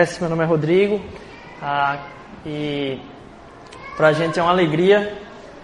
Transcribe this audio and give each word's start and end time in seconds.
conhece, 0.00 0.18
meu 0.18 0.30
nome 0.30 0.42
é 0.42 0.46
Rodrigo 0.46 0.98
ah, 1.60 1.98
e 2.46 2.98
para 3.98 4.08
a 4.08 4.12
gente 4.14 4.38
é 4.38 4.42
uma 4.42 4.50
alegria 4.50 5.14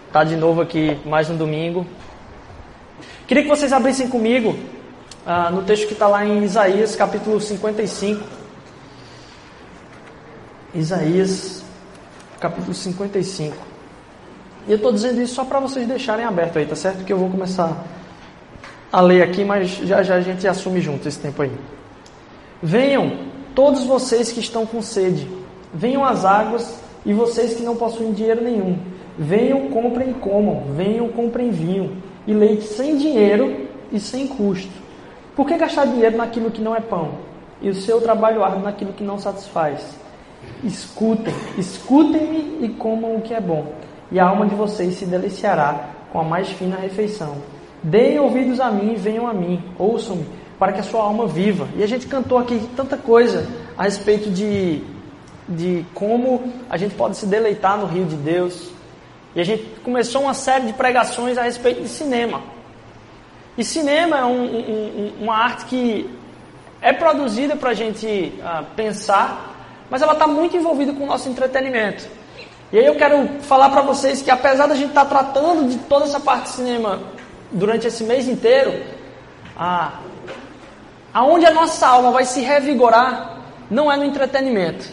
estar 0.08 0.24
de 0.24 0.36
novo 0.36 0.60
aqui 0.60 0.98
mais 1.06 1.30
um 1.30 1.36
domingo. 1.38 1.86
Queria 3.26 3.42
que 3.42 3.48
vocês 3.48 3.72
abrissem 3.72 4.08
comigo 4.08 4.58
ah, 5.24 5.50
no 5.50 5.62
texto 5.62 5.86
que 5.86 5.94
está 5.94 6.06
lá 6.06 6.22
em 6.22 6.44
Isaías, 6.44 6.94
capítulo 6.94 7.40
55. 7.40 8.22
Isaías, 10.74 11.64
capítulo 12.38 12.74
55. 12.74 13.56
E 14.66 14.72
eu 14.72 14.76
estou 14.76 14.92
dizendo 14.92 15.22
isso 15.22 15.34
só 15.34 15.46
para 15.46 15.60
vocês 15.60 15.88
deixarem 15.88 16.26
aberto 16.26 16.58
aí, 16.58 16.66
tá 16.66 16.76
certo? 16.76 17.04
Que 17.04 17.12
eu 17.12 17.18
vou 17.18 17.30
começar 17.30 17.84
a 18.92 19.00
ler 19.00 19.22
aqui, 19.22 19.44
mas 19.44 19.70
já 19.78 20.02
já 20.02 20.16
a 20.16 20.20
gente 20.20 20.46
assume 20.46 20.82
junto 20.82 21.08
esse 21.08 21.18
tempo 21.18 21.40
aí. 21.40 21.52
Venham, 22.62 23.25
todos 23.56 23.84
vocês 23.84 24.30
que 24.30 24.38
estão 24.38 24.66
com 24.66 24.82
sede, 24.82 25.26
venham 25.72 26.04
às 26.04 26.26
águas, 26.26 26.78
e 27.06 27.14
vocês 27.14 27.54
que 27.54 27.62
não 27.62 27.74
possuem 27.74 28.12
dinheiro 28.12 28.44
nenhum, 28.44 28.78
venham, 29.18 29.68
comprem 29.70 30.10
e 30.10 30.14
comam, 30.14 30.64
venham, 30.76 31.08
comprem 31.08 31.50
vinho 31.50 31.96
e 32.26 32.34
leite 32.34 32.64
sem 32.64 32.98
dinheiro 32.98 33.68
e 33.90 33.98
sem 33.98 34.26
custo. 34.26 34.72
Por 35.34 35.46
que 35.46 35.56
gastar 35.56 35.86
dinheiro 35.86 36.16
naquilo 36.16 36.50
que 36.50 36.60
não 36.60 36.76
é 36.76 36.80
pão 36.80 37.12
e 37.62 37.70
o 37.70 37.74
seu 37.74 38.00
trabalho 38.00 38.44
árduo 38.44 38.62
naquilo 38.62 38.92
que 38.92 39.04
não 39.04 39.18
satisfaz? 39.18 39.96
Escutem, 40.62 41.32
escutem-me 41.56 42.58
e 42.60 42.68
comam 42.68 43.16
o 43.16 43.22
que 43.22 43.32
é 43.32 43.40
bom, 43.40 43.72
e 44.12 44.20
a 44.20 44.26
alma 44.26 44.46
de 44.46 44.54
vocês 44.54 44.96
se 44.96 45.06
deliciará 45.06 45.90
com 46.12 46.20
a 46.20 46.24
mais 46.24 46.48
fina 46.50 46.76
refeição. 46.76 47.36
Deem 47.82 48.18
ouvidos 48.18 48.60
a 48.60 48.70
mim, 48.70 48.94
venham 48.96 49.26
a 49.26 49.32
mim, 49.32 49.62
ouçam-me, 49.78 50.26
para 50.58 50.72
que 50.72 50.80
a 50.80 50.82
sua 50.82 51.02
alma 51.02 51.26
viva. 51.26 51.68
E 51.76 51.82
a 51.82 51.86
gente 51.86 52.06
cantou 52.06 52.38
aqui 52.38 52.68
tanta 52.76 52.96
coisa 52.96 53.46
a 53.76 53.84
respeito 53.84 54.30
de, 54.30 54.82
de 55.48 55.84
como 55.94 56.52
a 56.68 56.76
gente 56.76 56.94
pode 56.94 57.16
se 57.16 57.26
deleitar 57.26 57.78
no 57.78 57.86
rio 57.86 58.04
de 58.04 58.16
Deus. 58.16 58.70
E 59.34 59.40
a 59.40 59.44
gente 59.44 59.64
começou 59.84 60.22
uma 60.22 60.34
série 60.34 60.66
de 60.66 60.72
pregações 60.72 61.36
a 61.36 61.42
respeito 61.42 61.82
de 61.82 61.88
cinema. 61.88 62.40
E 63.56 63.64
cinema 63.64 64.18
é 64.18 64.24
um, 64.24 64.44
um, 64.44 65.12
uma 65.20 65.36
arte 65.36 65.66
que 65.66 66.10
é 66.80 66.92
produzida 66.92 67.56
para 67.56 67.70
a 67.70 67.74
gente 67.74 68.06
uh, 68.06 68.64
pensar, 68.74 69.54
mas 69.90 70.02
ela 70.02 70.12
está 70.12 70.26
muito 70.26 70.56
envolvida 70.56 70.92
com 70.92 71.04
o 71.04 71.06
nosso 71.06 71.28
entretenimento. 71.28 72.06
E 72.72 72.78
aí 72.78 72.84
eu 72.84 72.96
quero 72.96 73.28
falar 73.42 73.70
para 73.70 73.80
vocês 73.80 74.20
que 74.20 74.30
apesar 74.30 74.66
da 74.66 74.74
gente 74.74 74.88
estar 74.88 75.04
tá 75.04 75.22
tratando 75.22 75.68
de 75.68 75.78
toda 75.84 76.04
essa 76.04 76.20
parte 76.20 76.44
de 76.44 76.48
cinema 76.50 77.00
durante 77.50 77.86
esse 77.86 78.04
mês 78.04 78.28
inteiro, 78.28 78.82
a, 79.56 80.00
aonde 81.16 81.46
a 81.46 81.50
nossa 81.50 81.86
alma 81.86 82.10
vai 82.10 82.26
se 82.26 82.42
revigorar 82.42 83.38
não 83.70 83.90
é 83.90 83.96
no 83.96 84.04
entretenimento. 84.04 84.86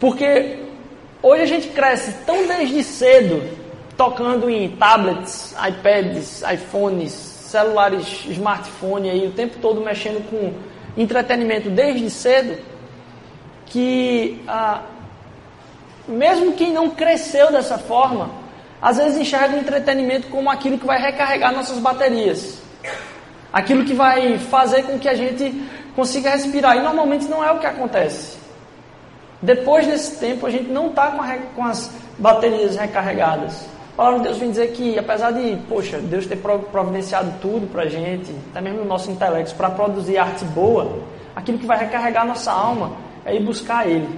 Porque 0.00 0.64
hoje 1.22 1.42
a 1.42 1.46
gente 1.46 1.68
cresce 1.68 2.12
tão 2.26 2.44
desde 2.48 2.82
cedo 2.82 3.40
tocando 3.96 4.50
em 4.50 4.68
tablets, 4.70 5.54
iPads, 5.68 6.42
iPhones, 6.52 7.12
celulares, 7.12 8.24
smartphone 8.26 9.10
aí 9.10 9.28
o 9.28 9.30
tempo 9.30 9.58
todo 9.62 9.80
mexendo 9.80 10.28
com 10.28 10.52
entretenimento 11.00 11.70
desde 11.70 12.10
cedo 12.10 12.58
que 13.66 14.42
ah, 14.48 14.82
mesmo 16.08 16.54
quem 16.54 16.72
não 16.72 16.90
cresceu 16.90 17.52
dessa 17.52 17.78
forma 17.78 18.28
às 18.82 18.96
vezes 18.96 19.20
enxerga 19.20 19.54
o 19.54 19.60
entretenimento 19.60 20.26
como 20.26 20.50
aquilo 20.50 20.78
que 20.78 20.84
vai 20.84 21.00
recarregar 21.00 21.52
nossas 21.52 21.78
baterias. 21.78 22.63
Aquilo 23.54 23.84
que 23.84 23.94
vai 23.94 24.36
fazer 24.36 24.82
com 24.82 24.98
que 24.98 25.08
a 25.08 25.14
gente 25.14 25.54
consiga 25.94 26.30
respirar. 26.30 26.76
E 26.76 26.80
normalmente 26.80 27.26
não 27.26 27.44
é 27.44 27.52
o 27.52 27.60
que 27.60 27.66
acontece. 27.66 28.36
Depois 29.40 29.86
desse 29.86 30.18
tempo, 30.18 30.44
a 30.44 30.50
gente 30.50 30.72
não 30.72 30.88
está 30.88 31.12
com, 31.12 31.22
com, 31.54 31.64
as 31.64 31.88
baterias 32.18 32.74
recarregadas. 32.74 33.64
A 33.92 33.96
palavra 33.96 34.18
de 34.18 34.24
Deus 34.24 34.38
vem 34.38 34.50
dizer 34.50 34.72
que, 34.72 34.98
apesar 34.98 35.30
de, 35.30 35.56
poxa, 35.68 35.98
Deus 35.98 36.26
ter 36.26 36.34
providenciado 36.34 37.32
tudo 37.40 37.70
para 37.70 37.82
a 37.82 37.88
gente, 37.88 38.34
até 38.50 38.60
mesmo 38.60 38.80
o 38.80 38.84
nosso 38.84 39.08
intelecto, 39.08 39.54
para 39.54 39.70
produzir 39.70 40.18
arte 40.18 40.44
boa, 40.46 40.98
aquilo 41.36 41.56
que 41.56 41.66
vai 41.66 41.78
recarregar 41.78 42.26
nossa 42.26 42.50
alma 42.50 42.90
é 43.24 43.36
ir 43.36 43.44
buscar 43.44 43.88
Ele. 43.88 44.08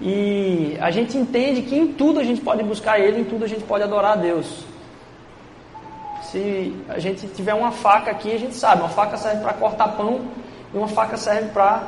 E 0.00 0.78
a 0.80 0.92
gente 0.92 1.18
entende 1.18 1.62
que 1.62 1.76
em 1.76 1.88
tudo 1.88 2.20
a 2.20 2.24
gente 2.24 2.42
pode 2.42 2.62
buscar 2.62 3.00
Ele, 3.00 3.22
em 3.22 3.24
tudo 3.24 3.44
a 3.44 3.48
gente 3.48 3.64
pode 3.64 3.82
adorar 3.82 4.12
a 4.12 4.16
Deus. 4.16 4.64
Se 6.30 6.74
a 6.88 6.98
gente 6.98 7.26
tiver 7.28 7.54
uma 7.54 7.70
faca 7.70 8.10
aqui, 8.10 8.32
a 8.32 8.38
gente 8.38 8.54
sabe, 8.54 8.82
uma 8.82 8.90
faca 8.90 9.16
serve 9.16 9.42
para 9.42 9.54
cortar 9.54 9.88
pão 9.88 10.20
e 10.72 10.76
uma 10.76 10.88
faca 10.88 11.16
serve 11.16 11.48
para 11.50 11.82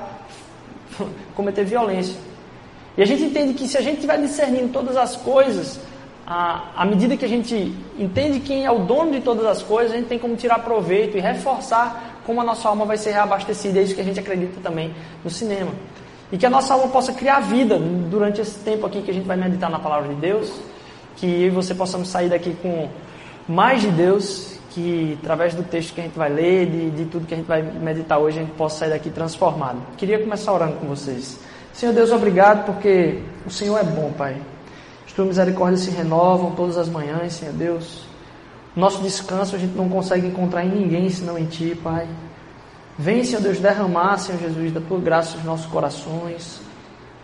cometer 1.37 1.65
violência. 1.65 2.17
E 2.97 3.03
a 3.03 3.06
gente 3.06 3.23
entende 3.23 3.55
que 3.55 3.69
se 3.69 3.77
a 3.77 3.81
gente 3.81 3.97
estiver 3.97 4.19
discernindo 4.19 4.69
todas 4.73 4.97
as 4.97 5.15
coisas, 5.15 5.79
à 6.27 6.84
medida 6.87 7.17
que 7.17 7.25
a 7.25 7.29
gente 7.29 7.75
entende 7.99 8.41
quem 8.41 8.65
é 8.65 8.71
o 8.71 8.81
dono 8.81 9.12
de 9.12 9.21
todas 9.21 9.45
as 9.45 9.62
coisas, 9.62 9.93
a 9.93 9.97
gente 9.97 10.06
tem 10.06 10.19
como 10.19 10.37
tirar 10.37 10.61
proveito 10.61 11.19
e 11.19 11.21
reforçar 11.21 12.21
como 12.25 12.41
a 12.41 12.45
nossa 12.45 12.69
alma 12.69 12.84
vai 12.84 12.97
ser 12.97 13.11
reabastecida. 13.11 13.79
É 13.79 13.83
isso 13.83 13.95
que 13.95 14.00
a 14.00 14.05
gente 14.05 14.21
acredita 14.21 14.61
também 14.62 14.95
no 15.25 15.31
cinema. 15.31 15.73
E 16.33 16.39
que 16.39 16.47
a 16.47 16.50
nossa 16.50 16.75
alma 16.75 16.89
possa 16.89 17.12
criar 17.12 17.41
vida 17.41 17.79
durante 17.79 18.41
esse 18.41 18.59
tempo 18.61 18.87
aqui 18.87 19.03
que 19.03 19.11
a 19.11 19.15
gente 19.15 19.27
vai 19.27 19.37
meditar 19.37 19.69
na 19.69 19.81
palavra 19.81 20.09
de 20.09 20.15
Deus. 20.15 20.53
Que 21.17 21.27
eu 21.27 21.49
e 21.49 21.50
você 21.50 21.75
possamos 21.75 22.09
sair 22.09 22.29
daqui 22.29 22.56
com 22.62 22.89
mais 23.50 23.83
de 23.83 23.91
Deus. 23.91 24.59
Que 24.71 25.19
através 25.21 25.53
do 25.53 25.65
texto 25.65 25.93
que 25.94 26.00
a 26.00 26.05
gente 26.05 26.16
vai 26.16 26.28
ler, 26.28 26.71
de, 26.71 26.91
de 26.91 27.05
tudo 27.06 27.27
que 27.27 27.34
a 27.34 27.37
gente 27.37 27.47
vai 27.47 27.61
meditar 27.61 28.21
hoje, 28.21 28.38
a 28.38 28.43
gente 28.43 28.53
possa 28.53 28.78
sair 28.78 28.91
daqui 28.91 29.11
transformado. 29.11 29.78
Queria 29.97 30.21
começar 30.21 30.53
orando 30.53 30.75
com 30.75 30.87
vocês. 30.87 31.41
Senhor 31.72 31.93
Deus, 31.93 32.12
obrigado 32.12 32.66
porque 32.66 33.21
o 33.44 33.50
Senhor 33.50 33.77
é 33.78 33.83
bom, 33.83 34.12
Pai. 34.12 34.37
As 35.05 35.12
tuas 35.12 35.27
misericórdias 35.27 35.81
se 35.81 35.91
renovam 35.91 36.53
todas 36.53 36.78
as 36.78 36.88
manhãs, 36.88 37.33
Senhor 37.33 37.53
Deus. 37.53 38.05
Nosso 38.77 39.03
descanso 39.03 39.56
a 39.56 39.59
gente 39.59 39.77
não 39.77 39.88
consegue 39.88 40.28
encontrar 40.28 40.65
em 40.65 40.69
ninguém 40.69 41.09
senão 41.11 41.37
em 41.37 41.47
Ti, 41.47 41.77
Pai. 41.82 42.06
Vem, 42.97 43.25
Senhor 43.25 43.43
Deus, 43.43 43.59
derramar, 43.59 44.19
Senhor 44.19 44.41
Jesus, 44.41 44.72
da 44.72 44.81
tua 44.81 45.00
graça 45.00 45.37
nos 45.37 45.44
nossos 45.44 45.67
corações. 45.67 46.61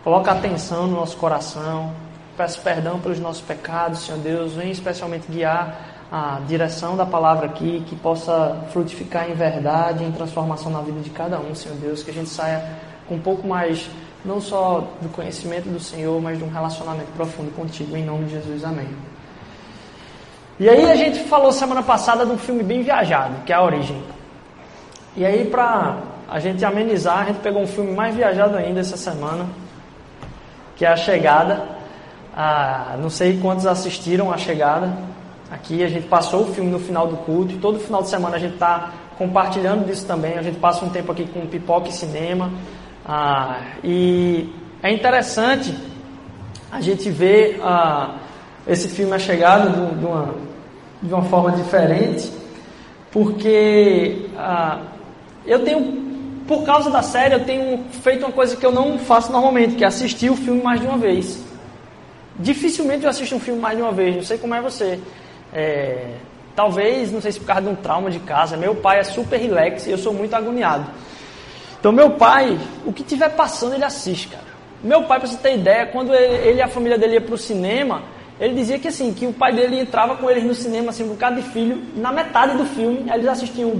Coloca 0.03 0.31
atenção 0.31 0.87
no 0.87 0.97
nosso 0.97 1.15
coração. 1.15 1.93
Peço 2.35 2.59
perdão 2.61 2.99
pelos 2.99 3.19
nossos 3.19 3.41
pecados, 3.41 4.01
Senhor 4.01 4.19
Deus. 4.19 4.53
Vem 4.53 4.69
especialmente 4.71 5.31
guiar 5.31 5.96
a 6.11 6.39
direção 6.47 6.95
da 6.95 7.05
palavra 7.05 7.47
aqui, 7.47 7.83
que 7.87 7.95
possa 7.95 8.63
frutificar 8.71 9.29
em 9.29 9.33
verdade, 9.33 10.03
em 10.03 10.11
transformação 10.11 10.71
na 10.71 10.81
vida 10.81 10.99
de 11.01 11.09
cada 11.09 11.39
um, 11.39 11.53
Senhor 11.53 11.77
Deus. 11.77 12.01
Que 12.01 12.11
a 12.11 12.13
gente 12.13 12.29
saia 12.29 12.63
com 13.07 13.15
um 13.15 13.19
pouco 13.19 13.47
mais, 13.47 13.89
não 14.23 14.39
só 14.39 14.87
do 15.01 15.09
conhecimento 15.09 15.67
do 15.69 15.79
Senhor, 15.79 16.21
mas 16.21 16.37
de 16.37 16.43
um 16.43 16.49
relacionamento 16.49 17.11
profundo 17.11 17.51
contigo. 17.55 17.95
Em 17.97 18.05
nome 18.05 18.25
de 18.25 18.31
Jesus, 18.31 18.63
amém. 18.63 18.87
E 20.59 20.67
aí 20.67 20.89
a 20.89 20.95
gente 20.95 21.19
falou 21.25 21.51
semana 21.51 21.83
passada 21.83 22.25
de 22.25 22.31
um 22.31 22.37
filme 22.37 22.63
bem 22.63 22.81
viajado, 22.81 23.43
que 23.45 23.51
é 23.51 23.55
A 23.55 23.61
Origem. 23.61 24.01
E 25.15 25.25
aí, 25.25 25.45
para 25.45 25.97
a 26.27 26.39
gente 26.39 26.63
amenizar, 26.63 27.19
a 27.19 27.23
gente 27.25 27.39
pegou 27.39 27.61
um 27.61 27.67
filme 27.67 27.91
mais 27.91 28.15
viajado 28.15 28.55
ainda 28.55 28.79
essa 28.79 28.97
semana, 28.97 29.45
que 30.75 30.85
é 30.85 30.89
A 30.89 30.95
Chegada. 30.95 31.63
Ah, 32.35 32.95
não 32.99 33.09
sei 33.09 33.39
quantos 33.39 33.67
assistiram 33.67 34.31
A 34.31 34.37
Chegada. 34.37 34.93
Aqui 35.49 35.81
a 35.81 35.87
gente 35.87 36.07
passou 36.07 36.41
o 36.41 36.53
filme 36.53 36.69
no 36.69 36.79
final 36.79 37.07
do 37.07 37.15
culto 37.17 37.53
e 37.53 37.57
todo 37.57 37.79
final 37.79 38.03
de 38.03 38.09
semana 38.09 38.35
a 38.35 38.39
gente 38.39 38.55
está 38.55 38.91
compartilhando 39.17 39.85
disso 39.85 40.05
também. 40.05 40.37
A 40.37 40.41
gente 40.41 40.59
passa 40.59 40.83
um 40.83 40.89
tempo 40.89 41.11
aqui 41.11 41.25
com 41.25 41.45
pipoca 41.47 41.87
e 41.87 41.91
cinema. 41.93 42.51
Ah, 43.05 43.61
e 43.81 44.49
é 44.83 44.91
interessante 44.91 45.73
a 46.69 46.81
gente 46.81 47.09
ver 47.09 47.61
ah, 47.63 48.15
esse 48.67 48.89
filme 48.89 49.13
A 49.13 49.19
Chegada 49.19 49.69
de, 49.69 49.95
de, 49.95 50.05
uma, 50.05 50.35
de 51.01 51.13
uma 51.13 51.23
forma 51.23 51.51
diferente, 51.53 52.29
porque 53.09 54.25
ah, 54.37 54.81
eu 55.45 55.63
tenho, 55.63 56.43
por 56.45 56.65
causa 56.65 56.91
da 56.91 57.01
série, 57.01 57.35
eu 57.35 57.45
tenho 57.45 57.85
feito 58.03 58.25
uma 58.25 58.33
coisa 58.33 58.57
que 58.57 58.65
eu 58.65 58.71
não 58.71 58.99
faço 58.99 59.31
normalmente, 59.31 59.75
que 59.75 59.85
é 59.85 59.87
assistir 59.87 60.29
o 60.29 60.35
filme 60.35 60.61
mais 60.61 60.81
de 60.81 60.87
uma 60.87 60.97
vez. 60.97 61.41
Dificilmente 62.37 63.05
eu 63.05 63.09
assisto 63.09 63.33
um 63.33 63.39
filme 63.39 63.61
mais 63.61 63.77
de 63.77 63.81
uma 63.81 63.93
vez, 63.93 64.13
não 64.13 64.23
sei 64.23 64.37
como 64.37 64.53
é 64.53 64.61
você. 64.61 64.99
É, 65.57 66.13
talvez, 66.55 67.11
não 67.11 67.19
sei 67.19 67.31
se 67.31 67.39
por 67.39 67.47
causa 67.47 67.63
de 67.63 67.69
um 67.69 67.75
trauma 67.75 68.11
de 68.11 68.19
casa, 68.19 68.55
meu 68.55 68.75
pai 68.75 68.99
é 68.99 69.03
super 69.03 69.39
relax 69.39 69.87
e 69.87 69.91
eu 69.91 69.97
sou 69.97 70.13
muito 70.13 70.33
agoniado. 70.35 70.85
Então 71.79 71.91
meu 71.91 72.11
pai, 72.11 72.57
o 72.85 72.93
que 72.93 73.03
tiver 73.03 73.29
passando, 73.29 73.73
ele 73.73 73.83
assiste, 73.83 74.27
cara. 74.27 74.45
Meu 74.83 75.03
pai, 75.03 75.19
para 75.19 75.27
você 75.27 75.37
ter 75.37 75.55
ideia, 75.55 75.87
quando 75.87 76.13
ele 76.13 76.59
e 76.59 76.61
a 76.61 76.67
família 76.67 76.97
dele 76.97 77.13
ia 77.15 77.21
para 77.21 77.33
o 77.33 77.37
cinema, 77.37 78.03
ele 78.39 78.53
dizia 78.53 78.77
que 78.77 78.87
assim, 78.87 79.13
que 79.13 79.25
o 79.25 79.33
pai 79.33 79.51
dele 79.53 79.79
entrava 79.79 80.15
com 80.15 80.29
eles 80.29 80.43
no 80.43 80.53
cinema, 80.53 80.91
assim, 80.91 81.03
um 81.03 81.09
bocado 81.09 81.37
de 81.37 81.49
filho, 81.49 81.81
na 81.95 82.11
metade 82.11 82.55
do 82.55 82.65
filme, 82.65 83.09
eles 83.11 83.27
assistiam 83.27 83.71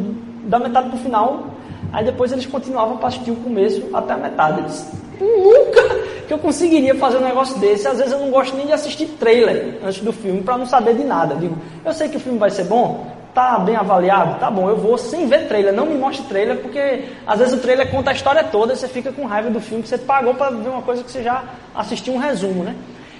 da 0.45 0.57
metade 0.57 0.89
para 0.89 0.97
o 0.97 1.01
final, 1.01 1.57
Aí 1.91 2.03
depois 2.03 2.31
eles 2.31 2.45
continuavam 2.45 2.97
para 2.97 3.07
assistir 3.07 3.31
o 3.31 3.35
começo 3.37 3.83
até 3.93 4.13
a 4.13 4.17
metade. 4.17 4.59
Eles, 4.59 4.91
nunca 5.19 5.81
que 6.27 6.33
eu 6.33 6.37
conseguiria 6.37 6.93
fazer 6.95 7.17
um 7.17 7.23
negócio 7.23 7.57
desse. 7.59 7.87
Às 7.87 7.97
vezes 7.97 8.13
eu 8.13 8.19
não 8.19 8.29
gosto 8.29 8.55
nem 8.55 8.65
de 8.65 8.73
assistir 8.73 9.07
trailer 9.19 9.77
antes 9.83 10.01
do 10.01 10.11
filme 10.11 10.41
para 10.41 10.57
não 10.57 10.65
saber 10.65 10.95
de 10.95 11.03
nada. 11.03 11.35
digo, 11.35 11.57
eu 11.85 11.93
sei 11.93 12.09
que 12.09 12.17
o 12.17 12.19
filme 12.19 12.37
vai 12.37 12.49
ser 12.49 12.65
bom, 12.65 13.07
tá 13.33 13.59
bem 13.59 13.75
avaliado? 13.75 14.39
Tá 14.39 14.49
bom, 14.49 14.69
eu 14.69 14.75
vou 14.75 14.97
sem 14.97 15.27
ver 15.27 15.47
trailer, 15.47 15.73
não 15.73 15.85
me 15.85 15.95
mostre 15.95 16.25
trailer, 16.25 16.57
porque 16.57 17.05
às 17.25 17.39
vezes 17.39 17.53
o 17.53 17.57
trailer 17.57 17.89
conta 17.89 18.09
a 18.09 18.13
história 18.13 18.43
toda 18.43 18.73
e 18.73 18.75
você 18.75 18.87
fica 18.87 19.11
com 19.11 19.25
raiva 19.25 19.49
do 19.49 19.61
filme 19.61 19.83
que 19.83 19.89
você 19.89 19.97
pagou 19.97 20.33
para 20.33 20.49
ver 20.49 20.69
uma 20.69 20.81
coisa 20.81 21.03
que 21.03 21.11
você 21.11 21.23
já 21.23 21.43
assistiu 21.75 22.13
um 22.13 22.17
resumo, 22.17 22.63
né? 22.63 22.75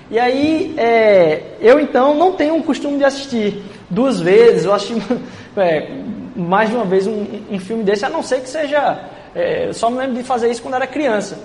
E 0.10 0.18
aí, 0.18 0.74
é, 0.78 1.44
eu 1.60 1.80
então 1.80 2.16
não 2.16 2.32
tenho 2.32 2.58
o 2.58 2.64
costume 2.64 2.98
de 2.98 3.04
assistir 3.04 3.62
duas 3.90 4.20
vezes, 4.20 4.66
eu 4.66 4.74
assisti 4.74 5.02
é, 5.58 5.92
mais 6.36 6.70
de 6.70 6.76
uma 6.76 6.86
vez 6.86 7.06
um, 7.06 7.26
um, 7.52 7.60
filme 7.60 7.84
desse, 7.84 8.06
a 8.06 8.10
não 8.10 8.24
ser 8.24 8.42
que 8.42 8.50
seja. 8.50 9.04
É, 9.36 9.72
só 9.74 9.90
me 9.90 9.98
lembro 9.98 10.16
de 10.16 10.24
fazer 10.24 10.50
isso 10.50 10.62
quando 10.62 10.76
era 10.76 10.88
criança. 10.88 11.38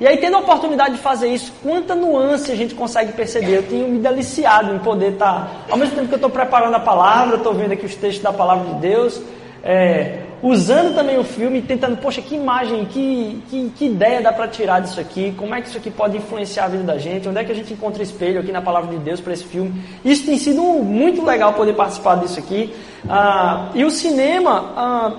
E 0.00 0.06
aí, 0.06 0.16
tendo 0.16 0.36
a 0.38 0.40
oportunidade 0.40 0.94
de 0.94 1.00
fazer 1.02 1.28
isso, 1.28 1.52
quanta 1.62 1.94
nuance 1.94 2.50
a 2.50 2.56
gente 2.56 2.74
consegue 2.74 3.12
perceber. 3.12 3.58
Eu 3.58 3.62
tenho 3.64 3.86
me 3.86 3.98
deliciado 3.98 4.74
em 4.74 4.78
poder 4.78 5.12
estar, 5.12 5.32
tá, 5.34 5.50
ao 5.70 5.76
mesmo 5.76 5.94
tempo 5.94 6.08
que 6.08 6.14
eu 6.14 6.16
estou 6.16 6.30
preparando 6.30 6.74
a 6.74 6.80
palavra, 6.80 7.36
estou 7.36 7.52
vendo 7.52 7.72
aqui 7.72 7.84
os 7.84 7.94
textos 7.94 8.22
da 8.22 8.32
palavra 8.32 8.72
de 8.72 8.80
Deus, 8.80 9.20
é, 9.62 10.20
usando 10.42 10.94
também 10.94 11.18
o 11.18 11.24
filme, 11.24 11.60
tentando, 11.60 11.98
poxa, 11.98 12.22
que 12.22 12.34
imagem, 12.34 12.86
que, 12.86 13.42
que, 13.50 13.70
que 13.76 13.86
ideia 13.88 14.22
dá 14.22 14.32
para 14.32 14.48
tirar 14.48 14.80
disso 14.80 14.98
aqui, 14.98 15.34
como 15.36 15.54
é 15.54 15.60
que 15.60 15.68
isso 15.68 15.76
aqui 15.76 15.90
pode 15.90 16.16
influenciar 16.16 16.64
a 16.64 16.68
vida 16.68 16.82
da 16.82 16.96
gente, 16.96 17.28
onde 17.28 17.38
é 17.38 17.44
que 17.44 17.52
a 17.52 17.54
gente 17.54 17.74
encontra 17.74 18.02
espelho 18.02 18.40
aqui 18.40 18.50
na 18.50 18.62
palavra 18.62 18.90
de 18.90 18.96
Deus 19.04 19.20
para 19.20 19.34
esse 19.34 19.44
filme. 19.44 19.82
Isso 20.02 20.24
tem 20.24 20.38
sido 20.38 20.62
muito 20.62 21.22
legal 21.22 21.52
poder 21.52 21.74
participar 21.74 22.14
disso 22.16 22.38
aqui. 22.38 22.74
Ah, 23.06 23.68
e 23.74 23.84
o 23.84 23.90
cinema, 23.90 24.72
ah, 24.74 25.12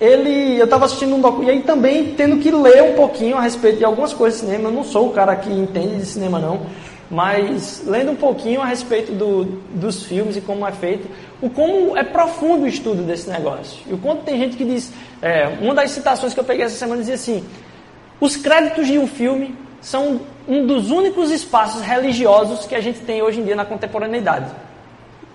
ele, 0.00 0.58
eu 0.58 0.64
estava 0.64 0.84
assistindo 0.84 1.14
um 1.14 1.20
documentário, 1.20 1.56
e 1.56 1.60
aí 1.60 1.64
também 1.64 2.14
tendo 2.14 2.38
que 2.38 2.50
ler 2.50 2.82
um 2.82 2.94
pouquinho 2.94 3.36
a 3.36 3.40
respeito 3.40 3.78
de 3.78 3.84
algumas 3.84 4.12
coisas 4.12 4.40
de 4.40 4.46
cinema, 4.46 4.68
eu 4.68 4.72
não 4.72 4.84
sou 4.84 5.08
o 5.08 5.12
cara 5.12 5.34
que 5.34 5.50
entende 5.50 5.96
de 5.96 6.06
cinema 6.06 6.38
não, 6.38 6.66
mas 7.10 7.82
lendo 7.86 8.12
um 8.12 8.16
pouquinho 8.16 8.60
a 8.60 8.66
respeito 8.66 9.12
do, 9.12 9.44
dos 9.74 10.04
filmes 10.04 10.36
e 10.36 10.40
como 10.40 10.66
é 10.66 10.72
feito, 10.72 11.08
o 11.40 11.50
como 11.50 11.96
é 11.96 12.04
profundo 12.04 12.64
o 12.64 12.68
estudo 12.68 13.02
desse 13.02 13.28
negócio. 13.28 13.80
E 13.88 13.94
o 13.94 13.98
quanto 13.98 14.22
tem 14.22 14.38
gente 14.38 14.56
que 14.56 14.64
diz, 14.64 14.92
é, 15.22 15.48
uma 15.60 15.74
das 15.74 15.90
citações 15.90 16.34
que 16.34 16.40
eu 16.40 16.44
peguei 16.44 16.64
essa 16.64 16.76
semana 16.76 17.00
dizia 17.00 17.14
assim, 17.14 17.44
os 18.20 18.36
créditos 18.36 18.86
de 18.86 18.98
um 18.98 19.06
filme 19.06 19.54
são 19.80 20.20
um 20.46 20.66
dos 20.66 20.90
únicos 20.90 21.30
espaços 21.30 21.82
religiosos 21.82 22.66
que 22.66 22.74
a 22.74 22.80
gente 22.80 23.00
tem 23.00 23.22
hoje 23.22 23.40
em 23.40 23.44
dia 23.44 23.56
na 23.56 23.64
contemporaneidade. 23.64 24.50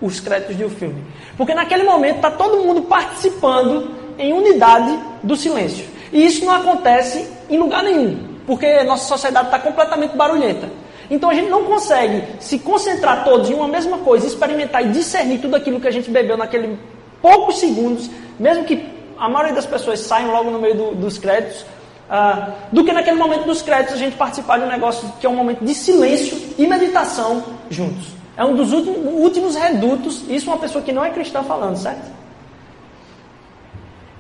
Os 0.02 0.20
créditos 0.20 0.58
de 0.58 0.66
um 0.66 0.70
filme. 0.70 1.04
Porque 1.38 1.54
naquele 1.54 1.84
momento 1.84 2.18
está 2.18 2.30
todo 2.30 2.58
mundo 2.58 2.82
participando 2.84 4.03
em 4.18 4.34
unidade 4.34 4.98
do 5.22 5.36
silêncio. 5.36 5.86
E 6.12 6.26
isso 6.26 6.46
não 6.46 6.54
acontece 6.54 7.28
em 7.50 7.58
lugar 7.58 7.84
nenhum, 7.84 8.18
porque 8.46 8.84
nossa 8.84 9.06
sociedade 9.06 9.48
está 9.48 9.60
completamente 9.60 10.16
barulhenta. 10.16 10.70
Então 11.10 11.30
a 11.30 11.34
gente 11.34 11.50
não 11.50 11.64
consegue 11.64 12.24
se 12.40 12.60
concentrar 12.60 13.24
todos 13.24 13.50
em 13.50 13.54
uma 13.54 13.68
mesma 13.68 13.98
coisa, 14.00 14.26
experimentar 14.26 14.86
e 14.86 14.90
discernir 14.90 15.40
tudo 15.40 15.56
aquilo 15.56 15.80
que 15.80 15.88
a 15.88 15.92
gente 15.92 16.10
bebeu 16.10 16.38
naqueles 16.38 16.78
poucos 17.22 17.60
segundos, 17.60 18.10
mesmo 18.40 18.64
que 18.64 18.84
a 19.18 19.30
maioria 19.30 19.54
das 19.54 19.66
pessoas 19.66 20.00
saiam 20.00 20.32
logo 20.32 20.50
no 20.50 20.60
meio 20.60 20.76
do, 20.76 20.96
dos 20.96 21.18
créditos, 21.18 21.62
uh, 22.10 22.52
do 22.72 22.84
que 22.84 22.92
naquele 22.92 23.18
momento 23.18 23.46
dos 23.46 23.62
créditos 23.62 23.96
a 23.96 23.98
gente 23.98 24.16
participar 24.16 24.58
de 24.58 24.66
um 24.66 24.68
negócio 24.68 25.12
que 25.20 25.26
é 25.26 25.30
um 25.30 25.36
momento 25.36 25.64
de 25.64 25.74
silêncio 25.74 26.38
e 26.58 26.68
meditação 26.68 27.44
juntos. 27.70 28.08
É 28.36 28.44
um 28.44 28.56
dos 28.56 28.74
últimos, 28.74 29.14
últimos 29.14 29.56
redutos, 29.56 30.24
isso 30.28 30.50
uma 30.50 30.58
pessoa 30.58 30.84
que 30.84 30.92
não 30.92 31.06
é 31.06 31.12
cristã 31.12 31.44
falando, 31.44 31.78
certo? 31.78 32.12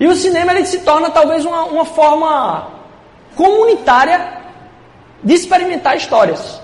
E 0.04 0.06
o 0.06 0.14
cinema 0.18 0.52
ele 0.52 0.66
se 0.66 0.80
torna 0.80 1.10
talvez 1.10 1.46
uma, 1.46 1.64
uma 1.64 1.86
forma 1.86 2.68
comunitária 3.38 4.34
de 5.24 5.34
experimentar 5.34 5.96
histórias. 5.96 6.62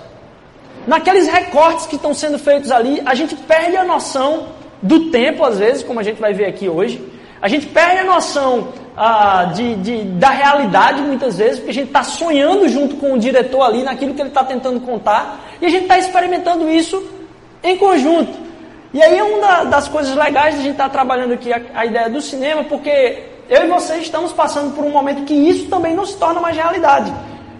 Naqueles 0.86 1.26
recortes 1.26 1.86
que 1.86 1.96
estão 1.96 2.12
sendo 2.12 2.38
feitos 2.38 2.70
ali, 2.70 3.00
a 3.02 3.14
gente 3.14 3.34
perde 3.34 3.78
a 3.78 3.82
noção 3.82 4.48
do 4.82 5.08
tempo, 5.10 5.42
às 5.42 5.58
vezes, 5.58 5.82
como 5.82 5.98
a 5.98 6.02
gente 6.02 6.20
vai 6.20 6.34
ver 6.34 6.44
aqui 6.44 6.68
hoje. 6.68 7.02
A 7.40 7.48
gente 7.48 7.64
perde 7.64 8.00
a 8.00 8.04
noção 8.04 8.74
ah, 8.94 9.50
de, 9.54 9.74
de, 9.76 10.02
da 10.04 10.28
realidade, 10.28 11.00
muitas 11.00 11.38
vezes, 11.38 11.60
porque 11.60 11.70
a 11.70 11.74
gente 11.80 11.86
está 11.86 12.02
sonhando 12.02 12.68
junto 12.68 12.96
com 12.96 13.14
o 13.14 13.18
diretor 13.18 13.62
ali 13.62 13.82
naquilo 13.82 14.12
que 14.12 14.20
ele 14.20 14.28
está 14.28 14.44
tentando 14.44 14.80
contar, 14.80 15.40
e 15.62 15.64
a 15.64 15.70
gente 15.70 15.84
está 15.84 15.96
experimentando 15.96 16.70
isso 16.70 17.02
em 17.64 17.74
conjunto. 17.78 18.36
E 18.92 19.02
aí 19.02 19.16
é 19.16 19.22
uma 19.22 19.64
das 19.64 19.88
coisas 19.88 20.14
legais 20.14 20.56
de 20.56 20.60
a 20.60 20.62
gente 20.64 20.72
estar 20.72 20.84
tá 20.84 20.90
trabalhando 20.90 21.32
aqui 21.32 21.50
a, 21.50 21.62
a 21.74 21.86
ideia 21.86 22.10
do 22.10 22.20
cinema, 22.20 22.64
porque 22.64 23.29
eu 23.50 23.64
e 23.64 23.66
você 23.66 23.96
estamos 23.96 24.32
passando 24.32 24.74
por 24.76 24.84
um 24.84 24.90
momento 24.90 25.24
que 25.24 25.34
isso 25.34 25.66
também 25.68 25.92
não 25.92 26.06
se 26.06 26.16
torna 26.16 26.40
mais 26.40 26.56
realidade. 26.56 27.12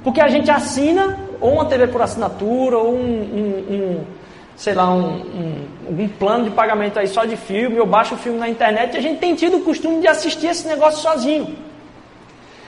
Porque 0.05 0.21
a 0.21 0.29
gente 0.29 0.49
assina 0.49 1.19
ou 1.41 1.55
uma 1.55 1.65
TV 1.65 1.89
por 1.89 2.01
assinatura, 2.01 2.79
ou 2.79 2.95
um, 2.95 3.01
um, 3.01 3.75
um 3.75 4.05
sei 4.55 4.73
lá, 4.73 4.89
um, 4.95 5.67
um, 5.89 6.09
plano 6.19 6.45
de 6.45 6.51
pagamento 6.51 6.99
aí 6.99 7.09
só 7.09 7.25
de 7.25 7.37
filme, 7.37 7.81
ou 7.81 7.87
baixa 7.87 8.15
o 8.15 8.19
filme 8.19 8.39
na 8.39 8.49
internet, 8.49 8.95
e 8.95 8.99
a 8.99 9.03
gente 9.03 9.19
tem 9.19 9.35
tido 9.35 9.57
o 9.57 9.61
costume 9.63 10.01
de 10.01 10.07
assistir 10.07 10.47
esse 10.47 10.69
negócio 10.69 11.01
sozinho. 11.01 11.57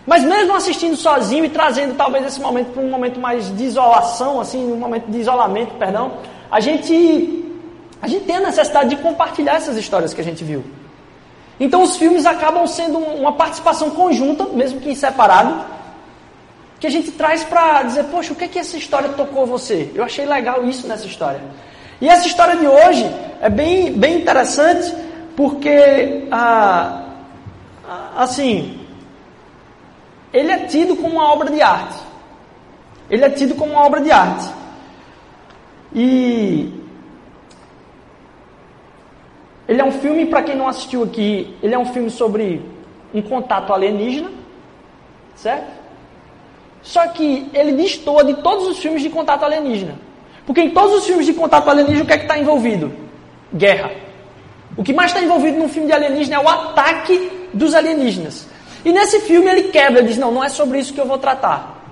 Mas 0.04 0.24
mesmo 0.24 0.56
assistindo 0.56 0.96
sozinho 0.96 1.44
e 1.44 1.48
trazendo 1.48 1.94
talvez 1.94 2.26
esse 2.26 2.40
momento 2.40 2.72
para 2.72 2.82
um 2.82 2.90
momento 2.90 3.20
mais 3.20 3.56
de 3.56 3.64
isolação, 3.64 4.40
assim, 4.40 4.72
um 4.72 4.76
momento 4.76 5.06
de 5.06 5.18
isolamento, 5.18 5.74
perdão, 5.74 6.14
a 6.50 6.58
gente 6.58 7.38
a 8.00 8.08
gente 8.08 8.24
tem 8.24 8.36
a 8.36 8.40
necessidade 8.40 8.90
de 8.90 8.96
compartilhar 8.96 9.54
essas 9.54 9.76
histórias 9.76 10.12
que 10.12 10.20
a 10.20 10.24
gente 10.24 10.42
viu. 10.42 10.64
Então 11.60 11.82
os 11.82 11.96
filmes 11.96 12.26
acabam 12.26 12.66
sendo 12.66 12.98
uma 12.98 13.32
participação 13.32 13.90
conjunta, 13.90 14.44
mesmo 14.44 14.80
que 14.80 14.94
separado, 14.94 15.64
que 16.80 16.86
a 16.86 16.90
gente 16.90 17.12
traz 17.12 17.44
para 17.44 17.84
dizer, 17.84 18.04
poxa, 18.04 18.32
o 18.32 18.36
que 18.36 18.44
é 18.44 18.48
que 18.48 18.58
essa 18.58 18.76
história 18.76 19.10
tocou 19.10 19.46
você? 19.46 19.90
Eu 19.94 20.02
achei 20.02 20.26
legal 20.26 20.64
isso 20.64 20.88
nessa 20.88 21.06
história. 21.06 21.40
E 22.00 22.08
essa 22.08 22.26
história 22.26 22.56
de 22.56 22.66
hoje 22.66 23.08
é 23.40 23.48
bem, 23.48 23.92
bem 23.92 24.16
interessante 24.16 24.92
porque, 25.36 26.26
ah, 26.32 27.04
assim, 28.16 28.80
ele 30.32 30.50
é 30.50 30.58
tido 30.66 30.96
como 30.96 31.14
uma 31.14 31.32
obra 31.32 31.50
de 31.50 31.62
arte. 31.62 31.98
Ele 33.08 33.24
é 33.24 33.30
tido 33.30 33.54
como 33.54 33.72
uma 33.72 33.86
obra 33.86 34.00
de 34.00 34.10
arte. 34.10 34.48
E 35.94 36.81
ele 39.72 39.80
é 39.80 39.84
um 39.84 39.92
filme, 39.92 40.26
para 40.26 40.42
quem 40.42 40.54
não 40.54 40.68
assistiu 40.68 41.02
aqui, 41.02 41.56
ele 41.62 41.74
é 41.74 41.78
um 41.78 41.86
filme 41.86 42.10
sobre 42.10 42.60
um 43.14 43.22
contato 43.22 43.72
alienígena, 43.72 44.30
certo? 45.34 45.72
Só 46.82 47.08
que 47.08 47.48
ele 47.54 47.72
destoa 47.72 48.22
de 48.22 48.34
todos 48.34 48.66
os 48.68 48.78
filmes 48.78 49.00
de 49.00 49.08
contato 49.08 49.44
alienígena. 49.44 49.94
Porque 50.44 50.60
em 50.60 50.70
todos 50.70 50.96
os 50.98 51.06
filmes 51.06 51.24
de 51.24 51.32
contato 51.32 51.70
alienígena, 51.70 52.04
o 52.04 52.06
que 52.06 52.12
é 52.12 52.18
que 52.18 52.24
está 52.24 52.38
envolvido? 52.38 52.92
Guerra. 53.54 53.90
O 54.76 54.82
que 54.82 54.92
mais 54.92 55.10
está 55.10 55.22
envolvido 55.22 55.58
num 55.58 55.68
filme 55.68 55.86
de 55.86 55.94
alienígena 55.94 56.36
é 56.36 56.38
o 56.38 56.48
ataque 56.48 57.30
dos 57.54 57.74
alienígenas. 57.74 58.46
E 58.84 58.92
nesse 58.92 59.20
filme 59.20 59.48
ele 59.50 59.64
quebra, 59.64 60.02
diz: 60.02 60.18
não, 60.18 60.30
não 60.30 60.44
é 60.44 60.50
sobre 60.50 60.78
isso 60.80 60.92
que 60.92 61.00
eu 61.00 61.06
vou 61.06 61.18
tratar. 61.18 61.82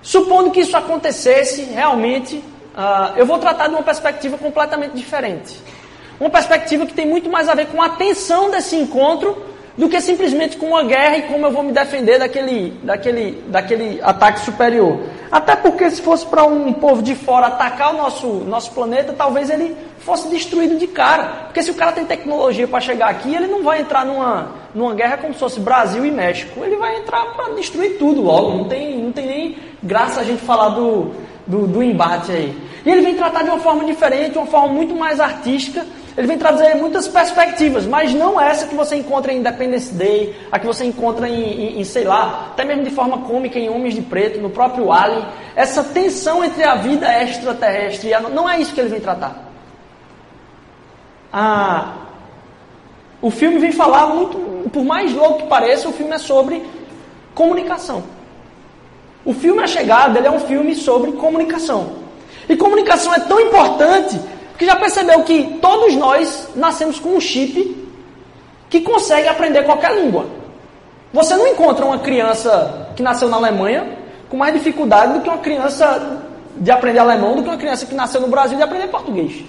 Supondo 0.00 0.50
que 0.50 0.60
isso 0.60 0.76
acontecesse, 0.76 1.64
realmente, 1.64 2.36
uh, 2.36 3.12
eu 3.16 3.26
vou 3.26 3.38
tratar 3.38 3.68
de 3.68 3.74
uma 3.74 3.82
perspectiva 3.82 4.38
completamente 4.38 4.92
diferente. 4.94 5.60
Uma 6.18 6.30
perspectiva 6.30 6.86
que 6.86 6.94
tem 6.94 7.06
muito 7.06 7.28
mais 7.28 7.48
a 7.48 7.54
ver 7.54 7.66
com 7.66 7.80
a 7.82 7.90
tensão 7.90 8.50
desse 8.50 8.76
encontro 8.76 9.36
do 9.76 9.88
que 9.88 10.00
simplesmente 10.00 10.56
com 10.56 10.68
uma 10.68 10.82
guerra 10.82 11.18
e 11.18 11.22
como 11.22 11.46
eu 11.46 11.50
vou 11.50 11.62
me 11.62 11.72
defender 11.72 12.18
daquele, 12.18 12.70
daquele, 12.82 13.42
daquele 13.48 14.00
ataque 14.02 14.40
superior. 14.40 14.98
Até 15.30 15.54
porque 15.54 15.90
se 15.90 16.00
fosse 16.00 16.24
para 16.24 16.44
um 16.44 16.72
povo 16.72 17.02
de 17.02 17.14
fora 17.14 17.48
atacar 17.48 17.92
o 17.92 17.96
nosso, 17.96 18.26
nosso 18.26 18.70
planeta, 18.72 19.12
talvez 19.12 19.50
ele 19.50 19.76
fosse 19.98 20.28
destruído 20.28 20.78
de 20.78 20.86
cara. 20.86 21.24
Porque 21.46 21.62
se 21.62 21.70
o 21.70 21.74
cara 21.74 21.92
tem 21.92 22.06
tecnologia 22.06 22.66
para 22.66 22.80
chegar 22.80 23.10
aqui, 23.10 23.34
ele 23.34 23.48
não 23.48 23.62
vai 23.62 23.80
entrar 23.80 24.06
numa, 24.06 24.52
numa 24.74 24.94
guerra 24.94 25.18
como 25.18 25.34
se 25.34 25.40
fosse 25.40 25.60
Brasil 25.60 26.06
e 26.06 26.10
México. 26.10 26.64
Ele 26.64 26.76
vai 26.76 26.96
entrar 26.96 27.26
para 27.34 27.54
destruir 27.54 27.98
tudo 27.98 28.22
logo. 28.22 28.56
Não 28.56 28.64
tem, 28.64 28.98
não 28.98 29.12
tem 29.12 29.26
nem 29.26 29.58
graça 29.82 30.20
a 30.20 30.24
gente 30.24 30.40
falar 30.40 30.70
do, 30.70 31.10
do, 31.46 31.66
do 31.66 31.82
embate 31.82 32.32
aí. 32.32 32.56
E 32.84 32.90
ele 32.90 33.02
vem 33.02 33.14
tratar 33.14 33.42
de 33.42 33.50
uma 33.50 33.58
forma 33.58 33.84
diferente, 33.84 34.38
uma 34.38 34.46
forma 34.46 34.68
muito 34.68 34.94
mais 34.94 35.20
artística, 35.20 35.84
ele 36.16 36.26
vem 36.26 36.38
trazer 36.38 36.74
muitas 36.76 37.06
perspectivas, 37.06 37.84
mas 37.84 38.14
não 38.14 38.40
essa 38.40 38.66
que 38.66 38.74
você 38.74 38.96
encontra 38.96 39.32
em 39.32 39.38
Independence 39.38 39.92
Day, 39.92 40.34
a 40.50 40.58
que 40.58 40.66
você 40.66 40.84
encontra 40.86 41.28
em, 41.28 41.42
em, 41.42 41.80
em, 41.80 41.84
sei 41.84 42.04
lá, 42.04 42.48
até 42.52 42.64
mesmo 42.64 42.84
de 42.84 42.90
forma 42.90 43.18
cômica 43.18 43.58
em 43.58 43.68
Homens 43.68 43.94
de 43.94 44.00
Preto, 44.00 44.40
no 44.40 44.48
próprio 44.48 44.90
Alien. 44.90 45.26
Essa 45.54 45.84
tensão 45.84 46.42
entre 46.42 46.64
a 46.64 46.76
vida 46.76 47.06
extraterrestre 47.22 48.08
e 48.08 48.14
a... 48.14 48.20
Não 48.20 48.48
é 48.48 48.58
isso 48.58 48.72
que 48.72 48.80
ele 48.80 48.88
vem 48.88 49.00
tratar. 49.00 49.44
Ah, 51.30 51.92
o 53.20 53.30
filme 53.30 53.58
vem 53.58 53.72
falar 53.72 54.06
muito, 54.06 54.70
por 54.70 54.84
mais 54.84 55.12
louco 55.12 55.42
que 55.42 55.48
pareça, 55.48 55.86
o 55.86 55.92
filme 55.92 56.14
é 56.14 56.18
sobre 56.18 56.64
comunicação. 57.34 58.02
O 59.22 59.34
filme 59.34 59.62
A 59.62 59.66
Chegada 59.66 60.18
ele 60.18 60.28
é 60.28 60.30
um 60.30 60.40
filme 60.40 60.74
sobre 60.74 61.12
comunicação. 61.12 62.06
E 62.48 62.56
comunicação 62.56 63.12
é 63.12 63.20
tão 63.20 63.38
importante 63.40 64.18
porque 64.56 64.64
já 64.64 64.74
percebeu 64.74 65.22
que 65.22 65.58
todos 65.60 65.94
nós 65.96 66.48
nascemos 66.56 66.98
com 66.98 67.10
um 67.10 67.20
chip 67.20 67.76
que 68.70 68.80
consegue 68.80 69.28
aprender 69.28 69.64
qualquer 69.64 69.94
língua. 69.94 70.24
Você 71.12 71.36
não 71.36 71.46
encontra 71.46 71.84
uma 71.84 71.98
criança 71.98 72.88
que 72.96 73.02
nasceu 73.02 73.28
na 73.28 73.36
Alemanha 73.36 73.98
com 74.30 74.38
mais 74.38 74.54
dificuldade 74.54 75.12
do 75.12 75.20
que 75.20 75.28
uma 75.28 75.36
criança 75.36 76.22
de 76.56 76.70
aprender 76.70 77.00
alemão, 77.00 77.36
do 77.36 77.42
que 77.42 77.50
uma 77.50 77.58
criança 77.58 77.84
que 77.84 77.94
nasceu 77.94 78.18
no 78.18 78.28
Brasil 78.28 78.56
de 78.56 78.62
aprender 78.62 78.86
português. 78.86 79.44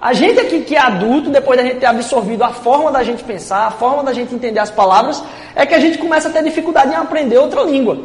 A 0.00 0.14
gente 0.14 0.40
aqui 0.40 0.62
que 0.62 0.74
é 0.74 0.80
adulto, 0.80 1.28
depois 1.28 1.58
da 1.58 1.62
gente 1.62 1.80
ter 1.80 1.86
absorvido 1.86 2.42
a 2.42 2.54
forma 2.54 2.90
da 2.90 3.04
gente 3.04 3.22
pensar, 3.22 3.66
a 3.66 3.70
forma 3.70 4.02
da 4.02 4.14
gente 4.14 4.34
entender 4.34 4.58
as 4.58 4.70
palavras, 4.70 5.22
é 5.54 5.66
que 5.66 5.74
a 5.74 5.80
gente 5.80 5.98
começa 5.98 6.30
a 6.30 6.32
ter 6.32 6.42
dificuldade 6.42 6.92
em 6.92 6.96
aprender 6.96 7.36
outra 7.36 7.62
língua. 7.62 7.98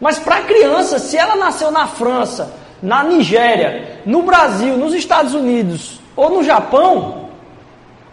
Mas 0.00 0.18
para 0.18 0.38
a 0.38 0.42
criança, 0.42 0.98
se 0.98 1.16
ela 1.16 1.36
nasceu 1.36 1.70
na 1.70 1.86
França, 1.86 2.65
na 2.82 3.02
Nigéria, 3.04 4.00
no 4.04 4.22
Brasil, 4.22 4.76
nos 4.76 4.94
Estados 4.94 5.34
Unidos 5.34 6.00
ou 6.14 6.30
no 6.30 6.42
Japão, 6.42 7.26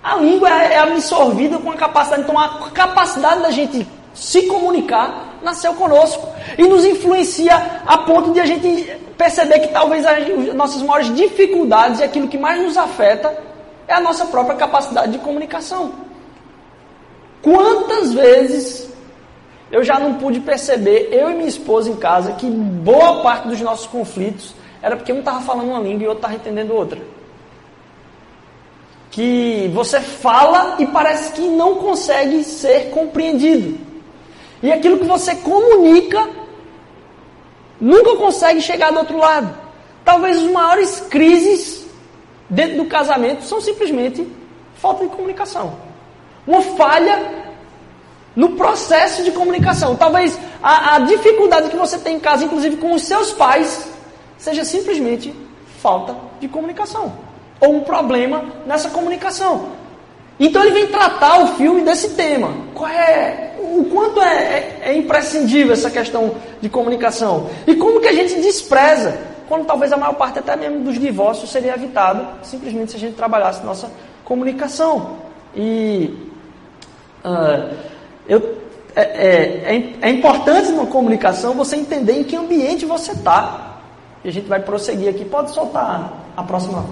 a 0.03 0.15
língua 0.15 0.49
é, 0.49 0.73
é 0.73 0.79
absorvida 0.79 1.57
com 1.57 1.71
a 1.71 1.75
capacidade, 1.75 2.23
então 2.23 2.37
a 2.37 2.69
capacidade 2.71 3.41
da 3.41 3.51
gente 3.51 3.87
se 4.13 4.43
comunicar 4.43 5.37
nasceu 5.41 5.73
conosco 5.73 6.27
e 6.57 6.63
nos 6.63 6.85
influencia 6.85 7.81
a 7.85 7.97
ponto 7.99 8.31
de 8.31 8.39
a 8.39 8.45
gente 8.45 8.97
perceber 9.17 9.59
que 9.59 9.67
talvez 9.69 10.05
as 10.05 10.53
nossas 10.53 10.81
maiores 10.81 11.13
dificuldades 11.15 11.99
e 11.99 12.03
aquilo 12.03 12.27
que 12.27 12.37
mais 12.37 12.61
nos 12.61 12.77
afeta 12.77 13.35
é 13.87 13.93
a 13.93 13.99
nossa 13.99 14.25
própria 14.25 14.55
capacidade 14.55 15.11
de 15.13 15.17
comunicação. 15.19 15.91
Quantas 17.41 18.13
vezes 18.13 18.92
eu 19.73 19.83
já 19.83 19.97
não 19.97 20.13
pude 20.13 20.39
perceber, 20.39 21.09
eu 21.11 21.31
e 21.31 21.33
minha 21.33 21.49
esposa 21.49 21.89
em 21.89 21.95
casa, 21.95 22.33
que 22.33 22.45
boa 22.45 23.23
parte 23.23 23.47
dos 23.47 23.59
nossos 23.59 23.87
conflitos 23.87 24.53
era 24.79 24.95
porque 24.95 25.11
um 25.11 25.17
estava 25.17 25.41
falando 25.41 25.69
uma 25.69 25.79
língua 25.79 26.03
e 26.03 26.05
o 26.05 26.09
outro 26.09 26.19
estava 26.19 26.35
entendendo 26.35 26.75
outra. 26.75 27.01
Que 29.09 29.71
você 29.73 29.99
fala 29.99 30.75
e 30.77 30.85
parece 30.85 31.33
que 31.33 31.41
não 31.41 31.77
consegue 31.77 32.43
ser 32.43 32.91
compreendido. 32.91 33.79
E 34.61 34.71
aquilo 34.71 34.99
que 34.99 35.05
você 35.05 35.33
comunica 35.37 36.23
nunca 37.81 38.15
consegue 38.15 38.61
chegar 38.61 38.91
do 38.91 38.99
outro 38.99 39.17
lado. 39.17 39.57
Talvez 40.05 40.37
as 40.37 40.51
maiores 40.51 40.99
crises 41.09 41.83
dentro 42.47 42.77
do 42.77 42.85
casamento 42.85 43.43
são 43.43 43.59
simplesmente 43.59 44.27
falta 44.75 45.03
de 45.03 45.09
comunicação. 45.09 45.79
Uma 46.45 46.61
falha 46.61 47.42
no 48.35 48.49
processo 48.51 49.23
de 49.23 49.31
comunicação. 49.31 49.95
Talvez 49.95 50.37
a, 50.61 50.95
a, 50.95 50.99
dificuldade 50.99 51.69
que 51.69 51.77
você 51.77 51.97
tem 51.97 52.17
em 52.17 52.19
casa, 52.19 52.45
inclusive 52.45 52.77
com 52.77 52.93
os 52.93 53.03
seus 53.03 53.31
pais, 53.31 53.87
seja 54.37 54.63
simplesmente 54.63 55.33
falta 55.81 56.15
de 56.39 56.47
comunicação. 56.47 57.13
Ou 57.59 57.75
um 57.75 57.81
problema 57.81 58.45
nessa 58.65 58.89
comunicação. 58.89 59.69
Então 60.39 60.63
ele 60.63 60.71
vem 60.71 60.87
tratar 60.87 61.39
o 61.39 61.47
filme 61.55 61.81
desse 61.81 62.09
tema. 62.09 62.49
Qual 62.73 62.89
é, 62.89 63.53
o 63.59 63.85
quanto 63.85 64.21
é, 64.21 64.35
é, 64.35 64.81
é, 64.85 64.97
imprescindível 64.97 65.73
essa 65.73 65.89
questão 65.89 66.35
de 66.61 66.69
comunicação. 66.69 67.49
E 67.65 67.75
como 67.75 67.99
que 67.99 68.07
a 68.07 68.13
gente 68.13 68.35
despreza, 68.41 69.17
quando 69.47 69.65
talvez 69.65 69.91
a 69.91 69.97
maior 69.97 70.13
parte 70.13 70.39
até 70.39 70.55
mesmo 70.55 70.81
dos 70.81 70.99
divórcios 70.99 71.51
seria 71.51 71.73
evitado, 71.75 72.25
simplesmente 72.43 72.91
se 72.91 72.97
a 72.97 72.99
gente 72.99 73.15
trabalhasse 73.15 73.63
nossa 73.63 73.89
comunicação. 74.23 75.17
E 75.55 76.13
uh, 77.23 77.92
eu, 78.27 78.57
é, 78.95 79.01
é, 79.01 79.75
é, 79.75 79.93
é 80.01 80.09
importante 80.11 80.71
na 80.71 80.85
comunicação 80.85 81.53
você 81.53 81.75
entender 81.75 82.19
em 82.19 82.23
que 82.23 82.35
ambiente 82.35 82.85
você 82.85 83.11
está. 83.11 83.79
E 84.23 84.29
a 84.29 84.31
gente 84.31 84.47
vai 84.47 84.59
prosseguir 84.59 85.09
aqui. 85.09 85.25
Pode 85.25 85.51
soltar 85.51 86.13
a 86.35 86.43
próxima, 86.43 86.85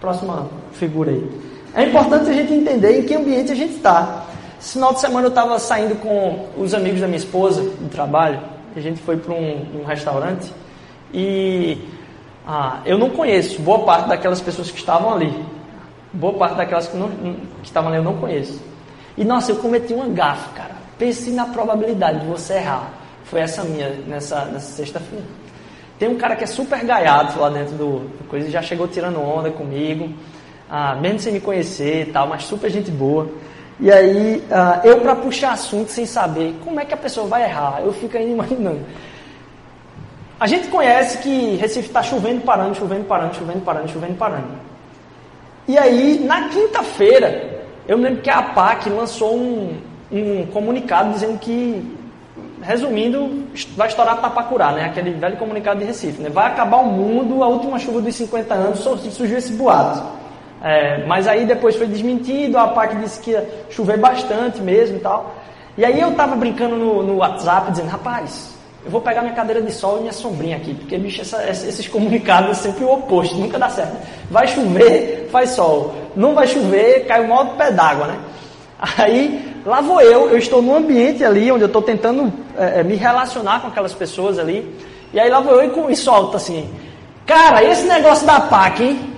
próxima 0.00 0.48
figura 0.72 1.10
aí. 1.10 1.30
É 1.74 1.84
importante 1.84 2.30
a 2.30 2.32
gente 2.32 2.52
entender 2.52 3.00
em 3.00 3.02
que 3.04 3.14
ambiente 3.14 3.52
a 3.52 3.54
gente 3.54 3.74
está. 3.74 4.24
Esse 4.58 4.72
final 4.72 4.94
de 4.94 5.00
semana 5.00 5.26
eu 5.26 5.28
estava 5.28 5.58
saindo 5.58 5.96
com 5.96 6.46
os 6.56 6.72
amigos 6.72 7.00
da 7.00 7.06
minha 7.06 7.18
esposa 7.18 7.60
do 7.60 7.88
trabalho. 7.90 8.40
A 8.74 8.80
gente 8.80 9.00
foi 9.02 9.16
para 9.16 9.34
um, 9.34 9.80
um, 9.80 9.84
restaurante 9.84 10.52
e 11.12 11.78
ah, 12.46 12.80
eu 12.84 12.98
não 12.98 13.10
conheço 13.10 13.60
boa 13.60 13.80
parte 13.80 14.08
daquelas 14.08 14.40
pessoas 14.40 14.70
que 14.70 14.78
estavam 14.78 15.12
ali. 15.12 15.32
Boa 16.12 16.32
parte 16.34 16.56
daquelas 16.56 16.88
que, 16.88 16.96
não, 16.96 17.10
que 17.10 17.66
estavam 17.66 17.90
ali 17.90 17.98
eu 17.98 18.04
não 18.04 18.16
conheço. 18.16 18.60
E 19.16 19.24
nossa, 19.24 19.52
eu 19.52 19.56
cometi 19.56 19.94
uma 19.94 20.08
gafe, 20.08 20.50
cara. 20.54 20.76
Pense 20.98 21.30
na 21.30 21.46
probabilidade 21.46 22.20
de 22.20 22.26
você 22.26 22.54
errar. 22.54 22.92
Foi 23.24 23.40
essa 23.40 23.64
minha 23.64 23.90
nessa, 24.06 24.44
nessa 24.46 24.72
sexta-feira. 24.72 25.24
Tem 25.98 26.08
um 26.08 26.16
cara 26.16 26.36
que 26.36 26.44
é 26.44 26.46
super 26.46 26.84
gaiado 26.84 27.40
lá 27.40 27.48
dentro 27.48 27.74
do, 27.74 27.98
do 28.00 28.28
coisa 28.28 28.48
e 28.48 28.50
já 28.50 28.60
chegou 28.60 28.86
tirando 28.86 29.20
onda 29.20 29.50
comigo 29.50 30.12
ah, 30.68 30.94
mesmo 30.96 31.20
sem 31.20 31.32
me 31.32 31.40
conhecer 31.40 32.08
e 32.08 32.12
tal, 32.12 32.26
mas 32.26 32.44
super 32.44 32.70
gente 32.70 32.90
boa. 32.90 33.28
E 33.78 33.90
aí, 33.90 34.42
ah, 34.50 34.80
eu 34.84 35.00
para 35.00 35.14
puxar 35.16 35.52
assunto 35.52 35.90
sem 35.90 36.06
saber 36.06 36.54
como 36.64 36.80
é 36.80 36.84
que 36.84 36.94
a 36.94 36.96
pessoa 36.96 37.26
vai 37.26 37.44
errar, 37.44 37.80
eu 37.82 37.92
fico 37.92 38.16
ainda 38.16 38.30
imaginando. 38.30 38.80
A 40.38 40.46
gente 40.46 40.68
conhece 40.68 41.18
que 41.18 41.56
Recife 41.56 41.88
está 41.88 42.02
chovendo, 42.02 42.42
parando, 42.42 42.74
chovendo, 42.74 43.04
parando, 43.04 43.34
chovendo, 43.34 43.60
parando, 43.60 43.88
chovendo, 43.88 44.14
parando. 44.14 44.48
E 45.66 45.78
aí, 45.78 46.22
na 46.24 46.48
quinta-feira, 46.48 47.55
eu 47.88 47.96
me 47.96 48.04
lembro 48.04 48.22
que 48.22 48.30
a 48.30 48.38
APAC 48.38 48.88
lançou 48.90 49.36
um, 49.36 49.76
um 50.10 50.46
comunicado 50.46 51.12
dizendo 51.12 51.38
que, 51.38 51.96
resumindo, 52.60 53.44
vai 53.76 53.88
estourar 53.88 54.20
Tapacurá, 54.20 54.72
né? 54.72 54.84
Aquele 54.84 55.12
velho 55.12 55.36
comunicado 55.36 55.78
de 55.78 55.86
Recife, 55.86 56.20
né? 56.20 56.28
Vai 56.28 56.46
acabar 56.46 56.78
o 56.78 56.86
mundo, 56.86 57.42
a 57.42 57.48
última 57.48 57.78
chuva 57.78 58.00
dos 58.00 58.14
50 58.14 58.54
anos, 58.54 58.80
surgiu 58.80 59.38
esse 59.38 59.52
boato. 59.52 60.02
É, 60.62 61.04
mas 61.06 61.28
aí 61.28 61.44
depois 61.44 61.76
foi 61.76 61.86
desmentido, 61.86 62.58
a 62.58 62.68
PAC 62.68 62.96
disse 62.96 63.20
que 63.20 63.30
ia 63.30 63.48
chover 63.70 63.98
bastante 63.98 64.60
mesmo 64.60 64.96
e 64.96 65.00
tal. 65.00 65.34
E 65.78 65.84
aí 65.84 66.00
eu 66.00 66.12
tava 66.14 66.34
brincando 66.34 66.74
no, 66.74 67.02
no 67.02 67.16
WhatsApp 67.18 67.70
dizendo, 67.70 67.88
rapaz, 67.88 68.56
eu 68.84 68.90
vou 68.90 69.00
pegar 69.00 69.20
minha 69.20 69.34
cadeira 69.34 69.60
de 69.60 69.70
sol 69.70 69.98
e 69.98 70.00
minha 70.00 70.12
sombrinha 70.12 70.56
aqui, 70.56 70.74
porque 70.74 70.96
bicho, 70.96 71.20
essa, 71.20 71.42
esses 71.50 71.86
comunicados 71.86 72.50
é 72.50 72.54
sempre 72.54 72.84
o 72.84 72.92
oposto, 72.92 73.36
nunca 73.36 73.58
dá 73.58 73.68
certo. 73.68 73.96
Vai 74.30 74.48
chover, 74.48 75.28
faz 75.30 75.50
sol. 75.50 76.05
Não 76.16 76.34
vai 76.34 76.48
chover, 76.48 77.06
cai 77.06 77.22
o 77.22 77.28
maior 77.28 77.56
pé 77.56 77.70
d'água, 77.70 78.06
né? 78.06 78.18
Aí 78.98 79.54
lá 79.64 79.80
vou 79.80 80.00
eu, 80.00 80.30
eu 80.30 80.38
estou 80.38 80.62
num 80.62 80.74
ambiente 80.74 81.24
ali 81.24 81.52
onde 81.52 81.62
eu 81.62 81.66
estou 81.66 81.82
tentando 81.82 82.32
é, 82.56 82.80
é, 82.80 82.82
me 82.82 82.94
relacionar 82.94 83.60
com 83.60 83.68
aquelas 83.68 83.92
pessoas 83.92 84.38
ali. 84.38 84.74
E 85.12 85.20
aí 85.20 85.28
lá 85.28 85.40
vou 85.40 85.60
eu 85.60 85.88
e, 85.88 85.92
e 85.92 85.96
solto 85.96 86.36
assim, 86.36 86.68
cara, 87.26 87.62
esse 87.62 87.86
negócio 87.86 88.26
da 88.26 88.40
PAC, 88.40 88.82
hein? 88.82 89.12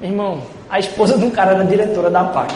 Irmão, 0.00 0.42
a 0.70 0.78
esposa 0.78 1.18
de 1.18 1.24
um 1.24 1.30
cara 1.30 1.52
era 1.52 1.64
diretora 1.64 2.08
da 2.08 2.24
PAC. 2.24 2.54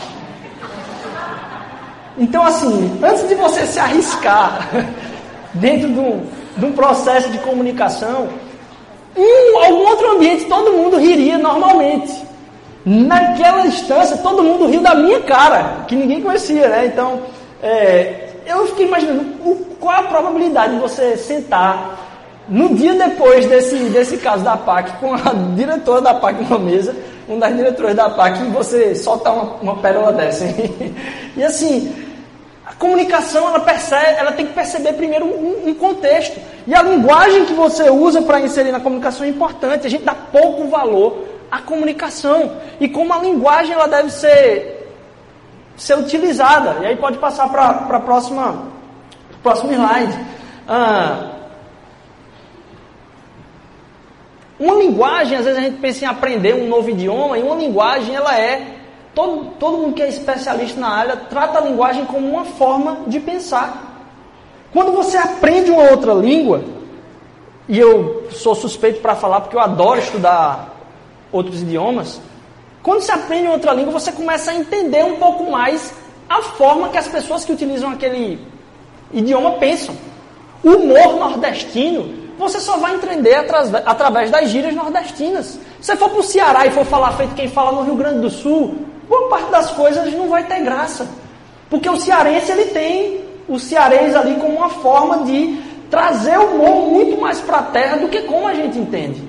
Então, 2.17 2.45
assim, 2.45 2.99
antes 3.03 3.27
de 3.27 3.35
você 3.35 3.67
se 3.67 3.79
arriscar 3.79 4.69
dentro 5.55 5.89
de 5.89 5.99
um, 5.99 6.27
de 6.57 6.65
um 6.65 6.73
processo 6.73 7.31
de 7.31 7.39
comunicação, 7.39 8.29
em 9.17 9.65
algum 9.65 9.87
outro 9.87 10.13
ambiente 10.13 10.45
todo 10.45 10.73
mundo 10.73 10.99
riria 10.99 11.39
normalmente. 11.39 12.32
Naquela 12.85 13.67
instância, 13.67 14.17
todo 14.19 14.43
mundo 14.43 14.67
riu 14.67 14.81
da 14.81 14.95
minha 14.95 15.21
cara, 15.21 15.85
que 15.87 15.95
ninguém 15.95 16.21
conhecia, 16.21 16.69
né? 16.69 16.87
Então, 16.87 17.21
é, 17.62 18.31
eu 18.45 18.67
fiquei 18.67 18.87
imaginando 18.87 19.21
o, 19.45 19.77
qual 19.79 20.01
a 20.01 20.03
probabilidade 20.05 20.75
de 20.75 20.81
você 20.81 21.17
sentar 21.17 21.99
no 22.49 22.75
dia 22.75 22.95
depois 22.95 23.47
desse, 23.47 23.77
desse 23.91 24.17
caso 24.19 24.43
da 24.43 24.57
PAC, 24.57 24.99
com 24.99 25.15
a 25.15 25.33
diretora 25.55 26.01
da 26.01 26.15
PAC 26.15 26.43
numa 26.43 26.59
mesa, 26.59 26.95
um 27.29 27.39
das 27.39 27.55
diretoras 27.55 27.95
da 27.95 28.11
PAC, 28.11 28.43
e 28.43 28.51
você 28.51 28.95
soltar 28.97 29.33
uma, 29.33 29.55
uma 29.62 29.77
pérola 29.77 30.12
dessa. 30.12 30.45
e 31.37 31.45
assim, 31.45 31.95
a 32.67 32.75
comunicação 32.75 33.47
ela, 33.47 33.61
percebe, 33.61 34.19
ela 34.19 34.33
tem 34.33 34.47
que 34.47 34.55
perceber 34.55 34.95
primeiro 34.95 35.25
um, 35.25 35.69
um 35.69 35.75
contexto. 35.75 36.41
E 36.67 36.75
a 36.75 36.83
linguagem 36.83 37.45
que 37.45 37.55
você 37.55 37.89
usa 37.91 38.23
para 38.23 38.41
inserir 38.41 38.73
na 38.73 38.81
comunicação 38.81 39.25
é 39.25 39.29
importante. 39.29 39.87
A 39.87 39.91
gente 39.91 40.05
dá 40.05 40.15
pouco 40.15 40.67
valor 40.69 41.32
à 41.53 41.59
comunicação. 41.59 42.57
E 42.81 42.89
como 42.89 43.13
a 43.13 43.19
linguagem 43.19 43.75
ela 43.75 43.87
deve 43.87 44.11
ser, 44.11 44.91
ser 45.77 45.99
utilizada. 45.99 46.79
E 46.83 46.87
aí 46.87 46.97
pode 46.97 47.19
passar 47.19 47.49
para 47.49 47.69
a 47.69 48.01
próxima, 48.01 48.65
próximo 49.43 49.73
slide. 49.73 50.19
Ah, 50.67 51.29
Uma 54.63 54.75
linguagem, 54.75 55.37
às 55.37 55.45
vezes 55.45 55.59
a 55.59 55.63
gente 55.63 55.79
pensa 55.79 56.05
em 56.05 56.09
aprender 56.09 56.55
um 56.55 56.69
novo 56.69 56.89
idioma, 56.89 57.37
e 57.37 57.43
uma 57.43 57.57
linguagem, 57.57 58.15
ela 58.15 58.39
é. 58.39 58.77
Todo, 59.13 59.47
todo 59.59 59.77
mundo 59.77 59.95
que 59.95 60.03
é 60.03 60.09
especialista 60.09 60.81
na 60.81 60.89
área 60.89 61.17
trata 61.17 61.59
a 61.59 61.63
linguagem 61.63 62.05
como 62.05 62.29
uma 62.29 62.45
forma 62.45 62.99
de 63.09 63.19
pensar. 63.19 64.07
Quando 64.73 64.93
você 64.93 65.19
aprende 65.19 65.69
uma 65.69 65.91
outra 65.91 66.15
língua, 66.15 66.63
e 67.69 67.77
eu 67.77 68.29
sou 68.31 68.55
suspeito 68.55 69.01
para 69.01 69.17
falar 69.17 69.41
porque 69.41 69.57
eu 69.57 69.61
adoro 69.61 69.99
estudar 69.99 70.72
outros 71.33 71.62
idiomas, 71.62 72.21
quando 72.83 73.01
você 73.01 73.12
aprende 73.12 73.49
outra 73.49 73.73
língua, 73.73 73.93
você 73.93 74.12
começa 74.12 74.51
a 74.51 74.55
entender 74.55 75.05
um 75.05 75.17
pouco 75.17 75.51
mais 75.51 75.93
a 76.29 76.43
forma 76.43 76.89
que 76.89 76.99
as 76.99 77.09
pessoas 77.09 77.45
que 77.45 77.53
utilizam 77.53 77.91
aquele 77.91 78.39
idioma 79.12 79.53
pensam. 79.53 79.95
O 80.62 80.71
humor 80.71 81.17
nordestino 81.17 82.23
você 82.39 82.61
só 82.61 82.77
vai 82.79 82.95
entender 82.95 83.35
através 83.87 84.31
das 84.31 84.49
gírias 84.49 84.75
nordestinas. 84.75 85.59
Se 85.81 85.95
for 85.97 86.11
para 86.11 86.19
o 86.19 86.23
Ceará 86.23 86.67
e 86.67 86.71
for 86.71 86.85
falar 86.85 87.12
feito 87.12 87.35
quem 87.35 87.49
fala 87.49 87.73
no 87.73 87.83
Rio 87.83 87.95
Grande 87.95 88.21
do 88.21 88.31
Sul, 88.31 88.75
boa 89.09 89.29
parte 89.29 89.51
das 89.51 89.71
coisas 89.71 90.12
não 90.12 90.29
vai 90.29 90.45
ter 90.45 90.61
graça. 90.61 91.07
Porque 91.71 91.89
o 91.89 91.97
cearense 91.97 92.51
ele 92.51 92.67
tem 92.67 93.21
o 93.49 93.59
cearês 93.59 94.15
ali 94.15 94.35
como 94.37 94.57
uma 94.57 94.69
forma 94.69 95.25
de 95.25 95.59
trazer 95.91 96.39
o 96.39 96.55
humor 96.55 96.91
muito 96.91 97.21
mais 97.21 97.41
para 97.41 97.59
a 97.59 97.62
terra 97.62 97.97
do 97.99 98.09
que 98.09 98.23
como 98.23 98.49
a 98.49 98.55
gente 98.55 98.79
entende. 98.79 99.23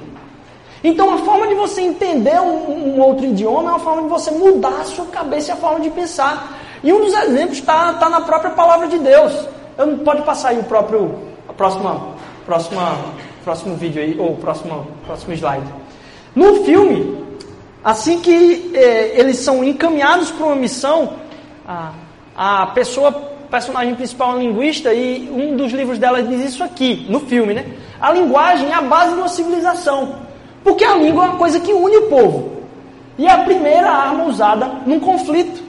Então, 0.83 1.13
a 1.13 1.17
forma 1.19 1.47
de 1.47 1.55
você 1.55 1.81
entender 1.81 2.39
um, 2.41 2.95
um, 2.95 3.01
outro 3.01 3.25
idioma 3.25 3.69
é 3.69 3.73
uma 3.73 3.79
forma 3.79 4.03
de 4.03 4.09
você 4.09 4.31
mudar 4.31 4.81
a 4.81 4.83
sua 4.83 5.05
cabeça 5.05 5.51
e 5.51 5.53
a 5.53 5.55
forma 5.55 5.79
de 5.79 5.89
pensar. 5.89 6.59
E 6.83 6.91
um 6.91 6.99
dos 6.99 7.13
exemplos 7.13 7.59
está 7.59 7.93
tá 7.93 8.09
na 8.09 8.19
própria 8.21 8.51
palavra 8.51 8.87
de 8.87 8.99
Deus. 8.99 9.33
Eu 9.77 9.97
pode 9.99 10.21
passar 10.23 10.49
aí 10.49 10.59
o 10.59 10.63
próprio, 10.63 11.19
a 11.47 11.53
próxima, 11.53 12.09
próxima, 12.45 12.97
próximo 13.45 13.75
vídeo 13.75 14.01
aí, 14.01 14.19
ou 14.19 14.35
próximo, 14.35 14.85
próximo 15.05 15.33
slide. 15.33 15.65
No 16.35 16.65
filme, 16.65 17.23
assim 17.81 18.19
que 18.19 18.71
eh, 18.73 19.13
eles 19.17 19.37
são 19.37 19.63
encaminhados 19.63 20.31
para 20.31 20.45
uma 20.47 20.55
missão, 20.55 21.13
a, 21.65 21.93
a 22.35 22.65
pessoa, 22.67 23.11
personagem 23.49 23.95
principal 23.95 24.37
é 24.37 24.41
linguista, 24.41 24.93
e 24.93 25.29
um 25.31 25.55
dos 25.55 25.71
livros 25.71 25.97
dela 25.97 26.21
diz 26.21 26.53
isso 26.53 26.63
aqui, 26.63 27.05
no 27.09 27.21
filme, 27.21 27.53
né? 27.53 27.65
A 28.01 28.11
linguagem 28.11 28.69
é 28.69 28.73
a 28.73 28.81
base 28.81 29.13
de 29.13 29.19
uma 29.19 29.29
civilização. 29.29 30.32
Porque 30.63 30.85
a 30.85 30.95
língua 30.95 31.25
é 31.25 31.29
uma 31.29 31.37
coisa 31.37 31.59
que 31.59 31.73
une 31.73 31.97
o 31.97 32.09
povo. 32.09 32.63
E 33.17 33.27
é 33.27 33.31
a 33.31 33.43
primeira 33.43 33.89
arma 33.89 34.25
usada 34.25 34.65
num 34.85 34.99
conflito. 34.99 35.61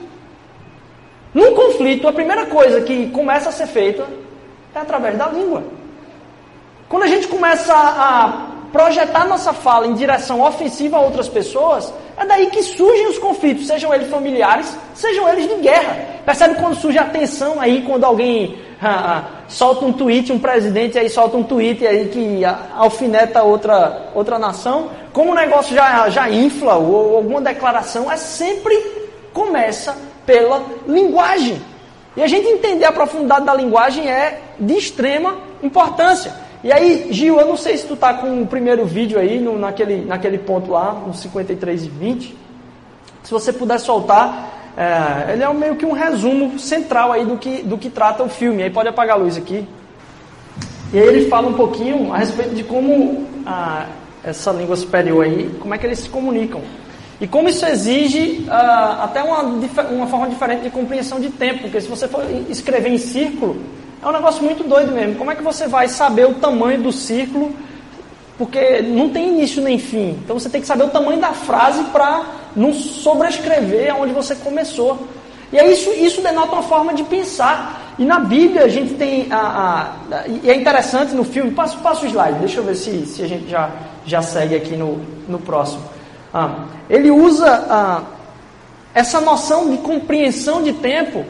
Num 1.33 1.53
conflito, 1.53 2.07
a 2.07 2.13
primeira 2.13 2.45
coisa 2.45 2.81
que 2.81 3.09
começa 3.09 3.49
a 3.49 3.51
ser 3.51 3.67
feita 3.67 4.07
é 4.73 4.79
através 4.79 5.17
da 5.17 5.27
língua. 5.27 5.63
Quando 6.87 7.03
a 7.03 7.07
gente 7.07 7.27
começa 7.27 7.73
a 7.73 8.44
projetar 8.71 9.25
nossa 9.25 9.53
fala 9.53 9.87
em 9.87 9.93
direção 9.93 10.41
ofensiva 10.41 10.97
a 10.97 11.01
outras 11.01 11.27
pessoas, 11.27 11.93
é 12.17 12.25
daí 12.25 12.47
que 12.47 12.63
surgem 12.63 13.07
os 13.07 13.17
conflitos, 13.17 13.67
sejam 13.67 13.93
eles 13.93 14.09
familiares, 14.09 14.75
sejam 14.93 15.27
eles 15.27 15.47
de 15.47 15.55
guerra. 15.55 15.97
Percebe 16.25 16.55
quando 16.55 16.75
surge 16.75 16.97
a 16.97 17.05
tensão 17.05 17.59
aí, 17.59 17.81
quando 17.81 18.03
alguém 18.03 18.57
ah, 18.81 19.17
ah, 19.17 19.23
solta 19.47 19.85
um 19.85 19.93
tweet, 19.93 20.31
um 20.31 20.39
presidente 20.39 20.97
aí 20.97 21.09
solta 21.09 21.37
um 21.37 21.43
tweet 21.43 21.85
aí 21.85 22.07
que 22.09 22.41
alfineta 22.75 23.43
outra, 23.43 24.11
outra 24.13 24.37
nação, 24.39 24.89
como 25.13 25.31
o 25.31 25.35
negócio 25.35 25.75
já, 25.75 26.09
já 26.09 26.29
infla, 26.29 26.75
ou 26.75 27.17
alguma 27.17 27.41
declaração, 27.41 28.11
é 28.11 28.17
sempre 28.17 28.75
começa 29.33 29.95
pela 30.25 30.63
linguagem. 30.87 31.61
E 32.17 32.23
a 32.23 32.27
gente 32.27 32.47
entender 32.47 32.85
a 32.85 32.91
profundidade 32.91 33.45
da 33.45 33.53
linguagem 33.53 34.09
é 34.09 34.39
de 34.59 34.73
extrema 34.73 35.37
importância. 35.61 36.33
E 36.63 36.71
aí, 36.71 37.07
Gil, 37.11 37.39
eu 37.39 37.47
não 37.47 37.57
sei 37.57 37.77
se 37.77 37.85
tu 37.85 37.95
tá 37.95 38.13
com 38.13 38.41
o 38.41 38.47
primeiro 38.47 38.85
vídeo 38.85 39.19
aí, 39.19 39.39
no, 39.39 39.57
naquele, 39.57 40.03
naquele 40.05 40.37
ponto 40.37 40.71
lá, 40.71 40.93
no 40.93 41.13
53 41.13 41.85
e 41.85 41.89
20. 41.89 42.37
Se 43.23 43.31
você 43.31 43.53
puder 43.53 43.79
soltar, 43.79 44.73
é, 44.77 45.33
ele 45.33 45.43
é 45.43 45.53
meio 45.53 45.75
que 45.75 45.85
um 45.85 45.91
resumo 45.91 46.59
central 46.59 47.11
aí 47.11 47.25
do 47.25 47.37
que, 47.37 47.63
do 47.63 47.77
que 47.77 47.89
trata 47.89 48.23
o 48.23 48.29
filme. 48.29 48.63
Aí 48.63 48.69
pode 48.69 48.89
apagar 48.89 49.17
a 49.17 49.19
luz 49.19 49.37
aqui. 49.37 49.67
E 50.93 50.99
aí 50.99 51.07
ele 51.07 51.29
fala 51.29 51.47
um 51.47 51.53
pouquinho 51.53 52.13
a 52.13 52.17
respeito 52.17 52.55
de 52.55 52.63
como 52.63 53.27
a, 53.45 53.85
essa 54.23 54.51
língua 54.51 54.75
superior 54.75 55.23
aí, 55.23 55.49
como 55.59 55.73
é 55.73 55.77
que 55.77 55.85
eles 55.85 55.99
se 55.99 56.09
comunicam. 56.09 56.61
E 57.19 57.27
como 57.27 57.47
isso 57.47 57.65
exige 57.65 58.45
uh, 58.47 59.03
até 59.03 59.23
uma, 59.23 59.41
uma 59.43 60.07
forma 60.07 60.27
diferente 60.27 60.63
de 60.63 60.69
compreensão 60.69 61.19
de 61.19 61.29
tempo, 61.29 61.61
porque 61.61 61.79
se 61.79 61.87
você 61.87 62.07
for 62.07 62.23
escrever 62.49 62.89
em 62.89 62.97
círculo, 62.97 63.57
é 64.01 64.07
um 64.07 64.11
negócio 64.11 64.43
muito 64.43 64.63
doido 64.63 64.91
mesmo. 64.91 65.15
Como 65.15 65.31
é 65.31 65.35
que 65.35 65.43
você 65.43 65.67
vai 65.67 65.87
saber 65.87 66.27
o 66.27 66.35
tamanho 66.35 66.81
do 66.81 66.91
círculo? 66.91 67.51
Porque 68.37 68.81
não 68.81 69.09
tem 69.09 69.29
início 69.29 69.61
nem 69.61 69.79
fim. 69.79 70.19
Então 70.23 70.37
você 70.37 70.49
tem 70.49 70.61
que 70.61 70.67
saber 70.67 70.83
o 70.83 70.89
tamanho 70.89 71.19
da 71.19 71.33
frase 71.33 71.83
para 71.85 72.25
não 72.55 72.73
sobrescrever 72.73 73.93
aonde 73.93 74.13
você 74.13 74.35
começou. 74.35 75.07
E 75.51 75.59
aí 75.59 75.73
isso, 75.73 75.89
isso 75.91 76.21
denota 76.21 76.53
uma 76.53 76.63
forma 76.63 76.93
de 76.93 77.03
pensar. 77.03 77.95
E 77.97 78.03
na 78.03 78.19
Bíblia 78.19 78.65
a 78.65 78.67
gente 78.67 78.95
tem. 78.95 79.31
A, 79.31 79.37
a, 79.37 80.17
a 80.17 80.27
e 80.27 80.49
é 80.49 80.55
interessante 80.55 81.15
no 81.15 81.23
filme. 81.23 81.51
Passa, 81.51 81.77
passa 81.77 82.05
o 82.05 82.09
slide, 82.09 82.39
deixa 82.39 82.59
eu 82.59 82.63
ver 82.63 82.75
se, 82.75 83.05
se 83.05 83.23
a 83.23 83.27
gente 83.27 83.49
já, 83.49 83.69
já 84.05 84.21
segue 84.21 84.55
aqui 84.55 84.75
no, 84.75 84.99
no 85.27 85.39
próximo. 85.39 85.83
Ah, 86.33 86.65
ele 86.89 87.09
usa 87.09 87.65
ah, 87.69 88.01
essa 88.93 89.21
noção 89.21 89.69
de 89.69 89.77
compreensão 89.77 90.61
de 90.61 90.73
tempo 90.73 91.25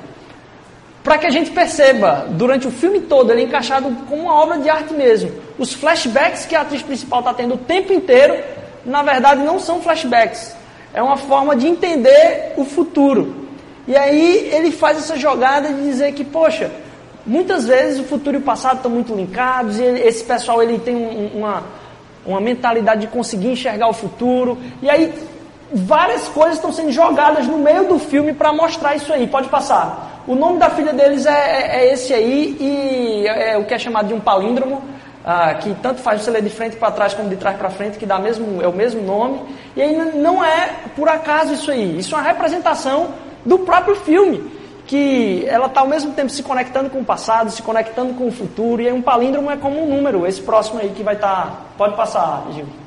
para 1.05 1.19
que 1.19 1.27
a 1.27 1.29
gente 1.29 1.51
perceba 1.51 2.25
durante 2.31 2.67
o 2.67 2.71
filme 2.71 2.99
todo 2.99 3.31
ele 3.31 3.41
é 3.41 3.43
encaixado 3.45 3.95
como 4.09 4.23
uma 4.23 4.33
obra 4.33 4.57
de 4.57 4.67
arte 4.67 4.91
mesmo. 4.91 5.31
Os 5.55 5.71
flashbacks 5.71 6.47
que 6.47 6.55
a 6.55 6.61
atriz 6.61 6.81
principal 6.81 7.19
está 7.19 7.31
tendo 7.31 7.53
o 7.53 7.57
tempo 7.57 7.93
inteiro, 7.93 8.35
na 8.83 9.03
verdade 9.03 9.43
não 9.43 9.59
são 9.59 9.83
flashbacks. 9.83 10.55
É 10.95 11.03
uma 11.03 11.15
forma 11.15 11.55
de 11.55 11.67
entender 11.67 12.53
o 12.57 12.65
futuro. 12.65 13.45
E 13.87 13.95
aí 13.95 14.49
ele 14.51 14.71
faz 14.71 14.97
essa 14.97 15.15
jogada 15.15 15.71
de 15.71 15.83
dizer 15.83 16.11
que, 16.13 16.23
poxa, 16.23 16.71
muitas 17.23 17.67
vezes 17.67 17.99
o 17.99 18.05
futuro 18.05 18.37
e 18.37 18.39
o 18.39 18.43
passado 18.43 18.77
estão 18.77 18.89
muito 18.89 19.13
linkados, 19.13 19.77
e 19.77 19.83
esse 19.83 20.23
pessoal 20.23 20.63
ele 20.63 20.79
tem 20.79 20.95
uma, 21.35 21.63
uma 22.25 22.41
mentalidade 22.41 23.01
de 23.01 23.07
conseguir 23.07 23.49
enxergar 23.49 23.87
o 23.87 23.93
futuro. 23.93 24.57
E 24.81 24.89
aí 24.89 25.13
várias 25.73 26.27
coisas 26.27 26.55
estão 26.55 26.71
sendo 26.71 26.91
jogadas 26.91 27.47
no 27.47 27.57
meio 27.57 27.87
do 27.87 27.99
filme 27.99 28.33
para 28.33 28.53
mostrar 28.53 28.95
isso 28.95 29.11
aí. 29.11 29.27
Pode 29.27 29.49
passar. 29.49 30.23
O 30.27 30.35
nome 30.35 30.57
da 30.57 30.69
filha 30.69 30.93
deles 30.93 31.25
é, 31.25 31.31
é, 31.31 31.77
é 31.77 31.93
esse 31.93 32.13
aí 32.13 32.57
e 32.59 33.27
é, 33.27 33.53
é, 33.53 33.57
o 33.57 33.65
que 33.65 33.73
é 33.73 33.79
chamado 33.79 34.07
de 34.07 34.13
um 34.13 34.19
palíndromo, 34.19 34.81
ah, 35.23 35.53
que 35.55 35.73
tanto 35.75 36.01
faz 36.01 36.21
você 36.21 36.31
ler 36.31 36.41
de 36.41 36.49
frente 36.49 36.75
para 36.77 36.91
trás 36.91 37.13
como 37.13 37.29
de 37.29 37.35
trás 37.35 37.57
para 37.57 37.69
frente, 37.69 37.97
que 37.97 38.05
dá 38.05 38.19
mesmo, 38.19 38.61
é 38.61 38.67
o 38.67 38.73
mesmo 38.73 39.01
nome. 39.01 39.41
E 39.75 39.81
aí 39.81 39.95
não 40.15 40.43
é 40.43 40.71
por 40.95 41.09
acaso 41.09 41.53
isso 41.53 41.69
aí. 41.71 41.97
Isso 41.99 42.15
é 42.15 42.17
uma 42.17 42.27
representação 42.27 43.09
do 43.45 43.59
próprio 43.59 43.95
filme 43.97 44.55
que 44.87 45.43
ela 45.47 45.65
está 45.65 45.81
ao 45.81 45.87
mesmo 45.87 46.13
tempo 46.13 46.29
se 46.29 46.43
conectando 46.43 46.89
com 46.89 46.99
o 46.99 47.05
passado, 47.05 47.49
se 47.49 47.61
conectando 47.61 48.13
com 48.13 48.27
o 48.27 48.31
futuro, 48.31 48.81
e 48.81 48.91
um 48.91 49.01
palíndromo 49.01 49.49
é 49.49 49.57
como 49.57 49.83
um 49.83 49.89
número, 49.89 50.27
esse 50.27 50.41
próximo 50.41 50.79
aí 50.79 50.89
que 50.89 51.01
vai 51.03 51.15
estar. 51.15 51.45
Tá... 51.45 51.51
Pode 51.77 51.95
passar, 51.95 52.45
Gil. 52.51 52.84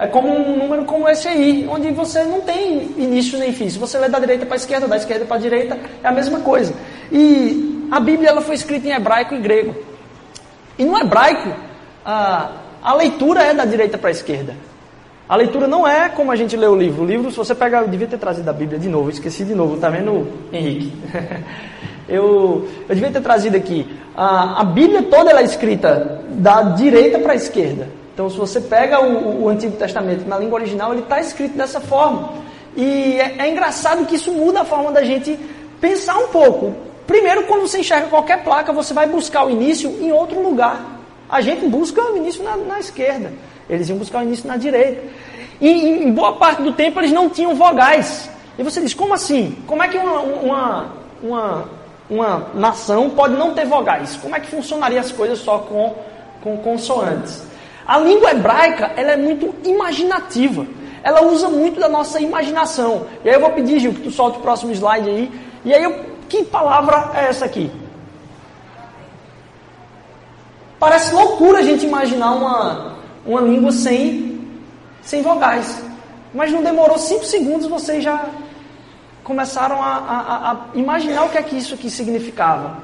É 0.00 0.06
como 0.06 0.34
um 0.34 0.56
número 0.56 0.86
como 0.86 1.06
esse 1.06 1.28
aí, 1.28 1.68
onde 1.70 1.90
você 1.90 2.24
não 2.24 2.40
tem 2.40 2.90
início 2.96 3.38
nem 3.38 3.52
fim. 3.52 3.68
Se 3.68 3.78
você 3.78 3.98
lê 3.98 4.08
da 4.08 4.18
direita 4.18 4.46
para 4.46 4.54
a 4.54 4.56
esquerda, 4.56 4.88
da 4.88 4.96
esquerda 4.96 5.26
para 5.26 5.36
a 5.36 5.40
direita, 5.40 5.78
é 6.02 6.08
a 6.08 6.10
mesma 6.10 6.40
coisa. 6.40 6.72
E 7.12 7.86
a 7.90 8.00
Bíblia 8.00 8.30
ela 8.30 8.40
foi 8.40 8.54
escrita 8.54 8.88
em 8.88 8.92
hebraico 8.92 9.34
e 9.34 9.38
grego. 9.38 9.76
E 10.78 10.86
no 10.86 10.96
hebraico, 10.96 11.54
a, 12.02 12.50
a 12.82 12.94
leitura 12.94 13.42
é 13.42 13.52
da 13.52 13.66
direita 13.66 13.98
para 13.98 14.08
a 14.08 14.10
esquerda. 14.10 14.56
A 15.28 15.36
leitura 15.36 15.68
não 15.68 15.86
é 15.86 16.08
como 16.08 16.32
a 16.32 16.36
gente 16.36 16.56
lê 16.56 16.66
o 16.66 16.74
livro. 16.74 17.02
O 17.02 17.06
livro, 17.06 17.30
se 17.30 17.36
você 17.36 17.54
pegar, 17.54 17.82
eu 17.82 17.88
devia 17.88 18.06
ter 18.06 18.18
trazido 18.18 18.48
a 18.48 18.54
Bíblia 18.54 18.78
de 18.78 18.88
novo, 18.88 19.10
esqueci 19.10 19.44
de 19.44 19.54
novo, 19.54 19.76
tá 19.76 19.90
vendo, 19.90 20.26
Henrique? 20.50 20.94
eu, 22.08 22.66
eu 22.88 22.94
devia 22.94 23.10
ter 23.10 23.20
trazido 23.20 23.54
aqui. 23.54 23.86
A, 24.16 24.62
a 24.62 24.64
Bíblia 24.64 25.02
toda 25.02 25.30
ela 25.30 25.40
é 25.40 25.44
escrita 25.44 26.22
da 26.30 26.62
direita 26.62 27.18
para 27.18 27.34
a 27.34 27.36
esquerda. 27.36 27.99
Então, 28.20 28.28
se 28.28 28.36
você 28.36 28.60
pega 28.60 29.00
o, 29.00 29.44
o 29.44 29.48
Antigo 29.48 29.78
Testamento 29.78 30.28
na 30.28 30.36
língua 30.36 30.60
original, 30.60 30.92
ele 30.92 31.00
está 31.00 31.18
escrito 31.22 31.56
dessa 31.56 31.80
forma. 31.80 32.34
E 32.76 33.18
é, 33.18 33.36
é 33.38 33.50
engraçado 33.50 34.04
que 34.04 34.16
isso 34.16 34.30
muda 34.30 34.60
a 34.60 34.64
forma 34.66 34.92
da 34.92 35.02
gente 35.02 35.40
pensar 35.80 36.18
um 36.18 36.28
pouco. 36.28 36.74
Primeiro, 37.06 37.44
quando 37.44 37.62
você 37.62 37.78
enxerga 37.78 38.08
qualquer 38.08 38.44
placa, 38.44 38.74
você 38.74 38.92
vai 38.92 39.06
buscar 39.08 39.46
o 39.46 39.50
início 39.50 39.88
em 40.02 40.12
outro 40.12 40.38
lugar. 40.38 41.00
A 41.30 41.40
gente 41.40 41.64
busca 41.64 42.12
o 42.12 42.14
início 42.18 42.44
na, 42.44 42.58
na 42.58 42.78
esquerda. 42.78 43.32
Eles 43.70 43.88
iam 43.88 43.96
buscar 43.96 44.18
o 44.18 44.22
início 44.22 44.46
na 44.46 44.58
direita. 44.58 45.02
E 45.58 45.70
em 45.70 46.12
boa 46.12 46.34
parte 46.34 46.60
do 46.60 46.72
tempo 46.74 47.00
eles 47.00 47.12
não 47.12 47.30
tinham 47.30 47.54
vogais. 47.54 48.28
E 48.58 48.62
você 48.62 48.82
diz, 48.82 48.92
como 48.92 49.14
assim? 49.14 49.56
Como 49.66 49.82
é 49.82 49.88
que 49.88 49.96
uma, 49.96 50.20
uma, 50.20 50.92
uma, 51.22 51.64
uma 52.10 52.46
nação 52.52 53.08
pode 53.08 53.34
não 53.34 53.54
ter 53.54 53.64
vogais? 53.64 54.14
Como 54.16 54.36
é 54.36 54.40
que 54.40 54.48
funcionaria 54.48 55.00
as 55.00 55.10
coisas 55.10 55.38
só 55.38 55.60
com, 55.60 55.94
com 56.42 56.58
consoantes? 56.58 57.48
A 57.90 57.98
língua 57.98 58.30
hebraica 58.30 58.92
ela 58.96 59.10
é 59.10 59.16
muito 59.16 59.52
imaginativa. 59.68 60.64
Ela 61.02 61.24
usa 61.24 61.48
muito 61.48 61.80
da 61.80 61.88
nossa 61.88 62.20
imaginação. 62.20 63.04
E 63.24 63.28
aí 63.28 63.34
eu 63.34 63.40
vou 63.40 63.50
pedir, 63.50 63.80
Gil, 63.80 63.92
que 63.92 64.02
tu 64.02 64.12
solte 64.12 64.38
o 64.38 64.40
próximo 64.40 64.70
slide 64.70 65.10
aí. 65.10 65.32
E 65.64 65.74
aí, 65.74 65.82
eu, 65.82 66.06
que 66.28 66.44
palavra 66.44 67.10
é 67.16 67.24
essa 67.24 67.46
aqui? 67.46 67.68
Parece 70.78 71.12
loucura 71.12 71.58
a 71.58 71.62
gente 71.62 71.84
imaginar 71.84 72.30
uma, 72.30 72.96
uma 73.26 73.40
língua 73.40 73.72
sem, 73.72 74.40
sem 75.02 75.20
vogais. 75.20 75.82
Mas 76.32 76.52
não 76.52 76.62
demorou 76.62 76.96
cinco 76.96 77.24
segundos, 77.24 77.66
vocês 77.66 78.04
já 78.04 78.24
começaram 79.24 79.82
a, 79.82 79.88
a, 79.88 80.52
a, 80.52 80.56
imaginar 80.74 81.24
o 81.24 81.28
que 81.28 81.38
é 81.38 81.42
que 81.42 81.58
isso 81.58 81.74
aqui 81.74 81.90
significava. 81.90 82.76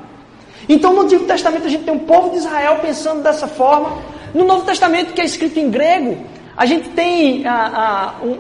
Então 0.69 0.93
no 0.93 1.03
Antigo 1.03 1.27
Testamento 1.27 1.67
a 1.67 1.71
gente 1.71 1.85
tem 1.85 1.95
um 1.95 2.01
povo 2.01 2.31
de 2.31 2.39
Israel 2.39 2.81
pensando 2.83 3.23
dessa 3.23 3.47
forma. 3.47 4.16
No 4.37 4.45
Novo 4.45 4.67
Testamento, 4.67 5.15
que 5.15 5.23
é 5.23 5.25
escrito 5.25 5.59
em 5.59 5.71
grego, 5.71 6.27
a 6.55 6.67
gente 6.67 6.91
tem 6.91 7.47
a, 7.47 8.17
um, 8.23 8.39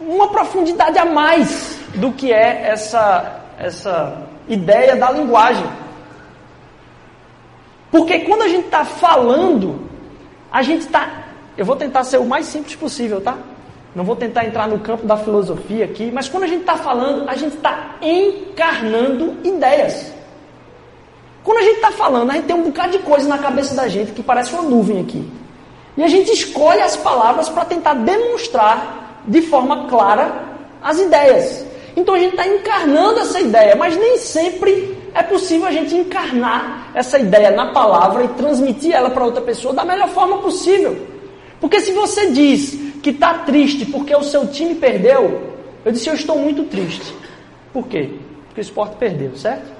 uma 0.00 0.28
profundidade 0.28 0.96
a 0.96 1.04
mais 1.04 1.78
do 1.96 2.12
que 2.12 2.32
é 2.32 2.62
essa, 2.70 3.42
essa 3.58 4.26
ideia 4.48 4.96
da 4.96 5.10
linguagem. 5.10 5.66
Porque 7.90 8.20
quando 8.20 8.40
a 8.40 8.48
gente 8.48 8.64
está 8.64 8.86
falando, 8.86 9.86
a 10.50 10.62
gente 10.62 10.86
está. 10.86 11.26
Eu 11.58 11.66
vou 11.66 11.76
tentar 11.76 12.04
ser 12.04 12.16
o 12.16 12.24
mais 12.24 12.46
simples 12.46 12.74
possível, 12.74 13.20
tá? 13.20 13.36
Não 13.94 14.04
vou 14.04 14.16
tentar 14.16 14.46
entrar 14.46 14.66
no 14.66 14.78
campo 14.78 15.06
da 15.06 15.18
filosofia 15.18 15.84
aqui, 15.84 16.10
mas 16.10 16.26
quando 16.26 16.44
a 16.44 16.46
gente 16.46 16.60
está 16.60 16.78
falando, 16.78 17.28
a 17.28 17.34
gente 17.34 17.54
está 17.54 17.96
encarnando 18.00 19.36
ideias. 19.44 20.10
Quando 21.44 21.58
a 21.58 21.62
gente 21.62 21.76
está 21.76 21.90
falando, 21.90 22.30
a 22.30 22.34
gente 22.34 22.46
tem 22.46 22.56
um 22.56 22.64
bocado 22.64 22.92
de 22.92 22.98
coisa 22.98 23.28
na 23.28 23.38
cabeça 23.38 23.74
da 23.74 23.88
gente 23.88 24.12
que 24.12 24.22
parece 24.22 24.52
uma 24.52 24.62
nuvem 24.62 25.00
aqui. 25.00 25.26
E 25.96 26.02
a 26.02 26.08
gente 26.08 26.30
escolhe 26.30 26.80
as 26.80 26.96
palavras 26.96 27.48
para 27.48 27.64
tentar 27.64 27.94
demonstrar 27.94 29.22
de 29.26 29.42
forma 29.42 29.88
clara 29.88 30.48
as 30.82 30.98
ideias. 30.98 31.64
Então 31.96 32.14
a 32.14 32.18
gente 32.18 32.30
está 32.30 32.46
encarnando 32.46 33.20
essa 33.20 33.40
ideia, 33.40 33.74
mas 33.74 33.96
nem 33.96 34.18
sempre 34.18 34.96
é 35.14 35.22
possível 35.22 35.66
a 35.66 35.72
gente 35.72 35.94
encarnar 35.94 36.90
essa 36.94 37.18
ideia 37.18 37.50
na 37.50 37.72
palavra 37.72 38.24
e 38.24 38.28
transmitir 38.28 38.94
ela 38.94 39.10
para 39.10 39.24
outra 39.24 39.42
pessoa 39.42 39.74
da 39.74 39.84
melhor 39.84 40.08
forma 40.08 40.38
possível. 40.38 40.96
Porque 41.60 41.80
se 41.80 41.92
você 41.92 42.30
diz 42.30 42.78
que 43.02 43.10
está 43.10 43.34
triste 43.38 43.86
porque 43.86 44.14
o 44.14 44.22
seu 44.22 44.46
time 44.46 44.76
perdeu, 44.76 45.54
eu 45.84 45.90
disse 45.90 46.08
eu 46.08 46.14
estou 46.14 46.38
muito 46.38 46.64
triste. 46.64 47.12
Por 47.72 47.86
quê? 47.88 48.10
Porque 48.46 48.60
o 48.60 48.62
esporte 48.62 48.96
perdeu, 48.96 49.36
certo? 49.36 49.77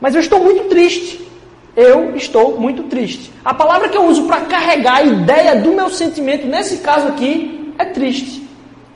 Mas 0.00 0.14
eu 0.14 0.20
estou 0.20 0.40
muito 0.40 0.68
triste. 0.68 1.28
Eu 1.76 2.16
estou 2.16 2.58
muito 2.58 2.84
triste. 2.84 3.32
A 3.44 3.54
palavra 3.54 3.88
que 3.88 3.96
eu 3.96 4.04
uso 4.04 4.24
para 4.24 4.42
carregar 4.42 4.96
a 4.96 5.02
ideia 5.02 5.56
do 5.56 5.72
meu 5.72 5.88
sentimento, 5.90 6.46
nesse 6.46 6.78
caso 6.78 7.08
aqui, 7.08 7.72
é 7.78 7.84
triste. 7.84 8.48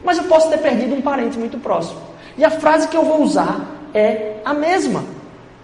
Mas 0.04 0.18
eu 0.18 0.24
posso 0.24 0.50
ter 0.50 0.58
perdido 0.58 0.94
um 0.94 1.00
parente 1.00 1.38
muito 1.38 1.58
próximo. 1.58 2.00
E 2.36 2.44
a 2.44 2.50
frase 2.50 2.88
que 2.88 2.96
eu 2.96 3.04
vou 3.04 3.22
usar 3.22 3.68
é 3.94 4.36
a 4.44 4.52
mesma. 4.52 5.04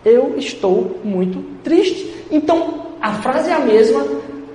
Eu 0.05 0.35
estou 0.39 1.01
muito 1.03 1.43
triste. 1.65 2.25
Então, 2.31 2.87
a 3.01 3.15
frase 3.15 3.51
é 3.51 3.55
a 3.55 3.59
mesma. 3.61 4.07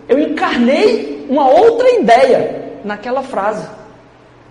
Eu 0.08 0.20
encarnei 0.20 1.26
uma 1.30 1.50
outra 1.50 1.90
ideia 1.92 2.80
naquela 2.84 3.24
frase. 3.24 3.68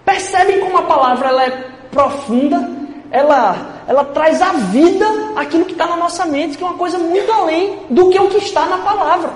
Percebem 0.04 0.60
como 0.60 0.76
a 0.76 0.82
palavra 0.82 1.28
ela 1.28 1.44
é 1.44 1.64
profunda? 1.90 2.81
Ela, 3.12 3.84
ela 3.86 4.04
traz 4.06 4.40
à 4.40 4.52
vida 4.54 5.06
aquilo 5.36 5.66
que 5.66 5.72
está 5.72 5.86
na 5.86 5.96
nossa 5.96 6.24
mente, 6.24 6.56
que 6.56 6.64
é 6.64 6.66
uma 6.66 6.78
coisa 6.78 6.98
muito 6.98 7.30
além 7.30 7.80
do 7.90 8.08
que 8.08 8.18
o 8.18 8.28
que 8.28 8.38
está 8.38 8.64
na 8.64 8.78
palavra. 8.78 9.30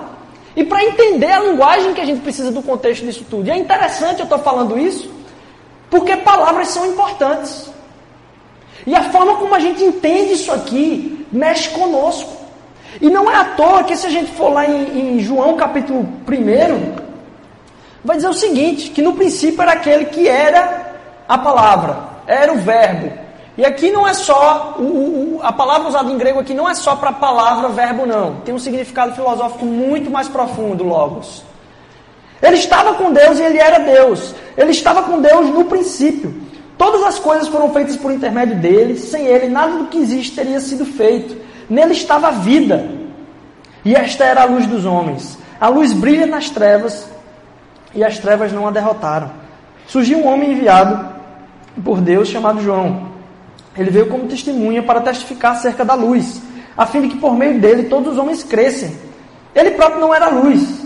E 0.55 0.63
para 0.63 0.83
entender 0.83 1.31
a 1.31 1.39
linguagem 1.39 1.93
que 1.93 2.01
a 2.01 2.05
gente 2.05 2.21
precisa 2.21 2.51
do 2.51 2.63
contexto 2.63 3.05
disso 3.05 3.23
tudo. 3.29 3.47
E 3.47 3.51
é 3.51 3.55
interessante 3.55 4.19
eu 4.19 4.23
estou 4.23 4.39
falando 4.39 4.79
isso, 4.79 5.07
porque 5.91 6.17
palavras 6.17 6.69
são 6.69 6.87
importantes. 6.87 7.69
E 8.87 8.95
a 8.95 9.03
forma 9.11 9.35
como 9.35 9.53
a 9.53 9.59
gente 9.59 9.83
entende 9.83 10.33
isso 10.33 10.51
aqui 10.51 11.27
mexe 11.31 11.69
conosco. 11.69 12.31
E 12.99 13.09
não 13.09 13.29
é 13.29 13.35
à 13.35 13.45
toa 13.45 13.83
que 13.83 13.95
se 13.95 14.07
a 14.07 14.09
gente 14.09 14.31
for 14.31 14.49
lá 14.49 14.65
em, 14.65 15.17
em 15.17 15.19
João 15.19 15.55
capítulo 15.55 15.99
1, 16.27 16.95
vai 18.03 18.15
dizer 18.15 18.29
o 18.29 18.33
seguinte, 18.33 18.89
que 18.89 19.03
no 19.03 19.13
princípio 19.13 19.61
era 19.61 19.73
aquele 19.73 20.05
que 20.05 20.27
era 20.27 20.95
a 21.27 21.37
palavra, 21.37 21.99
era 22.25 22.51
o 22.51 22.57
verbo. 22.57 23.26
E 23.57 23.65
aqui 23.65 23.91
não 23.91 24.07
é 24.07 24.13
só, 24.13 24.75
o, 24.77 24.83
o, 24.83 25.39
a 25.41 25.51
palavra 25.51 25.87
usada 25.87 26.11
em 26.11 26.17
grego 26.17 26.39
aqui 26.39 26.53
não 26.53 26.69
é 26.69 26.75
só 26.75 26.95
para 26.95 27.11
palavra, 27.11 27.69
verbo, 27.69 28.05
não. 28.05 28.35
Tem 28.41 28.53
um 28.53 28.59
significado 28.59 29.15
filosófico 29.15 29.65
muito 29.65 30.11
mais 30.11 30.27
profundo, 30.27 30.83
logos. 30.83 31.43
Ele 32.39 32.55
estava 32.55 32.93
com 32.93 33.11
Deus 33.11 33.39
e 33.39 33.41
ele 33.41 33.57
era 33.57 33.79
Deus. 33.79 34.35
Ele 34.55 34.69
estava 34.69 35.01
com 35.01 35.19
Deus 35.19 35.49
no 35.49 35.65
princípio. 35.65 36.35
Todas 36.77 37.01
as 37.01 37.17
coisas 37.17 37.47
foram 37.47 37.73
feitas 37.73 37.95
por 37.95 38.11
intermédio 38.11 38.57
dele. 38.57 38.99
Sem 38.99 39.25
ele, 39.25 39.49
nada 39.49 39.79
do 39.79 39.87
que 39.87 39.97
existe 39.97 40.35
teria 40.35 40.59
sido 40.59 40.85
feito. 40.85 41.35
Nele 41.67 41.93
estava 41.93 42.27
a 42.27 42.31
vida. 42.31 42.87
E 43.83 43.95
esta 43.95 44.23
era 44.23 44.43
a 44.43 44.45
luz 44.45 44.67
dos 44.67 44.85
homens. 44.85 45.35
A 45.59 45.67
luz 45.67 45.93
brilha 45.93 46.27
nas 46.27 46.51
trevas 46.51 47.09
e 47.95 48.03
as 48.03 48.19
trevas 48.19 48.53
não 48.53 48.67
a 48.67 48.71
derrotaram. 48.71 49.31
Surgiu 49.87 50.19
um 50.19 50.27
homem 50.27 50.51
enviado 50.51 51.09
por 51.83 51.99
Deus 51.99 52.27
chamado 52.27 52.61
João. 52.61 53.16
Ele 53.77 53.91
veio 53.91 54.07
como 54.07 54.27
testemunha 54.27 54.81
para 54.81 55.01
testificar 55.01 55.53
acerca 55.53 55.85
da 55.85 55.93
luz, 55.93 56.41
a 56.75 56.85
fim 56.85 57.01
de 57.01 57.09
que 57.09 57.17
por 57.17 57.35
meio 57.35 57.59
dele 57.59 57.83
todos 57.83 58.13
os 58.13 58.17
homens 58.17 58.43
crescem. 58.43 58.95
Ele 59.53 59.71
próprio 59.71 59.99
não 59.99 60.13
era 60.13 60.29
luz, 60.29 60.81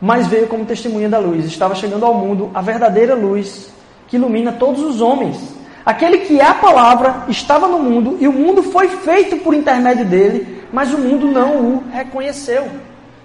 mas 0.00 0.26
veio 0.26 0.46
como 0.46 0.64
testemunha 0.64 1.08
da 1.08 1.18
luz. 1.18 1.44
Estava 1.44 1.74
chegando 1.74 2.06
ao 2.06 2.14
mundo 2.14 2.50
a 2.54 2.60
verdadeira 2.60 3.14
luz 3.14 3.70
que 4.08 4.16
ilumina 4.16 4.52
todos 4.52 4.82
os 4.82 5.00
homens. 5.00 5.38
Aquele 5.84 6.18
que 6.18 6.40
é 6.40 6.44
a 6.44 6.54
palavra 6.54 7.24
estava 7.28 7.66
no 7.66 7.78
mundo 7.78 8.16
e 8.20 8.28
o 8.28 8.32
mundo 8.32 8.62
foi 8.62 8.88
feito 8.88 9.38
por 9.38 9.54
intermédio 9.54 10.04
dele, 10.04 10.62
mas 10.72 10.92
o 10.92 10.98
mundo 10.98 11.26
não 11.26 11.56
o 11.56 11.84
reconheceu. 11.90 12.68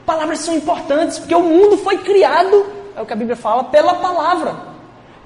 Palavras 0.05 0.39
são 0.39 0.55
importantes 0.55 1.19
porque 1.19 1.35
o 1.35 1.41
mundo 1.41 1.77
foi 1.77 1.97
criado, 1.97 2.65
é 2.95 3.01
o 3.01 3.05
que 3.05 3.13
a 3.13 3.15
Bíblia 3.15 3.35
fala, 3.35 3.65
pela 3.65 3.95
palavra. 3.95 4.74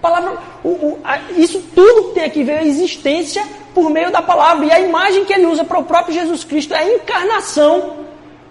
Palavra, 0.01 0.38
o, 0.63 0.69
o, 0.69 0.99
a, 1.03 1.19
isso 1.38 1.62
tudo 1.75 2.13
tem 2.13 2.29
que 2.29 2.43
ver 2.43 2.59
a 2.59 2.63
existência 2.63 3.43
por 3.73 3.89
meio 3.89 4.12
da 4.12 4.21
palavra. 4.21 4.65
E 4.65 4.71
a 4.71 4.79
imagem 4.79 5.25
que 5.25 5.33
ele 5.33 5.45
usa 5.45 5.63
para 5.63 5.79
o 5.79 5.83
próprio 5.83 6.13
Jesus 6.13 6.43
Cristo 6.43 6.73
é 6.73 6.79
a 6.79 6.95
encarnação 6.95 7.97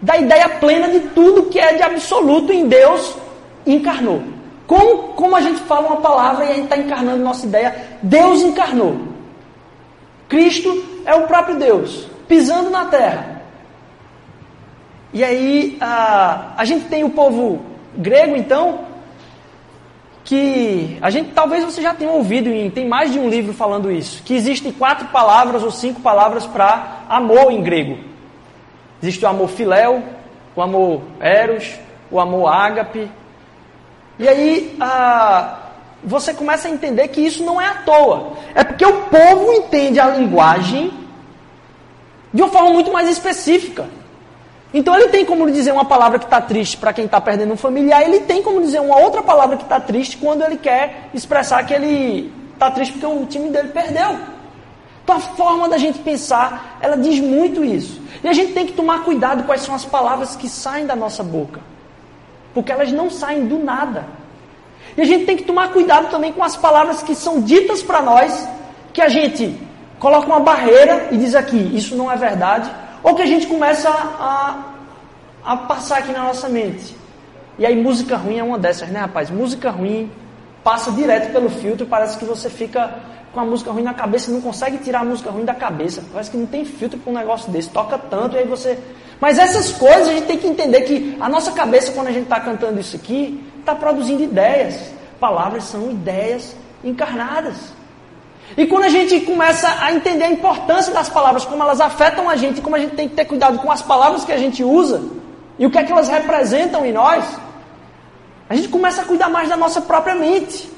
da 0.00 0.16
ideia 0.16 0.48
plena 0.48 0.88
de 0.88 1.00
tudo 1.10 1.44
que 1.44 1.58
é 1.58 1.74
de 1.74 1.82
absoluto 1.82 2.52
em 2.52 2.66
Deus 2.66 3.16
encarnou. 3.66 4.22
Como, 4.66 5.14
como 5.14 5.34
a 5.34 5.40
gente 5.40 5.60
fala 5.60 5.86
uma 5.86 5.96
palavra 5.96 6.44
e 6.44 6.50
a 6.50 6.54
gente 6.54 6.64
está 6.64 6.76
encarnando 6.76 7.24
nossa 7.24 7.46
ideia, 7.46 7.74
Deus 8.02 8.42
encarnou. 8.42 8.98
Cristo 10.28 10.84
é 11.06 11.14
o 11.14 11.26
próprio 11.26 11.56
Deus, 11.56 12.06
pisando 12.28 12.68
na 12.68 12.84
terra. 12.84 13.42
E 15.12 15.24
aí 15.24 15.78
a, 15.80 16.52
a 16.58 16.64
gente 16.66 16.84
tem 16.84 17.02
o 17.02 17.10
povo 17.10 17.60
grego, 17.96 18.36
então, 18.36 18.80
que 20.28 20.98
a 21.00 21.08
gente 21.08 21.30
talvez 21.30 21.64
você 21.64 21.80
já 21.80 21.94
tenha 21.94 22.10
ouvido, 22.10 22.50
e 22.50 22.70
tem 22.70 22.86
mais 22.86 23.10
de 23.10 23.18
um 23.18 23.30
livro 23.30 23.54
falando 23.54 23.90
isso, 23.90 24.22
que 24.22 24.34
existem 24.34 24.70
quatro 24.70 25.08
palavras 25.08 25.62
ou 25.62 25.70
cinco 25.70 26.02
palavras 26.02 26.44
para 26.44 27.04
amor 27.08 27.50
em 27.50 27.62
grego. 27.62 27.98
Existe 29.02 29.24
o 29.24 29.28
amor 29.28 29.48
filéu, 29.48 30.02
o 30.54 30.60
amor 30.60 31.00
eros, 31.18 31.72
o 32.10 32.20
amor 32.20 32.52
ágape. 32.52 33.10
E 34.18 34.28
aí 34.28 34.76
ah, 34.78 35.60
você 36.04 36.34
começa 36.34 36.68
a 36.68 36.70
entender 36.70 37.08
que 37.08 37.22
isso 37.22 37.42
não 37.42 37.58
é 37.58 37.66
à 37.66 37.74
toa. 37.76 38.34
É 38.54 38.62
porque 38.62 38.84
o 38.84 39.04
povo 39.04 39.50
entende 39.50 39.98
a 39.98 40.08
linguagem 40.08 40.92
de 42.34 42.42
uma 42.42 42.50
forma 42.50 42.68
muito 42.68 42.92
mais 42.92 43.08
específica. 43.08 43.86
Então 44.72 44.94
ele 44.94 45.08
tem 45.08 45.24
como 45.24 45.50
dizer 45.50 45.72
uma 45.72 45.84
palavra 45.84 46.18
que 46.18 46.26
está 46.26 46.40
triste 46.40 46.76
para 46.76 46.92
quem 46.92 47.06
está 47.06 47.20
perdendo 47.20 47.52
um 47.52 47.56
familiar, 47.56 48.02
ele 48.02 48.20
tem 48.20 48.42
como 48.42 48.60
dizer 48.60 48.80
uma 48.80 48.98
outra 48.98 49.22
palavra 49.22 49.56
que 49.56 49.62
está 49.62 49.80
triste 49.80 50.18
quando 50.18 50.42
ele 50.42 50.56
quer 50.56 51.08
expressar 51.14 51.64
que 51.64 51.72
ele 51.72 52.32
está 52.52 52.70
triste 52.70 52.92
porque 52.92 53.06
o 53.06 53.24
time 53.24 53.48
dele 53.48 53.68
perdeu. 53.68 54.18
Então 55.02 55.16
a 55.16 55.20
forma 55.20 55.70
da 55.70 55.78
gente 55.78 56.00
pensar, 56.00 56.76
ela 56.82 56.96
diz 56.96 57.18
muito 57.18 57.64
isso. 57.64 57.98
E 58.22 58.28
a 58.28 58.32
gente 58.34 58.52
tem 58.52 58.66
que 58.66 58.74
tomar 58.74 59.04
cuidado 59.04 59.44
quais 59.44 59.62
são 59.62 59.74
as 59.74 59.84
palavras 59.84 60.36
que 60.36 60.48
saem 60.48 60.84
da 60.84 60.94
nossa 60.94 61.22
boca. 61.22 61.60
Porque 62.52 62.70
elas 62.70 62.92
não 62.92 63.08
saem 63.08 63.46
do 63.46 63.58
nada. 63.58 64.04
E 64.98 65.00
a 65.00 65.04
gente 65.06 65.24
tem 65.24 65.36
que 65.36 65.44
tomar 65.44 65.72
cuidado 65.72 66.10
também 66.10 66.30
com 66.30 66.42
as 66.44 66.56
palavras 66.56 67.02
que 67.02 67.14
são 67.14 67.40
ditas 67.40 67.82
para 67.82 68.02
nós, 68.02 68.46
que 68.92 69.00
a 69.00 69.08
gente 69.08 69.58
coloca 69.98 70.26
uma 70.26 70.40
barreira 70.40 71.08
e 71.10 71.16
diz 71.16 71.34
aqui, 71.34 71.56
isso 71.74 71.96
não 71.96 72.10
é 72.10 72.16
verdade, 72.16 72.70
ou 73.02 73.14
que 73.14 73.22
a 73.22 73.26
gente 73.26 73.46
começa 73.46 73.88
a, 73.88 74.64
a 75.44 75.56
passar 75.56 75.98
aqui 75.98 76.12
na 76.12 76.24
nossa 76.24 76.48
mente. 76.48 76.96
E 77.58 77.66
aí 77.66 77.74
música 77.80 78.16
ruim 78.16 78.38
é 78.38 78.42
uma 78.42 78.58
dessas, 78.58 78.88
né, 78.88 79.00
rapaz? 79.00 79.30
Música 79.30 79.70
ruim 79.70 80.10
passa 80.62 80.90
direto 80.92 81.32
pelo 81.32 81.48
filtro, 81.48 81.86
parece 81.86 82.18
que 82.18 82.24
você 82.24 82.48
fica 82.48 82.94
com 83.32 83.40
a 83.40 83.44
música 83.44 83.70
ruim 83.70 83.82
na 83.82 83.94
cabeça 83.94 84.30
e 84.30 84.34
não 84.34 84.40
consegue 84.40 84.78
tirar 84.78 85.00
a 85.00 85.04
música 85.04 85.30
ruim 85.30 85.44
da 85.44 85.54
cabeça. 85.54 86.02
Parece 86.12 86.30
que 86.30 86.36
não 86.36 86.46
tem 86.46 86.64
filtro 86.64 86.98
para 86.98 87.10
um 87.10 87.16
negócio 87.16 87.50
desse. 87.50 87.68
Toca 87.70 87.98
tanto 87.98 88.36
e 88.36 88.38
aí 88.38 88.46
você. 88.46 88.78
Mas 89.20 89.38
essas 89.38 89.72
coisas 89.72 90.08
a 90.08 90.12
gente 90.12 90.26
tem 90.26 90.38
que 90.38 90.46
entender 90.46 90.82
que 90.82 91.16
a 91.20 91.28
nossa 91.28 91.52
cabeça, 91.52 91.92
quando 91.92 92.08
a 92.08 92.12
gente 92.12 92.24
está 92.24 92.40
cantando 92.40 92.78
isso 92.80 92.96
aqui, 92.96 93.42
está 93.58 93.74
produzindo 93.74 94.22
ideias. 94.22 94.92
Palavras 95.20 95.64
são 95.64 95.90
ideias 95.90 96.54
encarnadas. 96.82 97.56
E 98.56 98.66
quando 98.66 98.84
a 98.84 98.88
gente 98.88 99.20
começa 99.20 99.68
a 99.80 99.92
entender 99.92 100.24
a 100.24 100.30
importância 100.30 100.92
das 100.92 101.08
palavras, 101.08 101.44
como 101.44 101.62
elas 101.62 101.80
afetam 101.80 102.28
a 102.28 102.36
gente, 102.36 102.60
como 102.60 102.76
a 102.76 102.78
gente 102.78 102.94
tem 102.94 103.08
que 103.08 103.14
ter 103.14 103.24
cuidado 103.24 103.58
com 103.58 103.70
as 103.70 103.82
palavras 103.82 104.24
que 104.24 104.32
a 104.32 104.38
gente 104.38 104.64
usa 104.64 105.02
e 105.58 105.66
o 105.66 105.70
que 105.70 105.78
é 105.78 105.84
que 105.84 105.92
elas 105.92 106.08
representam 106.08 106.84
em 106.84 106.92
nós, 106.92 107.24
a 108.48 108.54
gente 108.54 108.68
começa 108.68 109.02
a 109.02 109.04
cuidar 109.04 109.28
mais 109.28 109.48
da 109.48 109.56
nossa 109.56 109.80
própria 109.80 110.14
mente. 110.14 110.70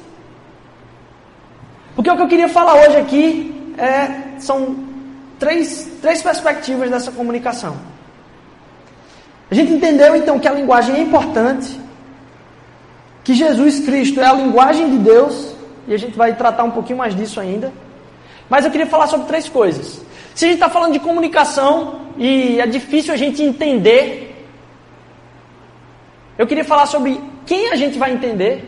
Porque 1.94 2.10
o 2.10 2.16
que 2.16 2.22
eu 2.22 2.28
queria 2.28 2.48
falar 2.48 2.74
hoje 2.74 2.96
aqui 2.96 3.72
é, 3.78 4.38
são 4.40 4.76
três, 5.38 5.88
três 6.02 6.22
perspectivas 6.22 6.90
dessa 6.90 7.12
comunicação. 7.12 7.76
A 9.50 9.54
gente 9.54 9.72
entendeu 9.72 10.14
então 10.14 10.38
que 10.38 10.48
a 10.48 10.52
linguagem 10.52 10.96
é 10.96 11.00
importante, 11.00 11.80
que 13.24 13.34
Jesus 13.34 13.80
Cristo 13.80 14.20
é 14.20 14.26
a 14.26 14.32
linguagem 14.32 14.90
de 14.90 14.98
Deus, 14.98 15.54
e 15.90 15.94
a 15.94 15.98
gente 15.98 16.16
vai 16.16 16.36
tratar 16.36 16.62
um 16.62 16.70
pouquinho 16.70 16.98
mais 16.98 17.16
disso 17.16 17.40
ainda. 17.40 17.72
Mas 18.48 18.64
eu 18.64 18.70
queria 18.70 18.86
falar 18.86 19.08
sobre 19.08 19.26
três 19.26 19.48
coisas. 19.48 20.00
Se 20.36 20.44
a 20.44 20.48
gente 20.48 20.58
está 20.58 20.70
falando 20.70 20.92
de 20.92 21.00
comunicação 21.00 22.02
e 22.16 22.60
é 22.60 22.66
difícil 22.66 23.12
a 23.12 23.16
gente 23.16 23.42
entender, 23.42 24.46
eu 26.38 26.46
queria 26.46 26.62
falar 26.62 26.86
sobre 26.86 27.20
quem 27.44 27.70
a 27.70 27.74
gente 27.74 27.98
vai 27.98 28.12
entender, 28.12 28.64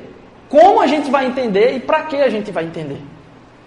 como 0.49 0.81
a 0.81 0.89
gente 0.89 1.13
vai 1.13 1.25
entender 1.27 1.77
e 1.77 1.81
para 1.81 2.03
que 2.03 2.17
a 2.17 2.29
gente 2.29 2.51
vai 2.51 2.65
entender 2.65 3.01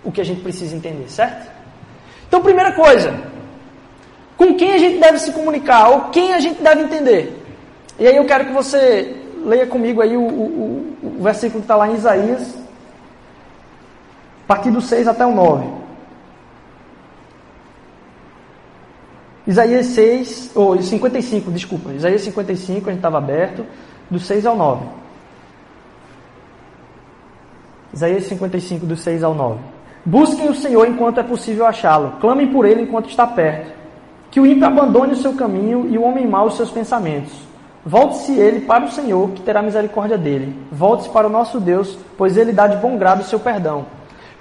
o 0.03 0.11
que 0.11 0.19
a 0.19 0.25
gente 0.25 0.41
precisa 0.41 0.75
entender, 0.75 1.09
certo? 1.09 1.49
Então, 2.27 2.41
primeira 2.41 2.73
coisa, 2.73 3.17
com 4.35 4.53
quem 4.55 4.73
a 4.73 4.77
gente 4.77 4.99
deve 4.99 5.17
se 5.17 5.31
comunicar 5.31 5.87
ou 5.87 6.01
quem 6.09 6.33
a 6.33 6.41
gente 6.41 6.61
deve 6.61 6.81
entender. 6.81 7.41
E 7.97 8.05
aí 8.05 8.17
eu 8.17 8.25
quero 8.25 8.47
que 8.47 8.51
você 8.51 9.15
leia 9.45 9.65
comigo 9.65 10.01
aí 10.01 10.17
o, 10.17 10.21
o, 10.21 10.97
o 11.01 11.23
versículo 11.23 11.61
que 11.61 11.65
está 11.65 11.77
lá 11.77 11.87
em 11.87 11.95
Isaías, 11.95 12.64
a 14.45 14.47
partir 14.47 14.69
do 14.69 14.79
6 14.79 15.07
até 15.07 15.25
o 15.25 15.33
9. 15.33 15.67
Isaías 19.47 19.87
6, 19.87 20.51
ou 20.55 20.81
55, 20.81 21.51
desculpa. 21.51 21.91
Isaías 21.93 22.21
55, 22.21 22.87
a 22.87 22.91
gente 22.91 22.99
estava 22.99 23.17
aberto, 23.17 23.65
do 24.09 24.19
6 24.19 24.45
ao 24.45 24.55
9. 24.55 24.85
Isaías 27.93 28.25
55, 28.25 28.85
do 28.85 28.95
6 28.95 29.23
ao 29.23 29.33
9. 29.33 29.59
Busquem 30.05 30.49
o 30.49 30.55
Senhor 30.55 30.87
enquanto 30.87 31.19
é 31.19 31.23
possível 31.23 31.65
achá-lo. 31.65 32.13
Clamem 32.19 32.51
por 32.51 32.65
ele 32.65 32.83
enquanto 32.83 33.09
está 33.09 33.25
perto. 33.25 33.73
Que 34.29 34.39
o 34.39 34.45
ímpio 34.45 34.67
abandone 34.67 35.13
o 35.13 35.17
seu 35.17 35.33
caminho 35.33 35.87
e 35.89 35.97
o 35.97 36.03
homem 36.03 36.27
mau 36.27 36.45
os 36.45 36.55
seus 36.55 36.69
pensamentos. 36.69 37.33
Volte-se 37.83 38.33
ele 38.33 38.61
para 38.61 38.85
o 38.85 38.91
Senhor, 38.91 39.29
que 39.31 39.41
terá 39.41 39.61
misericórdia 39.61 40.17
dele. 40.17 40.55
Volte-se 40.71 41.09
para 41.09 41.25
o 41.25 41.29
nosso 41.29 41.59
Deus, 41.59 41.97
pois 42.17 42.35
ele 42.37 42.51
dá 42.51 42.67
de 42.67 42.77
bom 42.77 42.97
grado 42.97 43.21
o 43.21 43.25
seu 43.25 43.39
perdão. 43.39 43.85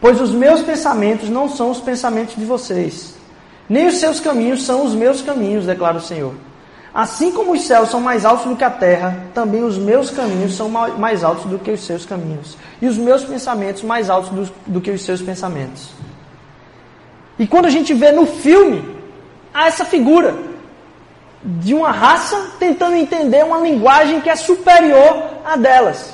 Pois 0.04 0.20
os 0.20 0.32
meus 0.32 0.60
pensamentos 0.60 1.30
não 1.30 1.48
são 1.48 1.70
os 1.70 1.80
pensamentos 1.80 2.36
de 2.36 2.44
vocês, 2.44 3.14
nem 3.66 3.86
os 3.86 3.94
seus 3.94 4.20
caminhos 4.20 4.62
são 4.62 4.84
os 4.84 4.94
meus 4.94 5.22
caminhos, 5.22 5.64
declara 5.64 5.96
o 5.96 6.00
Senhor. 6.02 6.34
Assim 6.92 7.32
como 7.32 7.52
os 7.52 7.62
céus 7.62 7.88
são 7.88 8.02
mais 8.02 8.22
altos 8.26 8.44
do 8.44 8.54
que 8.54 8.64
a 8.64 8.68
terra, 8.68 9.16
também 9.32 9.64
os 9.64 9.78
meus 9.78 10.10
caminhos 10.10 10.54
são 10.54 10.68
mais 10.68 11.24
altos 11.24 11.46
do 11.46 11.58
que 11.58 11.70
os 11.70 11.80
seus 11.80 12.04
caminhos, 12.04 12.54
e 12.82 12.86
os 12.86 12.98
meus 12.98 13.24
pensamentos 13.24 13.82
mais 13.82 14.10
altos 14.10 14.28
do, 14.28 14.54
do 14.66 14.78
que 14.78 14.90
os 14.90 15.00
seus 15.00 15.22
pensamentos. 15.22 15.88
E 17.38 17.46
quando 17.46 17.64
a 17.64 17.70
gente 17.70 17.94
vê 17.94 18.12
no 18.12 18.26
filme, 18.26 18.86
há 19.54 19.68
essa 19.68 19.86
figura 19.86 20.36
de 21.42 21.72
uma 21.72 21.90
raça 21.90 22.50
tentando 22.58 22.94
entender 22.96 23.42
uma 23.42 23.60
linguagem 23.60 24.20
que 24.20 24.28
é 24.28 24.36
superior 24.36 25.30
à 25.46 25.56
delas. 25.56 26.12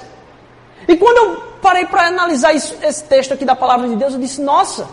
E 0.86 0.96
quando 0.96 1.16
eu 1.16 1.49
parei 1.60 1.86
para 1.86 2.08
analisar 2.08 2.52
isso, 2.52 2.76
esse 2.82 3.04
texto 3.04 3.34
aqui 3.34 3.44
da 3.44 3.54
palavra 3.54 3.88
de 3.88 3.96
Deus, 3.96 4.14
eu 4.14 4.20
disse: 4.20 4.40
nossa, 4.40 4.88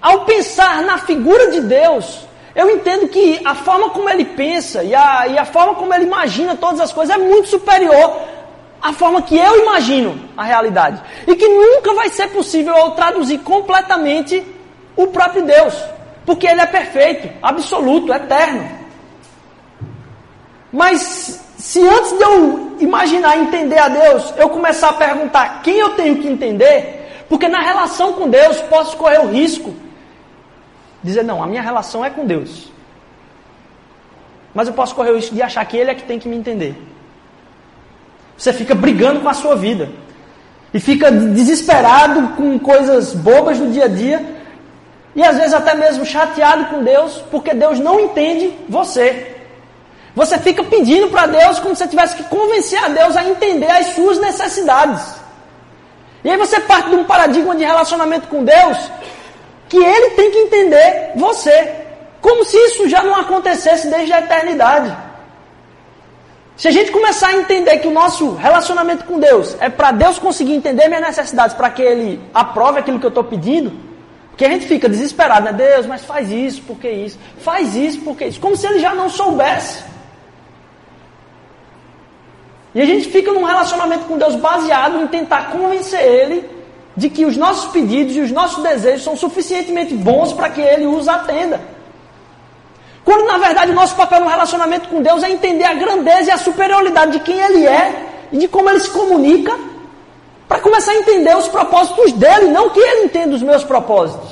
ao 0.00 0.24
pensar 0.24 0.82
na 0.82 0.98
figura 0.98 1.50
de 1.50 1.60
Deus, 1.60 2.26
eu 2.54 2.70
entendo 2.70 3.08
que 3.08 3.40
a 3.44 3.54
forma 3.54 3.90
como 3.90 4.08
ele 4.08 4.24
pensa 4.24 4.82
e 4.82 4.94
a, 4.94 5.26
e 5.28 5.38
a 5.38 5.44
forma 5.44 5.74
como 5.74 5.92
ele 5.94 6.04
imagina 6.04 6.56
todas 6.56 6.80
as 6.80 6.92
coisas 6.92 7.14
é 7.14 7.18
muito 7.18 7.48
superior 7.48 8.20
à 8.82 8.92
forma 8.92 9.22
que 9.22 9.36
eu 9.36 9.62
imagino 9.62 10.20
a 10.36 10.44
realidade. 10.44 11.02
E 11.26 11.36
que 11.36 11.46
nunca 11.46 11.94
vai 11.94 12.08
ser 12.08 12.28
possível 12.28 12.74
eu 12.76 12.90
traduzir 12.92 13.38
completamente 13.40 14.44
o 14.96 15.06
próprio 15.08 15.44
Deus. 15.44 15.74
Porque 16.24 16.46
ele 16.46 16.60
é 16.60 16.66
perfeito, 16.66 17.30
absoluto, 17.42 18.12
eterno. 18.12 18.68
Mas 20.72 21.40
se 21.60 21.86
antes 21.86 22.12
de 22.12 22.22
eu 22.22 22.76
imaginar 22.80 23.36
entender 23.36 23.78
a 23.78 23.88
Deus, 23.88 24.32
eu 24.38 24.48
começar 24.48 24.88
a 24.88 24.94
perguntar 24.94 25.62
quem 25.62 25.78
eu 25.78 25.90
tenho 25.90 26.16
que 26.16 26.26
entender, 26.26 27.24
porque 27.28 27.48
na 27.48 27.60
relação 27.60 28.14
com 28.14 28.28
Deus 28.28 28.60
posso 28.62 28.96
correr 28.96 29.20
o 29.20 29.28
risco 29.28 29.74
dizer, 31.02 31.22
não, 31.22 31.42
a 31.42 31.46
minha 31.46 31.62
relação 31.62 32.04
é 32.04 32.10
com 32.10 32.26
Deus. 32.26 32.70
Mas 34.54 34.68
eu 34.68 34.74
posso 34.74 34.94
correr 34.94 35.10
o 35.10 35.16
risco 35.16 35.34
de 35.34 35.42
achar 35.42 35.64
que 35.64 35.76
Ele 35.76 35.90
é 35.90 35.94
que 35.94 36.02
tem 36.02 36.18
que 36.18 36.28
me 36.28 36.36
entender. 36.36 36.74
Você 38.36 38.52
fica 38.52 38.74
brigando 38.74 39.20
com 39.20 39.28
a 39.28 39.34
sua 39.34 39.54
vida. 39.54 39.90
E 40.72 40.80
fica 40.80 41.10
desesperado 41.10 42.36
com 42.36 42.58
coisas 42.58 43.12
bobas 43.14 43.58
do 43.58 43.70
dia 43.70 43.84
a 43.84 43.88
dia. 43.88 44.24
E 45.14 45.22
às 45.22 45.36
vezes 45.36 45.52
até 45.52 45.74
mesmo 45.74 46.04
chateado 46.04 46.66
com 46.66 46.82
Deus, 46.82 47.22
porque 47.30 47.54
Deus 47.54 47.78
não 47.78 48.00
entende 48.00 48.52
você. 48.68 49.39
Você 50.14 50.38
fica 50.38 50.62
pedindo 50.64 51.08
para 51.08 51.26
Deus 51.26 51.60
como 51.60 51.74
se 51.74 51.82
você 51.82 51.88
tivesse 51.88 52.16
que 52.16 52.24
convencer 52.24 52.82
a 52.82 52.88
Deus 52.88 53.16
a 53.16 53.24
entender 53.24 53.70
as 53.70 53.94
suas 53.94 54.18
necessidades. 54.18 55.20
E 56.24 56.30
aí 56.30 56.36
você 56.36 56.60
parte 56.60 56.90
de 56.90 56.96
um 56.96 57.04
paradigma 57.04 57.54
de 57.54 57.64
relacionamento 57.64 58.28
com 58.28 58.44
Deus 58.44 58.90
que 59.68 59.78
ele 59.78 60.10
tem 60.10 60.30
que 60.30 60.38
entender 60.38 61.12
você. 61.14 61.76
Como 62.20 62.44
se 62.44 62.56
isso 62.56 62.88
já 62.88 63.02
não 63.02 63.14
acontecesse 63.14 63.88
desde 63.88 64.12
a 64.12 64.18
eternidade. 64.18 64.94
Se 66.56 66.68
a 66.68 66.70
gente 66.70 66.90
começar 66.90 67.28
a 67.28 67.36
entender 67.36 67.78
que 67.78 67.88
o 67.88 67.90
nosso 67.90 68.34
relacionamento 68.34 69.04
com 69.06 69.18
Deus 69.18 69.56
é 69.60 69.70
para 69.70 69.92
Deus 69.92 70.18
conseguir 70.18 70.54
entender 70.54 70.88
minhas 70.88 71.06
necessidades, 71.06 71.56
para 71.56 71.70
que 71.70 71.80
Ele 71.80 72.20
aprove 72.34 72.80
aquilo 72.80 72.98
que 72.98 73.06
eu 73.06 73.08
estou 73.08 73.24
pedindo, 73.24 73.72
porque 74.28 74.44
a 74.44 74.48
gente 74.50 74.66
fica 74.66 74.86
desesperado, 74.86 75.46
né? 75.46 75.52
Deus, 75.54 75.86
mas 75.86 76.04
faz 76.04 76.30
isso, 76.30 76.60
por 76.62 76.78
que 76.78 76.90
isso? 76.90 77.18
Faz 77.38 77.74
isso, 77.76 78.00
por 78.00 78.14
que 78.14 78.26
isso? 78.26 78.40
Como 78.40 78.56
se 78.56 78.66
Ele 78.66 78.78
já 78.78 78.94
não 78.94 79.08
soubesse. 79.08 79.89
E 82.74 82.80
a 82.80 82.84
gente 82.84 83.08
fica 83.08 83.32
num 83.32 83.44
relacionamento 83.44 84.04
com 84.04 84.16
Deus 84.16 84.36
baseado 84.36 85.00
em 85.00 85.06
tentar 85.08 85.50
convencer 85.50 86.00
Ele 86.00 86.48
de 86.96 87.08
que 87.08 87.24
os 87.24 87.36
nossos 87.36 87.72
pedidos 87.72 88.16
e 88.16 88.20
os 88.20 88.30
nossos 88.30 88.62
desejos 88.62 89.02
são 89.02 89.16
suficientemente 89.16 89.94
bons 89.94 90.32
para 90.32 90.50
que 90.50 90.60
Ele 90.60 90.86
os 90.86 91.08
atenda. 91.08 91.60
Quando 93.04 93.26
na 93.26 93.38
verdade 93.38 93.72
o 93.72 93.74
nosso 93.74 93.96
papel 93.96 94.20
no 94.20 94.28
relacionamento 94.28 94.88
com 94.88 95.02
Deus 95.02 95.22
é 95.22 95.30
entender 95.30 95.64
a 95.64 95.74
grandeza 95.74 96.30
e 96.30 96.30
a 96.30 96.38
superioridade 96.38 97.12
de 97.12 97.20
quem 97.20 97.40
Ele 97.40 97.66
é 97.66 98.06
e 98.30 98.38
de 98.38 98.48
como 98.48 98.70
Ele 98.70 98.80
se 98.80 98.90
comunica, 98.90 99.58
para 100.46 100.58
começar 100.58 100.92
a 100.92 100.96
entender 100.96 101.36
os 101.36 101.48
propósitos 101.48 102.12
dele, 102.12 102.46
não 102.46 102.70
que 102.70 102.80
Ele 102.80 103.04
entenda 103.04 103.34
os 103.34 103.42
meus 103.42 103.64
propósitos. 103.64 104.30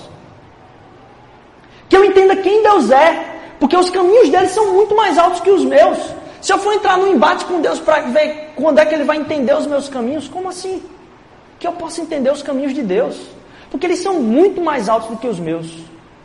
Que 1.89 1.97
eu 1.97 2.05
entenda 2.05 2.37
quem 2.37 2.63
Deus 2.63 2.91
é, 2.91 3.25
porque 3.59 3.77
os 3.77 3.89
caminhos 3.89 4.29
dele 4.29 4.49
são 4.49 4.73
muito 4.75 4.95
mais 4.95 5.17
altos 5.17 5.41
que 5.41 5.51
os 5.51 5.65
meus. 5.65 5.99
Se 6.41 6.53
eu 6.53 6.59
for 6.59 6.73
entrar 6.73 6.97
num 6.97 7.09
embate 7.09 7.45
com 7.45 7.61
Deus 7.61 7.81
para 7.81 8.01
ver 8.03 8.53
quando 8.55 8.79
é 8.79 8.87
que 8.87 8.95
Ele 8.95 9.05
vai 9.05 9.17
entender 9.17 9.55
os 9.55 9.67
meus 9.67 9.89
caminhos, 9.89 10.29
como 10.29 10.49
assim? 10.49 10.83
que 11.59 11.67
eu 11.67 11.73
possa 11.73 12.01
entender 12.01 12.31
os 12.31 12.43
caminhos 12.43 12.73
de 12.73 12.83
Deus. 12.83 13.17
Porque 13.71 13.87
eles 13.87 13.99
são 13.99 14.21
muito 14.21 14.61
mais 14.61 14.89
altos 14.89 15.11
do 15.11 15.17
que 15.17 15.27
os 15.27 15.41
meus. 15.41 15.67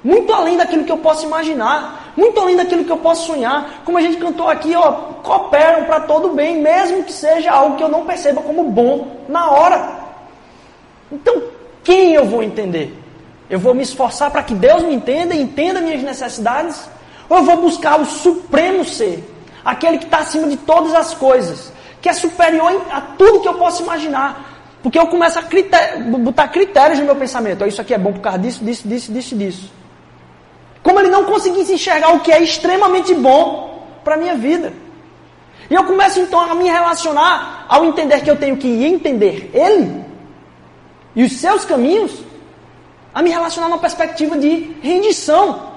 Muito 0.03 0.31
além 0.33 0.57
daquilo 0.57 0.83
que 0.83 0.91
eu 0.91 0.97
posso 0.97 1.25
imaginar. 1.25 2.13
Muito 2.15 2.39
além 2.39 2.55
daquilo 2.55 2.85
que 2.85 2.91
eu 2.91 2.97
posso 2.97 3.27
sonhar. 3.27 3.81
Como 3.83 3.97
a 3.97 4.01
gente 4.01 4.17
cantou 4.17 4.47
aqui, 4.49 4.75
ó, 4.75 4.91
cooperam 5.23 5.85
para 5.85 6.01
todo 6.01 6.29
bem, 6.29 6.61
mesmo 6.61 7.03
que 7.03 7.11
seja 7.11 7.51
algo 7.51 7.77
que 7.77 7.83
eu 7.83 7.89
não 7.89 8.05
perceba 8.05 8.41
como 8.41 8.63
bom 8.63 9.23
na 9.27 9.49
hora. 9.49 10.03
Então, 11.11 11.41
quem 11.83 12.13
eu 12.13 12.25
vou 12.25 12.43
entender? 12.43 12.97
Eu 13.49 13.59
vou 13.59 13.73
me 13.73 13.83
esforçar 13.83 14.31
para 14.31 14.43
que 14.43 14.53
Deus 14.53 14.83
me 14.83 14.93
entenda 14.93 15.33
e 15.33 15.41
entenda 15.41 15.81
minhas 15.81 16.01
necessidades? 16.01 16.87
Ou 17.29 17.37
eu 17.37 17.43
vou 17.43 17.57
buscar 17.57 17.99
o 17.99 18.05
supremo 18.05 18.85
ser, 18.85 19.23
aquele 19.63 19.97
que 19.97 20.05
está 20.05 20.19
acima 20.19 20.47
de 20.47 20.57
todas 20.57 20.93
as 20.93 21.13
coisas, 21.13 21.71
que 22.01 22.09
é 22.09 22.13
superior 22.13 22.85
a 22.91 23.01
tudo 23.01 23.41
que 23.41 23.47
eu 23.47 23.55
posso 23.55 23.83
imaginar, 23.83 24.53
porque 24.81 24.99
eu 24.99 25.07
começo 25.07 25.39
a 25.39 25.43
botar 26.19 26.49
critérios 26.49 26.99
no 26.99 27.05
meu 27.05 27.15
pensamento. 27.15 27.63
Oh, 27.63 27.67
isso 27.67 27.79
aqui 27.79 27.93
é 27.93 27.97
bom 27.97 28.11
por 28.11 28.21
causa 28.21 28.39
disso, 28.39 28.63
disso, 28.63 28.87
disso, 28.87 29.11
disso, 29.11 29.35
disso. 29.35 29.71
Como 30.81 30.99
ele 30.99 31.09
não 31.09 31.23
conseguisse 31.23 31.73
enxergar 31.73 32.13
o 32.13 32.19
que 32.19 32.31
é 32.31 32.43
extremamente 32.43 33.13
bom 33.13 33.87
para 34.03 34.15
a 34.15 34.17
minha 34.17 34.35
vida. 34.35 34.73
E 35.69 35.73
eu 35.73 35.85
começo 35.85 36.19
então 36.19 36.39
a 36.39 36.53
me 36.53 36.65
relacionar 36.65 37.65
ao 37.69 37.85
entender 37.85 38.21
que 38.21 38.29
eu 38.29 38.35
tenho 38.35 38.57
que 38.57 38.67
entender 38.67 39.49
ele 39.53 40.03
e 41.15 41.23
os 41.23 41.33
seus 41.33 41.63
caminhos, 41.63 42.11
a 43.13 43.21
me 43.21 43.29
relacionar 43.29 43.69
numa 43.69 43.79
perspectiva 43.79 44.37
de 44.37 44.75
rendição. 44.81 45.73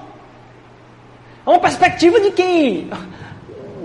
É 1.45 1.49
uma 1.49 1.59
perspectiva 1.59 2.19
de 2.19 2.31
quem 2.31 2.89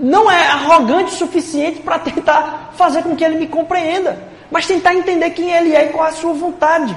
não 0.03 0.29
é 0.29 0.47
arrogante 0.47 1.13
o 1.13 1.17
suficiente 1.17 1.81
para 1.81 1.97
tentar 1.99 2.73
fazer 2.75 3.01
com 3.03 3.15
que 3.15 3.23
ele 3.23 3.39
me 3.39 3.47
compreenda 3.47 4.33
mas 4.53 4.67
tentar 4.67 4.93
entender 4.93 5.31
quem 5.31 5.51
Ele 5.51 5.75
é 5.75 5.87
e 5.87 5.89
qual 5.89 6.05
é 6.05 6.09
a 6.09 6.13
sua 6.13 6.31
vontade. 6.31 6.95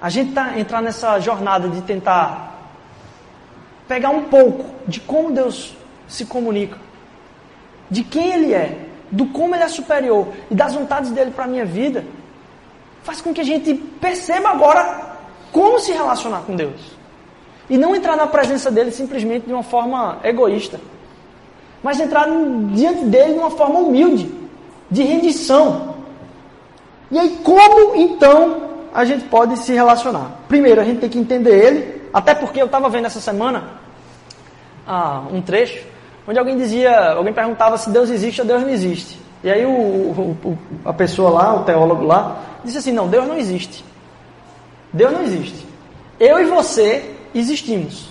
A 0.00 0.08
gente 0.08 0.28
está 0.28 0.56
entrar 0.56 0.80
nessa 0.80 1.18
jornada 1.18 1.68
de 1.68 1.82
tentar 1.82 2.70
pegar 3.88 4.10
um 4.10 4.22
pouco 4.26 4.64
de 4.86 5.00
como 5.00 5.32
Deus 5.32 5.76
se 6.06 6.24
comunica, 6.24 6.78
de 7.90 8.04
quem 8.04 8.32
Ele 8.32 8.54
é, 8.54 8.86
do 9.10 9.26
como 9.26 9.56
Ele 9.56 9.64
é 9.64 9.68
superior 9.68 10.28
e 10.52 10.54
das 10.54 10.74
vontades 10.74 11.10
dele 11.10 11.32
para 11.32 11.46
a 11.46 11.48
minha 11.48 11.64
vida, 11.64 12.04
faz 13.02 13.20
com 13.20 13.34
que 13.34 13.40
a 13.40 13.44
gente 13.44 13.74
perceba 13.74 14.50
agora 14.50 15.16
como 15.50 15.80
se 15.80 15.90
relacionar 15.90 16.42
com 16.42 16.54
Deus. 16.54 17.01
E 17.72 17.78
não 17.78 17.96
entrar 17.96 18.16
na 18.16 18.26
presença 18.26 18.70
dele 18.70 18.92
simplesmente 18.92 19.46
de 19.46 19.52
uma 19.52 19.62
forma 19.62 20.18
egoísta 20.22 20.78
mas 21.82 21.98
entrar 21.98 22.26
diante 22.72 23.04
dele 23.06 23.34
de 23.34 23.38
uma 23.38 23.50
forma 23.50 23.80
humilde, 23.80 24.32
de 24.90 25.02
rendição. 25.02 25.96
E 27.10 27.18
aí, 27.18 27.40
como 27.42 27.96
então 27.96 28.62
a 28.94 29.04
gente 29.04 29.24
pode 29.24 29.58
se 29.58 29.72
relacionar? 29.72 30.30
Primeiro, 30.48 30.80
a 30.80 30.84
gente 30.84 31.00
tem 31.00 31.10
que 31.10 31.18
entender 31.18 31.50
ele, 31.50 32.02
até 32.12 32.34
porque 32.34 32.60
eu 32.60 32.66
estava 32.66 32.88
vendo 32.88 33.06
essa 33.06 33.20
semana 33.20 33.64
ah, 34.86 35.22
um 35.32 35.40
trecho 35.40 35.86
onde 36.26 36.38
alguém 36.38 36.56
dizia, 36.56 37.12
alguém 37.12 37.32
perguntava 37.32 37.76
se 37.76 37.90
Deus 37.90 38.08
existe 38.08 38.40
ou 38.40 38.46
Deus 38.46 38.62
não 38.62 38.68
existe. 38.68 39.18
E 39.42 39.50
aí 39.50 39.66
o, 39.66 39.70
o, 39.70 40.58
a 40.84 40.92
pessoa 40.92 41.30
lá, 41.30 41.56
o 41.56 41.64
teólogo 41.64 42.04
lá, 42.04 42.42
disse 42.64 42.78
assim: 42.78 42.92
não, 42.92 43.08
Deus 43.08 43.26
não 43.26 43.36
existe. 43.36 43.84
Deus 44.92 45.12
não 45.12 45.22
existe. 45.22 45.66
Eu 46.20 46.38
e 46.38 46.44
você 46.44 47.10
existimos. 47.34 48.08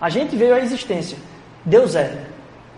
A 0.00 0.08
gente 0.08 0.34
veio 0.36 0.54
à 0.54 0.60
existência. 0.60 1.18
Deus 1.64 1.94
é. 1.94 2.24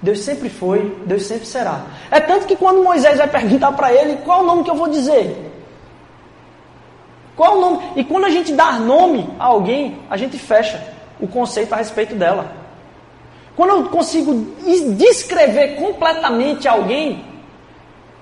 Deus 0.02 0.18
sempre 0.18 0.48
foi, 0.48 0.96
Deus 1.06 1.24
sempre 1.24 1.46
será. 1.46 1.86
É 2.10 2.18
tanto 2.18 2.46
que 2.46 2.56
quando 2.56 2.82
Moisés 2.82 3.18
vai 3.18 3.28
perguntar 3.28 3.70
para 3.72 3.92
ele 3.92 4.16
qual 4.24 4.42
o 4.42 4.46
nome 4.46 4.64
que 4.64 4.70
eu 4.70 4.74
vou 4.74 4.88
dizer, 4.88 5.52
qual 7.36 7.56
o 7.56 7.60
nome? 7.60 7.84
E 7.96 8.04
quando 8.04 8.24
a 8.24 8.30
gente 8.30 8.52
dá 8.52 8.72
nome 8.72 9.28
a 9.38 9.46
alguém, 9.46 9.98
a 10.10 10.16
gente 10.16 10.36
fecha 10.38 10.82
o 11.20 11.28
conceito 11.28 11.72
a 11.72 11.76
respeito 11.76 12.14
dela. 12.16 12.52
Quando 13.54 13.70
eu 13.70 13.84
consigo 13.90 14.54
descrever 14.96 15.76
completamente 15.76 16.66
alguém, 16.66 17.24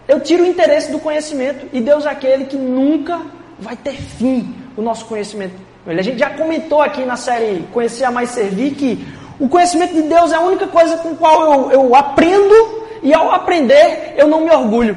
eu 0.06 0.20
tiro 0.20 0.42
o 0.42 0.46
interesse 0.46 0.90
do 0.90 0.98
conhecimento. 0.98 1.66
E 1.72 1.80
Deus 1.80 2.04
é 2.04 2.10
aquele 2.10 2.44
que 2.44 2.56
nunca 2.56 3.20
vai 3.58 3.76
ter 3.76 3.94
fim 3.94 4.54
o 4.76 4.82
nosso 4.82 5.06
conhecimento. 5.06 5.54
A 5.86 6.02
gente 6.02 6.18
já 6.18 6.30
comentou 6.30 6.82
aqui 6.82 7.04
na 7.04 7.16
série 7.16 7.66
Conhecer 7.72 8.04
a 8.04 8.10
Mais 8.10 8.30
Servir 8.30 8.74
que 8.74 9.06
o 9.38 9.48
conhecimento 9.48 9.94
de 9.94 10.02
Deus 10.02 10.30
é 10.30 10.36
a 10.36 10.40
única 10.40 10.66
coisa 10.66 10.98
com 10.98 11.16
qual 11.16 11.52
eu, 11.52 11.72
eu 11.72 11.94
aprendo 11.94 12.84
e 13.02 13.14
ao 13.14 13.32
aprender 13.32 14.14
eu 14.16 14.28
não 14.28 14.42
me 14.42 14.50
orgulho. 14.50 14.96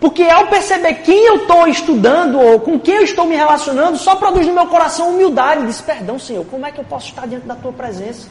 Porque 0.00 0.24
ao 0.24 0.46
perceber 0.48 0.94
quem 0.94 1.26
eu 1.26 1.36
estou 1.36 1.68
estudando 1.68 2.40
ou 2.40 2.58
com 2.58 2.80
quem 2.80 2.96
eu 2.96 3.02
estou 3.02 3.26
me 3.26 3.36
relacionando, 3.36 3.96
só 3.98 4.16
produz 4.16 4.46
no 4.46 4.54
meu 4.54 4.66
coração 4.66 5.10
humildade. 5.10 5.66
Diz, 5.66 5.80
perdão, 5.80 6.18
Senhor, 6.18 6.44
como 6.46 6.66
é 6.66 6.72
que 6.72 6.80
eu 6.80 6.84
posso 6.84 7.10
estar 7.10 7.28
diante 7.28 7.46
da 7.46 7.54
tua 7.54 7.72
presença? 7.72 8.28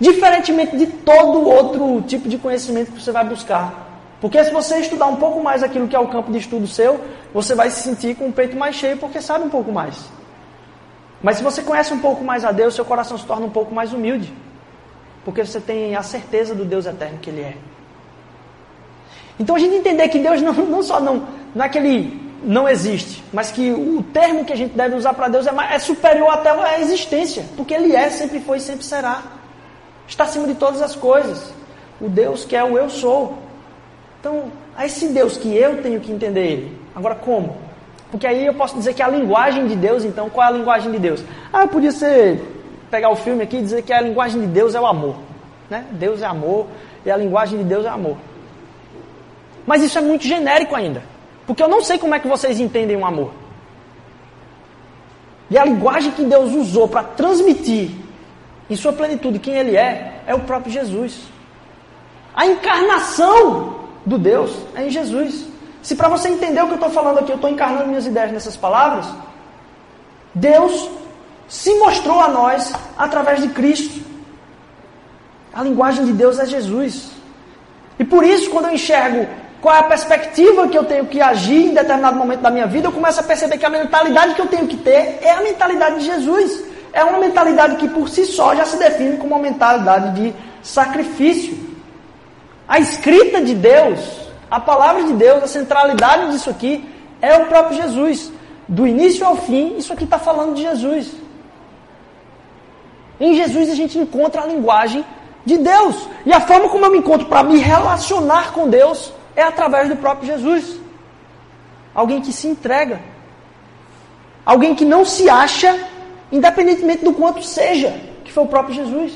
Diferentemente 0.00 0.76
de 0.76 0.86
todo 0.86 1.46
outro 1.48 2.02
tipo 2.06 2.28
de 2.28 2.38
conhecimento 2.38 2.92
que 2.92 3.02
você 3.02 3.12
vai 3.12 3.24
buscar. 3.24 3.86
Porque 4.20 4.42
se 4.42 4.50
você 4.50 4.78
estudar 4.78 5.06
um 5.06 5.16
pouco 5.16 5.42
mais 5.42 5.62
aquilo 5.62 5.86
que 5.86 5.96
é 5.96 5.98
o 5.98 6.08
campo 6.08 6.32
de 6.32 6.38
estudo 6.38 6.66
seu, 6.66 6.98
você 7.34 7.54
vai 7.54 7.68
se 7.68 7.82
sentir 7.82 8.14
com 8.14 8.28
o 8.28 8.32
peito 8.32 8.56
mais 8.56 8.76
cheio 8.76 8.96
porque 8.96 9.20
sabe 9.20 9.44
um 9.44 9.50
pouco 9.50 9.70
mais. 9.70 10.15
Mas 11.22 11.38
se 11.38 11.42
você 11.42 11.62
conhece 11.62 11.92
um 11.92 11.98
pouco 11.98 12.22
mais 12.22 12.44
a 12.44 12.52
Deus, 12.52 12.74
seu 12.74 12.84
coração 12.84 13.16
se 13.16 13.24
torna 13.24 13.46
um 13.46 13.50
pouco 13.50 13.74
mais 13.74 13.92
humilde. 13.92 14.32
Porque 15.24 15.44
você 15.44 15.60
tem 15.60 15.96
a 15.96 16.02
certeza 16.02 16.54
do 16.54 16.64
Deus 16.64 16.86
eterno 16.86 17.18
que 17.18 17.30
Ele 17.30 17.40
é. 17.40 17.56
Então 19.38 19.56
a 19.56 19.58
gente 19.58 19.74
entender 19.74 20.08
que 20.08 20.18
Deus 20.18 20.40
não, 20.40 20.52
não 20.52 20.82
só 20.82 21.00
não, 21.00 21.26
não 21.54 21.64
é 21.64 21.68
que 21.68 21.78
Ele 21.78 22.26
não 22.42 22.68
existe, 22.68 23.24
mas 23.32 23.50
que 23.50 23.72
o 23.72 24.02
termo 24.02 24.44
que 24.44 24.52
a 24.52 24.56
gente 24.56 24.74
deve 24.76 24.94
usar 24.94 25.14
para 25.14 25.28
Deus 25.28 25.46
é, 25.46 25.50
é 25.70 25.78
superior 25.78 26.30
até 26.30 26.50
a 26.50 26.80
existência, 26.80 27.44
porque 27.56 27.74
Ele 27.74 27.94
é, 27.94 28.08
sempre 28.08 28.40
foi 28.40 28.58
e 28.58 28.60
sempre 28.60 28.84
será. 28.84 29.22
Está 30.06 30.24
acima 30.24 30.46
de 30.46 30.54
todas 30.54 30.80
as 30.80 30.94
coisas. 30.94 31.52
O 32.00 32.08
Deus 32.08 32.44
que 32.44 32.54
é 32.54 32.62
o 32.62 32.78
eu 32.78 32.88
sou. 32.88 33.38
Então, 34.20 34.52
a 34.76 34.86
esse 34.86 35.08
Deus 35.08 35.36
que 35.36 35.54
eu 35.56 35.82
tenho 35.82 36.00
que 36.00 36.12
entender 36.12 36.46
Ele. 36.46 36.78
Agora, 36.94 37.14
como? 37.14 37.65
Porque 38.10 38.26
aí 38.26 38.46
eu 38.46 38.54
posso 38.54 38.76
dizer 38.76 38.94
que 38.94 39.02
a 39.02 39.08
linguagem 39.08 39.66
de 39.66 39.76
Deus, 39.76 40.04
então, 40.04 40.30
qual 40.30 40.46
é 40.46 40.50
a 40.50 40.56
linguagem 40.56 40.92
de 40.92 40.98
Deus? 40.98 41.22
Ah, 41.52 41.62
eu 41.62 41.68
podia 41.68 41.92
ser, 41.92 42.40
pegar 42.90 43.10
o 43.10 43.16
filme 43.16 43.42
aqui 43.42 43.56
e 43.56 43.62
dizer 43.62 43.82
que 43.82 43.92
a 43.92 44.00
linguagem 44.00 44.40
de 44.40 44.46
Deus 44.46 44.74
é 44.74 44.80
o 44.80 44.86
amor. 44.86 45.16
Né? 45.68 45.84
Deus 45.92 46.22
é 46.22 46.26
amor 46.26 46.66
e 47.04 47.10
a 47.10 47.16
linguagem 47.16 47.58
de 47.58 47.64
Deus 47.64 47.84
é 47.84 47.88
amor. 47.88 48.16
Mas 49.66 49.82
isso 49.82 49.98
é 49.98 50.00
muito 50.00 50.24
genérico 50.24 50.76
ainda. 50.76 51.02
Porque 51.46 51.62
eu 51.62 51.68
não 51.68 51.80
sei 51.80 51.98
como 51.98 52.14
é 52.14 52.18
que 52.20 52.28
vocês 52.28 52.60
entendem 52.60 52.96
o 52.96 53.00
um 53.00 53.06
amor. 53.06 53.32
E 55.50 55.58
a 55.58 55.64
linguagem 55.64 56.12
que 56.12 56.24
Deus 56.24 56.52
usou 56.52 56.88
para 56.88 57.02
transmitir 57.02 57.90
em 58.68 58.76
sua 58.76 58.92
plenitude 58.92 59.38
quem 59.38 59.54
Ele 59.54 59.76
é, 59.76 60.22
é 60.26 60.34
o 60.34 60.40
próprio 60.40 60.72
Jesus. 60.72 61.22
A 62.34 62.46
encarnação 62.46 63.76
do 64.04 64.18
Deus 64.18 64.56
é 64.74 64.86
em 64.86 64.90
Jesus. 64.90 65.46
Se 65.86 65.94
para 65.94 66.08
você 66.08 66.28
entender 66.28 66.60
o 66.60 66.66
que 66.66 66.72
eu 66.72 66.82
estou 66.82 66.90
falando 66.90 67.18
aqui, 67.20 67.30
eu 67.30 67.36
estou 67.36 67.48
encarnando 67.48 67.86
minhas 67.86 68.06
ideias 68.06 68.32
nessas 68.32 68.56
palavras, 68.56 69.06
Deus 70.34 70.90
se 71.46 71.72
mostrou 71.76 72.20
a 72.20 72.26
nós 72.26 72.72
através 72.98 73.40
de 73.40 73.50
Cristo. 73.50 74.04
A 75.54 75.62
linguagem 75.62 76.04
de 76.04 76.12
Deus 76.12 76.40
é 76.40 76.44
Jesus. 76.44 77.12
E 78.00 78.04
por 78.04 78.24
isso, 78.24 78.50
quando 78.50 78.64
eu 78.64 78.72
enxergo 78.72 79.28
qual 79.62 79.76
é 79.76 79.78
a 79.78 79.84
perspectiva 79.84 80.66
que 80.66 80.76
eu 80.76 80.82
tenho 80.82 81.06
que 81.06 81.20
agir 81.20 81.66
em 81.66 81.74
determinado 81.74 82.16
momento 82.16 82.40
da 82.40 82.50
minha 82.50 82.66
vida, 82.66 82.88
eu 82.88 82.92
começo 82.92 83.20
a 83.20 83.22
perceber 83.22 83.56
que 83.56 83.64
a 83.64 83.70
mentalidade 83.70 84.34
que 84.34 84.40
eu 84.40 84.48
tenho 84.48 84.66
que 84.66 84.78
ter 84.78 85.20
é 85.22 85.30
a 85.30 85.40
mentalidade 85.40 86.00
de 86.00 86.06
Jesus. 86.06 86.64
É 86.92 87.04
uma 87.04 87.20
mentalidade 87.20 87.76
que 87.76 87.86
por 87.86 88.08
si 88.08 88.26
só 88.26 88.56
já 88.56 88.64
se 88.64 88.76
define 88.76 89.18
como 89.18 89.36
uma 89.36 89.40
mentalidade 89.40 90.20
de 90.20 90.34
sacrifício. 90.64 91.56
A 92.66 92.80
escrita 92.80 93.40
de 93.40 93.54
Deus, 93.54 94.25
a 94.50 94.60
palavra 94.60 95.04
de 95.04 95.12
Deus, 95.12 95.42
a 95.42 95.46
centralidade 95.46 96.30
disso 96.32 96.48
aqui 96.50 96.88
é 97.20 97.36
o 97.36 97.46
próprio 97.46 97.76
Jesus. 97.76 98.32
Do 98.68 98.86
início 98.86 99.24
ao 99.26 99.36
fim, 99.36 99.76
isso 99.76 99.92
aqui 99.92 100.04
está 100.04 100.18
falando 100.18 100.54
de 100.54 100.62
Jesus. 100.62 101.12
Em 103.18 103.34
Jesus 103.34 103.70
a 103.70 103.74
gente 103.74 103.98
encontra 103.98 104.42
a 104.42 104.46
linguagem 104.46 105.04
de 105.44 105.58
Deus. 105.58 106.08
E 106.24 106.32
a 106.32 106.40
forma 106.40 106.68
como 106.68 106.84
eu 106.84 106.90
me 106.90 106.98
encontro 106.98 107.26
para 107.26 107.42
me 107.42 107.58
relacionar 107.58 108.52
com 108.52 108.68
Deus 108.68 109.12
é 109.34 109.42
através 109.42 109.88
do 109.88 109.96
próprio 109.96 110.26
Jesus. 110.26 110.78
Alguém 111.94 112.20
que 112.20 112.32
se 112.32 112.46
entrega. 112.46 113.00
Alguém 114.44 114.74
que 114.74 114.84
não 114.84 115.04
se 115.04 115.28
acha, 115.28 115.76
independentemente 116.30 117.04
do 117.04 117.12
quanto 117.12 117.42
seja, 117.42 118.00
que 118.24 118.32
foi 118.32 118.44
o 118.44 118.48
próprio 118.48 118.74
Jesus. 118.74 119.12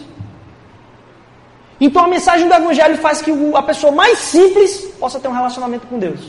Então 1.81 2.05
a 2.05 2.09
mensagem 2.09 2.47
do 2.47 2.55
Evangelho 2.55 2.99
faz 2.99 3.23
que 3.23 3.33
a 3.55 3.63
pessoa 3.63 3.93
mais 3.93 4.19
simples 4.19 4.93
possa 4.99 5.19
ter 5.19 5.29
um 5.29 5.33
relacionamento 5.33 5.87
com 5.87 5.99
Deus. 5.99 6.21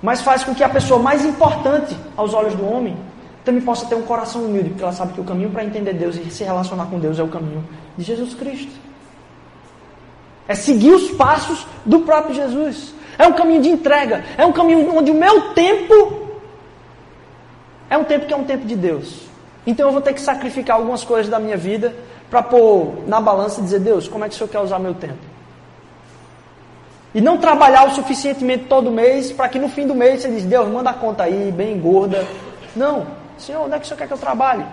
Mas 0.00 0.20
faz 0.20 0.44
com 0.44 0.54
que 0.54 0.62
a 0.62 0.68
pessoa 0.68 1.00
mais 1.00 1.24
importante 1.24 1.96
aos 2.16 2.32
olhos 2.32 2.54
do 2.54 2.64
homem 2.64 2.96
também 3.44 3.60
possa 3.62 3.86
ter 3.86 3.94
um 3.94 4.02
coração 4.02 4.44
humilde, 4.44 4.70
porque 4.70 4.82
ela 4.82 4.92
sabe 4.92 5.12
que 5.12 5.20
o 5.20 5.24
caminho 5.24 5.50
para 5.50 5.64
entender 5.64 5.94
Deus 5.94 6.16
e 6.16 6.30
se 6.30 6.44
relacionar 6.44 6.86
com 6.86 6.98
Deus 6.98 7.18
é 7.18 7.22
o 7.22 7.28
caminho 7.28 7.64
de 7.96 8.04
Jesus 8.04 8.34
Cristo. 8.34 8.72
É 10.46 10.54
seguir 10.54 10.92
os 10.92 11.10
passos 11.12 11.66
do 11.84 12.00
próprio 12.00 12.34
Jesus. 12.34 12.94
É 13.18 13.26
um 13.26 13.32
caminho 13.32 13.62
de 13.62 13.68
entrega. 13.68 14.24
É 14.38 14.46
um 14.46 14.52
caminho 14.52 14.96
onde 14.96 15.10
o 15.10 15.14
meu 15.14 15.52
tempo 15.52 16.26
é 17.88 17.96
um 17.96 18.04
tempo 18.04 18.26
que 18.26 18.34
é 18.34 18.36
um 18.36 18.44
tempo 18.44 18.66
de 18.66 18.76
Deus. 18.76 19.26
Então 19.66 19.88
eu 19.88 19.92
vou 19.92 20.00
ter 20.00 20.12
que 20.12 20.20
sacrificar 20.20 20.76
algumas 20.76 21.04
coisas 21.04 21.28
da 21.28 21.38
minha 21.38 21.56
vida 21.56 21.94
para 22.30 22.42
pôr 22.42 23.06
na 23.06 23.20
balança 23.20 23.60
e 23.60 23.64
dizer: 23.64 23.80
Deus, 23.80 24.08
como 24.08 24.24
é 24.24 24.28
que 24.28 24.34
o 24.34 24.38
Senhor 24.38 24.48
quer 24.48 24.60
usar 24.60 24.78
meu 24.78 24.94
tempo? 24.94 25.18
E 27.14 27.20
não 27.20 27.38
trabalhar 27.38 27.86
o 27.86 27.90
suficientemente 27.92 28.64
todo 28.64 28.90
mês 28.90 29.32
para 29.32 29.48
que 29.48 29.58
no 29.58 29.68
fim 29.68 29.86
do 29.86 29.94
mês 29.94 30.22
você 30.22 30.28
diz: 30.28 30.44
Deus, 30.44 30.68
manda 30.68 30.90
a 30.90 30.94
conta 30.94 31.24
aí, 31.24 31.50
bem 31.50 31.78
gorda. 31.80 32.26
Não. 32.74 33.06
Senhor, 33.38 33.64
onde 33.64 33.74
é 33.74 33.78
que 33.78 33.84
o 33.84 33.88
Senhor 33.88 33.98
quer 33.98 34.06
que 34.06 34.12
eu 34.12 34.18
trabalhe? 34.18 34.64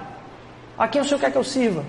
A 0.77 0.87
quem 0.87 1.01
o 1.01 1.05
Senhor 1.05 1.19
quer 1.19 1.31
que 1.31 1.37
eu 1.37 1.43
sirva? 1.43 1.83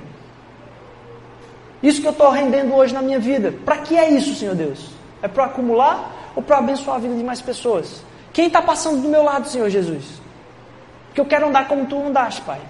Isso 1.82 2.00
que 2.00 2.06
eu 2.06 2.12
estou 2.12 2.30
rendendo 2.30 2.74
hoje 2.74 2.94
na 2.94 3.02
minha 3.02 3.18
vida. 3.18 3.52
Para 3.64 3.78
que 3.78 3.96
é 3.96 4.08
isso, 4.10 4.34
Senhor 4.34 4.54
Deus? 4.54 4.90
É 5.22 5.28
para 5.28 5.44
acumular 5.44 6.32
ou 6.34 6.42
para 6.42 6.58
abençoar 6.58 6.96
a 6.96 7.00
vida 7.00 7.14
de 7.14 7.22
mais 7.22 7.40
pessoas? 7.40 8.02
Quem 8.32 8.46
está 8.46 8.62
passando 8.62 9.02
do 9.02 9.08
meu 9.08 9.22
lado, 9.22 9.48
Senhor 9.48 9.68
Jesus? 9.68 10.20
Porque 11.08 11.20
eu 11.20 11.26
quero 11.26 11.48
andar 11.48 11.68
como 11.68 11.86
tu 11.86 11.96
andaste, 11.96 12.40
Pai, 12.42 12.60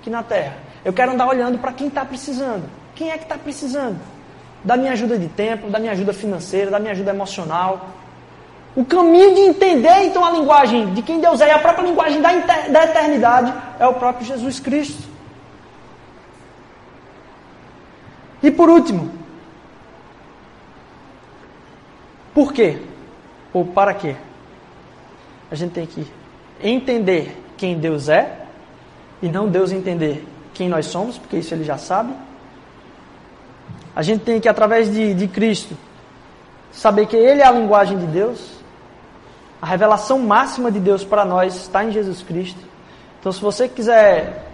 aqui 0.00 0.10
na 0.10 0.22
terra. 0.22 0.65
Eu 0.86 0.92
quero 0.92 1.10
andar 1.10 1.26
olhando 1.26 1.58
para 1.58 1.72
quem 1.72 1.88
está 1.88 2.04
precisando. 2.04 2.62
Quem 2.94 3.10
é 3.10 3.18
que 3.18 3.24
está 3.24 3.36
precisando? 3.36 3.98
Da 4.62 4.76
minha 4.76 4.92
ajuda 4.92 5.18
de 5.18 5.26
tempo, 5.26 5.68
da 5.68 5.80
minha 5.80 5.90
ajuda 5.90 6.12
financeira, 6.12 6.70
da 6.70 6.78
minha 6.78 6.92
ajuda 6.92 7.10
emocional. 7.10 7.88
O 8.76 8.84
caminho 8.84 9.34
de 9.34 9.40
entender, 9.40 10.04
então, 10.04 10.24
a 10.24 10.30
linguagem 10.30 10.94
de 10.94 11.02
quem 11.02 11.20
Deus 11.20 11.40
é 11.40 11.48
e 11.48 11.50
a 11.50 11.58
própria 11.58 11.84
linguagem 11.84 12.22
da, 12.22 12.30
da 12.68 12.84
eternidade 12.84 13.52
é 13.80 13.86
o 13.88 13.94
próprio 13.94 14.24
Jesus 14.24 14.60
Cristo. 14.60 15.02
E 18.40 18.48
por 18.48 18.68
último, 18.68 19.10
por 22.32 22.52
quê? 22.52 22.80
Ou 23.52 23.64
para 23.64 23.92
quê? 23.92 24.14
A 25.50 25.56
gente 25.56 25.72
tem 25.72 25.84
que 25.84 26.06
entender 26.62 27.36
quem 27.56 27.76
Deus 27.76 28.08
é 28.08 28.46
e 29.20 29.28
não 29.28 29.48
Deus 29.48 29.72
entender 29.72 30.24
quem 30.56 30.68
nós 30.68 30.86
somos, 30.86 31.18
porque 31.18 31.36
isso 31.36 31.52
ele 31.54 31.64
já 31.64 31.76
sabe. 31.76 32.12
A 33.94 34.02
gente 34.02 34.24
tem 34.24 34.40
que, 34.40 34.48
através 34.48 34.92
de, 34.92 35.14
de 35.14 35.26
Cristo, 35.26 35.76
saber 36.70 37.06
que 37.06 37.16
Ele 37.16 37.40
é 37.40 37.46
a 37.46 37.50
linguagem 37.50 37.96
de 37.96 38.06
Deus. 38.06 38.56
A 39.60 39.66
revelação 39.66 40.18
máxima 40.18 40.70
de 40.70 40.78
Deus 40.78 41.02
para 41.02 41.24
nós 41.24 41.56
está 41.56 41.82
em 41.82 41.90
Jesus 41.90 42.22
Cristo. 42.22 42.60
Então, 43.18 43.32
se 43.32 43.40
você 43.40 43.66
quiser 43.66 44.44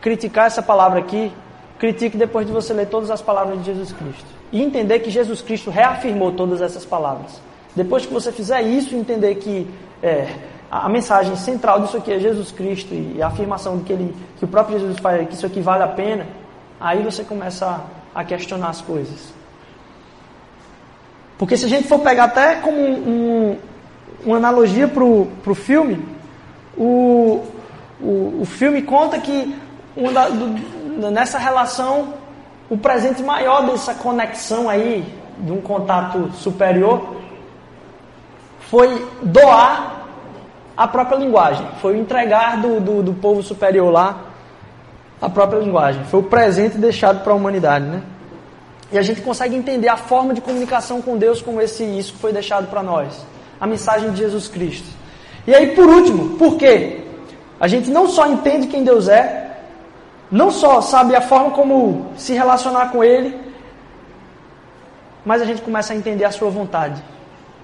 criticar 0.00 0.46
essa 0.46 0.62
palavra 0.62 1.00
aqui, 1.00 1.32
critique 1.78 2.16
depois 2.16 2.46
de 2.46 2.52
você 2.52 2.72
ler 2.72 2.86
todas 2.86 3.10
as 3.10 3.20
palavras 3.20 3.58
de 3.58 3.64
Jesus 3.64 3.92
Cristo. 3.92 4.24
E 4.52 4.62
entender 4.62 5.00
que 5.00 5.10
Jesus 5.10 5.42
Cristo 5.42 5.68
reafirmou 5.68 6.30
todas 6.32 6.60
essas 6.60 6.84
palavras. 6.84 7.40
Depois 7.74 8.06
que 8.06 8.12
você 8.12 8.30
fizer 8.30 8.62
isso, 8.62 8.94
entender 8.94 9.34
que 9.34 9.68
é, 10.00 10.28
a 10.70 10.88
mensagem 10.88 11.36
central 11.36 11.80
disso 11.80 11.96
aqui 11.96 12.12
é 12.12 12.18
Jesus 12.18 12.50
Cristo 12.50 12.92
e 12.92 13.22
a 13.22 13.28
afirmação 13.28 13.78
de 13.78 13.84
que, 13.84 13.92
ele, 13.92 14.16
que 14.38 14.44
o 14.44 14.48
próprio 14.48 14.78
Jesus 14.78 14.98
faz, 14.98 15.28
que 15.28 15.34
isso 15.34 15.46
aqui 15.46 15.60
vale 15.60 15.84
a 15.84 15.88
pena, 15.88 16.26
aí 16.80 17.02
você 17.02 17.22
começa 17.22 17.84
a, 18.14 18.20
a 18.20 18.24
questionar 18.24 18.68
as 18.68 18.80
coisas. 18.80 19.32
Porque 21.38 21.56
se 21.56 21.66
a 21.66 21.68
gente 21.68 21.86
for 21.86 22.00
pegar 22.00 22.24
até 22.24 22.56
como 22.56 22.76
um, 22.76 23.08
um, 23.08 23.58
uma 24.24 24.36
analogia 24.38 24.88
para 24.88 25.04
o 25.04 25.54
filme, 25.54 26.04
o, 26.76 27.44
o, 28.00 28.44
filme 28.44 28.82
conta 28.82 29.18
que 29.18 29.54
da, 30.12 30.28
do, 30.28 31.10
nessa 31.10 31.38
relação, 31.38 32.14
o 32.68 32.76
presente 32.76 33.22
maior 33.22 33.66
dessa 33.66 33.94
conexão 33.94 34.68
aí, 34.68 35.04
de 35.38 35.52
um 35.52 35.60
contato 35.60 36.32
superior, 36.32 37.16
foi 38.68 39.06
doar 39.22 39.95
a 40.76 40.86
própria 40.86 41.16
linguagem. 41.16 41.66
Foi 41.80 41.94
o 41.94 41.96
entregar 41.96 42.60
do, 42.60 42.80
do, 42.80 43.02
do 43.02 43.14
povo 43.14 43.42
superior 43.42 43.90
lá 43.90 44.26
a 45.20 45.28
própria 45.30 45.58
linguagem. 45.58 46.04
Foi 46.04 46.20
o 46.20 46.24
presente 46.24 46.76
deixado 46.76 47.22
para 47.22 47.32
a 47.32 47.36
humanidade, 47.36 47.86
né? 47.86 48.02
E 48.92 48.98
a 48.98 49.02
gente 49.02 49.20
consegue 49.20 49.56
entender 49.56 49.88
a 49.88 49.96
forma 49.96 50.32
de 50.32 50.40
comunicação 50.40 51.02
com 51.02 51.16
Deus 51.16 51.42
como 51.42 51.60
esse 51.60 51.82
isso 51.84 52.12
que 52.12 52.18
foi 52.18 52.32
deixado 52.32 52.68
para 52.68 52.82
nós. 52.82 53.26
A 53.60 53.66
mensagem 53.66 54.10
de 54.10 54.18
Jesus 54.18 54.46
Cristo. 54.46 54.86
E 55.46 55.54
aí, 55.54 55.74
por 55.74 55.86
último, 55.86 56.36
por 56.36 56.56
quê? 56.56 57.02
A 57.58 57.66
gente 57.66 57.90
não 57.90 58.06
só 58.08 58.26
entende 58.26 58.66
quem 58.66 58.84
Deus 58.84 59.08
é, 59.08 59.58
não 60.30 60.50
só 60.50 60.80
sabe 60.80 61.16
a 61.16 61.20
forma 61.20 61.50
como 61.50 62.10
se 62.16 62.34
relacionar 62.34 62.90
com 62.90 63.02
Ele, 63.02 63.38
mas 65.24 65.40
a 65.40 65.44
gente 65.44 65.62
começa 65.62 65.92
a 65.92 65.96
entender 65.96 66.24
a 66.24 66.30
sua 66.30 66.50
vontade. 66.50 67.02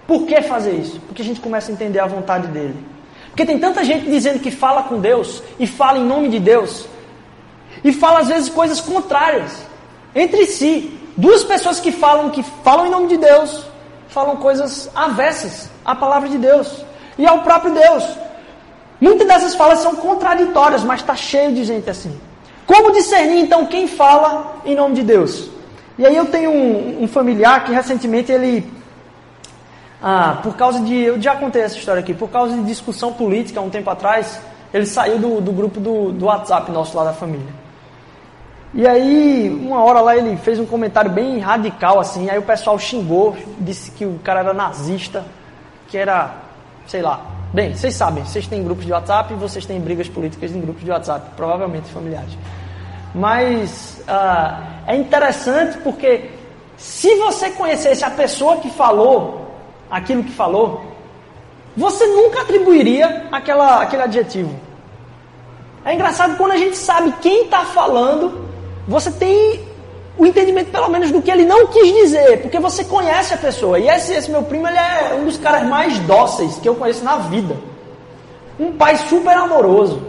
Por 0.06 0.26
que 0.26 0.42
fazer 0.42 0.72
isso? 0.72 0.98
Porque 1.06 1.22
a 1.22 1.24
gente 1.24 1.40
começa 1.40 1.70
a 1.70 1.74
entender 1.74 2.00
a 2.00 2.06
vontade 2.06 2.48
dele. 2.48 2.91
Porque 3.32 3.46
tem 3.46 3.58
tanta 3.58 3.82
gente 3.82 4.10
dizendo 4.10 4.40
que 4.40 4.50
fala 4.50 4.82
com 4.82 5.00
Deus 5.00 5.42
e 5.58 5.66
fala 5.66 5.98
em 5.98 6.04
nome 6.04 6.28
de 6.28 6.38
Deus 6.38 6.84
e 7.82 7.90
fala 7.90 8.20
às 8.20 8.28
vezes 8.28 8.50
coisas 8.50 8.80
contrárias 8.80 9.64
entre 10.14 10.46
si. 10.46 10.98
Duas 11.16 11.42
pessoas 11.42 11.80
que 11.80 11.90
falam 11.90 12.28
que 12.28 12.42
falam 12.62 12.86
em 12.86 12.90
nome 12.90 13.08
de 13.08 13.16
Deus 13.16 13.64
falam 14.08 14.36
coisas 14.36 14.90
avessas 14.94 15.70
à 15.84 15.94
palavra 15.94 16.28
de 16.28 16.36
Deus 16.36 16.84
e 17.18 17.26
ao 17.26 17.40
próprio 17.40 17.72
Deus. 17.72 18.04
Muitas 19.00 19.26
dessas 19.26 19.54
falas 19.54 19.80
são 19.80 19.96
contraditórias, 19.96 20.84
mas 20.84 21.00
está 21.00 21.16
cheio 21.16 21.52
de 21.54 21.64
gente 21.64 21.88
assim. 21.88 22.18
Como 22.66 22.92
discernir 22.92 23.40
então 23.40 23.66
quem 23.66 23.88
fala 23.88 24.56
em 24.64 24.74
nome 24.74 24.94
de 24.94 25.02
Deus? 25.02 25.48
E 25.98 26.06
aí 26.06 26.16
eu 26.16 26.26
tenho 26.26 26.50
um, 26.50 27.02
um 27.02 27.08
familiar 27.08 27.64
que 27.64 27.72
recentemente 27.72 28.30
ele, 28.30 28.70
ah, 30.02 30.40
por 30.42 30.56
causa 30.56 30.80
de, 30.80 30.94
eu 30.94 31.22
já 31.22 31.36
contei 31.36 31.62
essa 31.62 31.78
história 31.78 32.00
aqui, 32.00 32.12
por 32.12 32.28
causa 32.28 32.56
de 32.56 32.64
discussão 32.64 33.12
política 33.12 33.60
um 33.60 33.70
tempo 33.70 33.88
atrás, 33.88 34.40
ele 34.74 34.84
saiu 34.84 35.18
do, 35.18 35.40
do 35.40 35.52
grupo 35.52 35.78
do, 35.78 36.10
do 36.10 36.26
WhatsApp 36.26 36.72
nosso 36.72 36.96
lá 36.96 37.04
da 37.04 37.12
família. 37.12 37.62
E 38.74 38.86
aí, 38.86 39.48
uma 39.62 39.84
hora 39.84 40.00
lá 40.00 40.16
ele 40.16 40.36
fez 40.38 40.58
um 40.58 40.66
comentário 40.66 41.10
bem 41.10 41.38
radical 41.38 42.00
assim, 42.00 42.28
aí 42.30 42.38
o 42.38 42.42
pessoal 42.42 42.76
xingou, 42.78 43.36
disse 43.58 43.92
que 43.92 44.04
o 44.04 44.18
cara 44.24 44.40
era 44.40 44.52
nazista, 44.52 45.24
que 45.86 45.96
era, 45.96 46.34
sei 46.86 47.02
lá. 47.02 47.20
Bem, 47.52 47.76
vocês 47.76 47.94
sabem, 47.94 48.24
vocês 48.24 48.46
têm 48.46 48.64
grupos 48.64 48.86
de 48.86 48.92
WhatsApp 48.92 49.34
e 49.34 49.36
vocês 49.36 49.66
têm 49.66 49.78
brigas 49.78 50.08
políticas 50.08 50.50
em 50.50 50.60
grupos 50.60 50.82
de 50.82 50.90
WhatsApp, 50.90 51.30
provavelmente 51.36 51.92
familiares. 51.92 52.36
Mas 53.14 54.02
ah, 54.08 54.80
é 54.86 54.96
interessante 54.96 55.76
porque 55.78 56.30
se 56.78 57.14
você 57.16 57.50
conhecesse 57.50 58.02
a 58.04 58.10
pessoa 58.10 58.56
que 58.56 58.70
falou 58.70 59.41
aquilo 59.92 60.24
que 60.24 60.32
falou, 60.32 60.82
você 61.76 62.04
nunca 62.06 62.40
atribuiria 62.40 63.28
aquela, 63.30 63.82
aquele 63.82 64.02
adjetivo. 64.02 64.58
É 65.84 65.94
engraçado 65.94 66.36
quando 66.36 66.52
a 66.52 66.56
gente 66.56 66.76
sabe 66.76 67.12
quem 67.20 67.44
está 67.44 67.64
falando 67.66 68.50
você 68.86 69.10
tem 69.10 69.60
o 70.18 70.26
entendimento 70.26 70.70
pelo 70.70 70.88
menos 70.88 71.10
do 71.10 71.22
que 71.22 71.30
ele 71.30 71.44
não 71.44 71.66
quis 71.68 71.92
dizer, 71.94 72.42
porque 72.42 72.58
você 72.58 72.84
conhece 72.84 73.32
a 73.32 73.36
pessoa. 73.36 73.78
E 73.78 73.88
esse, 73.88 74.12
esse 74.12 74.30
meu 74.30 74.42
primo 74.42 74.66
ele 74.66 74.76
é 74.76 75.14
um 75.14 75.24
dos 75.24 75.38
caras 75.38 75.66
mais 75.66 75.98
dóceis 76.00 76.56
que 76.56 76.68
eu 76.68 76.74
conheço 76.74 77.04
na 77.04 77.16
vida. 77.18 77.56
Um 78.58 78.72
pai 78.72 78.96
super 78.96 79.36
amoroso. 79.36 80.02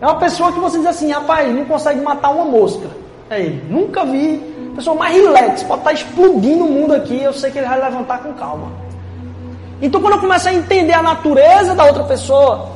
É 0.00 0.06
uma 0.06 0.18
pessoa 0.18 0.52
que 0.52 0.60
você 0.60 0.78
diz 0.78 0.86
assim, 0.86 1.10
rapaz, 1.10 1.52
não 1.52 1.64
consegue 1.64 2.00
matar 2.00 2.30
uma 2.30 2.44
mosca. 2.44 2.88
É 3.30 3.40
ele. 3.40 3.64
Nunca 3.68 4.04
vi. 4.04 4.38
Pessoa 4.76 4.96
mais 4.96 5.14
relax, 5.14 5.62
pode 5.62 5.80
estar 5.80 5.92
explodindo 5.92 6.64
o 6.64 6.68
mundo 6.68 6.94
aqui, 6.94 7.22
eu 7.22 7.32
sei 7.32 7.48
que 7.50 7.58
ele 7.58 7.68
vai 7.68 7.80
levantar 7.80 8.18
com 8.18 8.32
calma. 8.34 8.72
Então 9.84 10.00
quando 10.00 10.14
eu 10.14 10.20
começo 10.20 10.48
a 10.48 10.54
entender 10.54 10.94
a 10.94 11.02
natureza 11.02 11.74
da 11.74 11.84
outra 11.84 12.04
pessoa, 12.04 12.70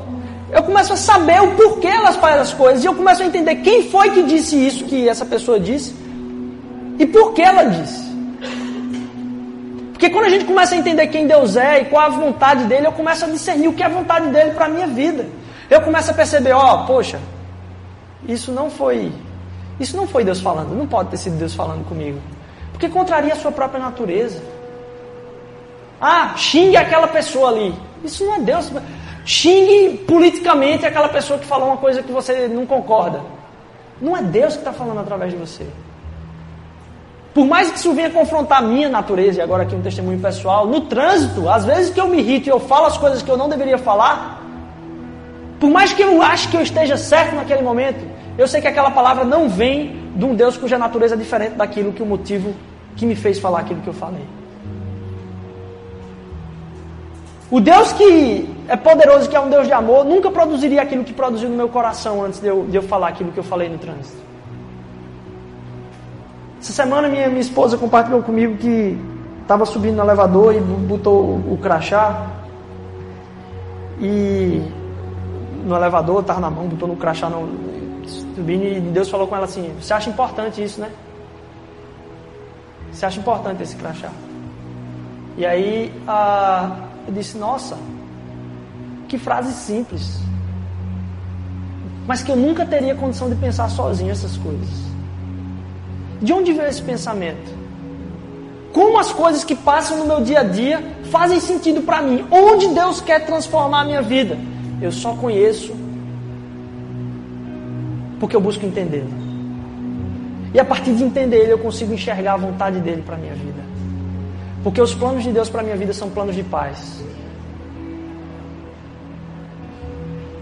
eu 0.53 0.63
começo 0.63 0.93
a 0.93 0.97
saber 0.97 1.41
o 1.41 1.53
porquê 1.53 1.87
elas 1.87 2.17
fazem 2.17 2.41
as 2.41 2.53
coisas. 2.53 2.85
E 2.85 2.87
eu 2.87 2.95
começo 2.95 3.23
a 3.23 3.27
entender 3.27 3.57
quem 3.57 3.89
foi 3.91 4.11
que 4.11 4.23
disse 4.25 4.55
isso 4.55 4.85
que 4.85 5.09
essa 5.09 5.25
pessoa 5.25 5.59
disse. 5.59 5.95
E 6.99 7.07
por 7.07 7.33
que 7.33 7.41
ela 7.41 7.65
disse. 7.65 8.09
Porque 9.93 10.11
quando 10.11 10.27
a 10.27 10.29
gente 10.29 10.45
começa 10.45 10.75
a 10.75 10.79
entender 10.79 11.07
quem 11.07 11.27
Deus 11.27 11.57
é 11.57 11.81
e 11.81 11.85
qual 11.87 12.05
a 12.05 12.09
vontade 12.11 12.65
dele, 12.65 12.87
eu 12.87 12.93
começo 12.93 13.25
a 13.25 13.29
discernir 13.29 13.69
o 13.69 13.73
que 13.73 13.83
é 13.83 13.87
a 13.87 13.89
vontade 13.89 14.29
dele 14.29 14.51
para 14.51 14.67
a 14.67 14.69
minha 14.69 14.87
vida. 14.87 15.27
Eu 15.71 15.81
começo 15.81 16.11
a 16.11 16.15
perceber, 16.15 16.53
ó, 16.53 16.75
oh, 16.75 16.87
poxa, 16.87 17.19
isso 18.29 18.53
não 18.53 18.71
foi. 18.71 19.11
Isso 19.81 19.97
não 19.97 20.07
foi 20.07 20.25
Deus 20.25 20.41
falando, 20.41 20.77
não 20.77 20.87
pode 20.87 21.09
ter 21.09 21.17
sido 21.17 21.39
Deus 21.39 21.55
falando 21.55 21.89
comigo. 21.89 22.19
Porque 22.71 22.87
contraria 22.87 23.33
a 23.33 23.37
sua 23.37 23.51
própria 23.51 23.81
natureza. 23.81 24.58
Ah, 26.01 26.35
xingue 26.37 26.77
aquela 26.77 27.09
pessoa 27.09 27.51
ali. 27.51 27.75
Isso 28.05 28.25
não 28.25 28.37
é 28.37 28.39
Deus. 28.41 28.71
Xingue 29.25 29.99
politicamente 30.07 30.87
aquela 30.87 31.09
pessoa 31.09 31.39
que 31.39 31.47
falou 31.47 31.69
uma 31.69 31.77
coisa 31.77 32.03
que 32.03 32.13
você 32.13 32.49
não 32.49 32.65
concorda. 32.65 33.21
Não 34.01 34.17
é 34.17 34.23
Deus 34.23 34.55
que 34.55 34.61
está 34.61 34.73
falando 34.73 35.01
através 35.01 35.33
de 35.33 35.39
você. 35.39 35.67
Por 37.35 37.47
mais 37.47 37.71
que 37.71 37.79
isso 37.79 37.93
venha 37.93 38.11
confrontar 38.11 38.59
a 38.59 38.63
minha 38.63 38.89
natureza, 38.89 39.39
e 39.39 39.43
agora 39.43 39.63
aqui 39.63 39.75
um 39.75 39.83
testemunho 39.83 40.19
pessoal, 40.19 40.67
no 40.67 40.83
trânsito, 40.83 41.49
às 41.49 41.65
vezes 41.65 41.91
que 41.91 42.01
eu 42.01 42.09
me 42.09 42.19
irrito 42.19 42.49
e 42.49 42.51
eu 42.51 42.59
falo 42.59 42.87
as 42.87 42.97
coisas 42.97 43.23
que 43.23 43.31
eu 43.31 43.37
não 43.37 43.49
deveria 43.49 43.79
falar, 43.79 44.43
por 45.61 45.69
mais 45.71 45.93
que 45.93 46.03
eu 46.03 46.23
ache 46.23 46.49
que 46.49 46.57
eu 46.57 46.63
esteja 46.63 46.97
certo 46.97 47.35
naquele 47.35 47.63
momento, 47.63 48.05
eu 48.37 48.47
sei 48.47 48.61
que 48.61 48.69
aquela 48.69 48.91
palavra 48.91 49.25
não 49.25 49.49
vem 49.49 50.11
de 50.15 50.25
um 50.25 50.35
Deus 50.35 50.57
cuja 50.57 50.79
natureza 50.79 51.15
é 51.15 51.19
diferente 51.19 51.55
daquilo 51.55 51.93
que 51.93 52.03
o 52.03 52.07
motivo 52.07 52.55
que 52.97 53.05
me 53.05 53.15
fez 53.15 53.39
falar 53.39 53.61
aquilo 53.61 53.81
que 53.83 53.89
eu 53.89 53.95
falei. 53.95 54.38
O 57.51 57.61
Deus 57.61 57.93
que 57.93 58.49
é 58.69 58.77
poderoso, 58.77 59.29
que 59.29 59.37
é 59.37 59.41
um 59.41 59.49
Deus 59.49 59.67
de 59.67 59.73
amor, 59.73 60.05
nunca 60.05 60.31
produziria 60.31 60.83
aquilo 60.83 61.03
que 61.03 61.15
produziu 61.15 61.49
no 61.49 61.57
meu 61.57 61.69
coração 61.69 62.23
antes 62.23 62.41
de 62.41 62.47
eu, 62.47 62.67
de 62.67 62.77
eu 62.77 62.83
falar 62.83 63.09
aquilo 63.09 63.33
que 63.33 63.39
eu 63.39 63.45
falei 63.45 63.69
no 63.69 63.79
trânsito. 63.79 64.19
Essa 66.61 66.73
semana 66.73 67.09
minha, 67.09 67.29
minha 67.29 67.41
esposa 67.41 67.79
compartilhou 67.79 68.23
comigo 68.23 68.57
que 68.57 68.99
estava 69.41 69.65
subindo 69.65 69.97
no 69.97 70.03
elevador 70.03 70.55
e 70.55 70.61
botou 70.61 71.37
o 71.37 71.59
crachá. 71.63 72.27
E 73.99 74.61
no 75.65 75.75
elevador, 75.75 76.21
estava 76.21 76.41
na 76.41 76.51
mão, 76.51 76.67
botou 76.67 76.87
no 76.87 76.97
crachá 76.97 77.31
no, 77.31 77.49
subindo 78.07 78.65
e 78.65 78.81
Deus 78.81 79.09
falou 79.09 79.27
com 79.27 79.35
ela 79.35 79.47
assim, 79.47 79.73
você 79.81 79.95
acha 79.95 80.11
importante 80.11 80.63
isso, 80.63 80.81
né? 80.81 80.91
Você 82.93 83.07
acha 83.07 83.19
importante 83.19 83.63
esse 83.63 83.77
crachá? 83.77 84.11
E 85.37 85.47
aí 85.47 85.93
a, 86.07 86.88
eu 87.09 87.15
disse, 87.15 87.39
nossa, 87.39 87.79
que 89.09 89.17
frase 89.17 89.51
simples. 89.55 90.21
Mas 92.07 92.23
que 92.23 92.31
eu 92.31 92.37
nunca 92.37 92.67
teria 92.67 92.95
condição 92.95 93.31
de 93.31 93.35
pensar 93.37 93.71
sozinho 93.71 94.11
essas 94.11 94.37
coisas. 94.37 94.69
De 96.21 96.35
onde 96.35 96.53
veio 96.53 96.69
esse 96.69 96.83
pensamento? 96.83 97.57
Como 98.75 98.99
as 98.99 99.11
coisas 99.11 99.43
que 99.43 99.57
passam 99.57 99.97
no 99.97 100.05
meu 100.05 100.21
dia 100.21 100.41
a 100.41 100.45
dia 100.45 100.83
fazem 101.11 101.41
sentido 101.41 101.81
para 101.81 102.03
mim? 102.03 102.27
Onde 102.31 102.69
Deus 102.69 103.01
quer 103.01 103.25
transformar 103.25 103.81
a 103.81 103.85
minha 103.87 104.03
vida? 104.03 104.37
Eu 104.83 104.93
só 104.93 105.15
conheço 105.15 105.75
porque 108.21 108.37
eu 108.37 108.41
busco 108.41 108.67
entendê-lo. 108.67 109.09
E 110.53 110.61
a 110.61 110.65
partir 110.65 110.95
de 110.95 111.05
entender 111.05 111.39
ele, 111.39 111.53
eu 111.53 111.59
consigo 111.59 111.95
enxergar 111.95 112.35
a 112.35 112.37
vontade 112.37 112.81
dele 112.81 113.01
para 113.01 113.15
a 113.15 113.19
minha 113.19 113.35
vida. 113.35 113.68
Porque 114.63 114.81
os 114.81 114.95
planos 114.95 115.23
de 115.23 115.33
Deus 115.33 115.49
para 115.49 115.61
a 115.61 115.65
minha 115.65 115.77
vida 115.77 115.93
são 115.93 116.11
planos 116.11 116.35
de 116.35 116.43
paz. 116.43 117.01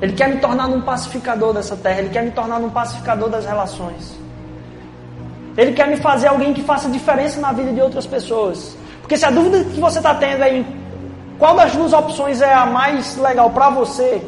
Ele 0.01 0.13
quer 0.13 0.29
me 0.29 0.41
tornar 0.41 0.67
um 0.69 0.81
pacificador 0.81 1.53
dessa 1.55 1.77
terra. 1.77 2.01
Ele 2.01 2.11
quer 2.11 2.23
me 2.23 2.31
tornar 2.31 2.59
um 2.59 2.71
pacificador 2.71 3.29
das 3.29 3.47
relações. 3.47 4.15
Ele 5.57 5.73
quer 5.73 5.89
me 5.89 5.97
fazer 5.97 6.29
alguém 6.29 6.53
que 6.53 6.63
faça 6.63 6.89
diferença 6.89 7.41
na 7.41 7.53
vida 7.53 7.73
de 7.73 7.81
outras 7.81 8.07
pessoas. 8.07 8.77
Porque 9.01 9.17
se 9.17 9.25
a 9.25 9.31
dúvida 9.31 9.65
que 9.65 9.81
você 9.81 9.99
está 9.99 10.15
tendo 10.15 10.43
é 10.43 10.59
em 10.59 10.67
qual 11.39 11.55
das 11.57 11.73
duas 11.73 11.93
opções 11.93 12.43
é 12.43 12.53
a 12.53 12.67
mais 12.67 13.17
legal 13.17 13.51
para 13.51 13.71
você, 13.71 14.23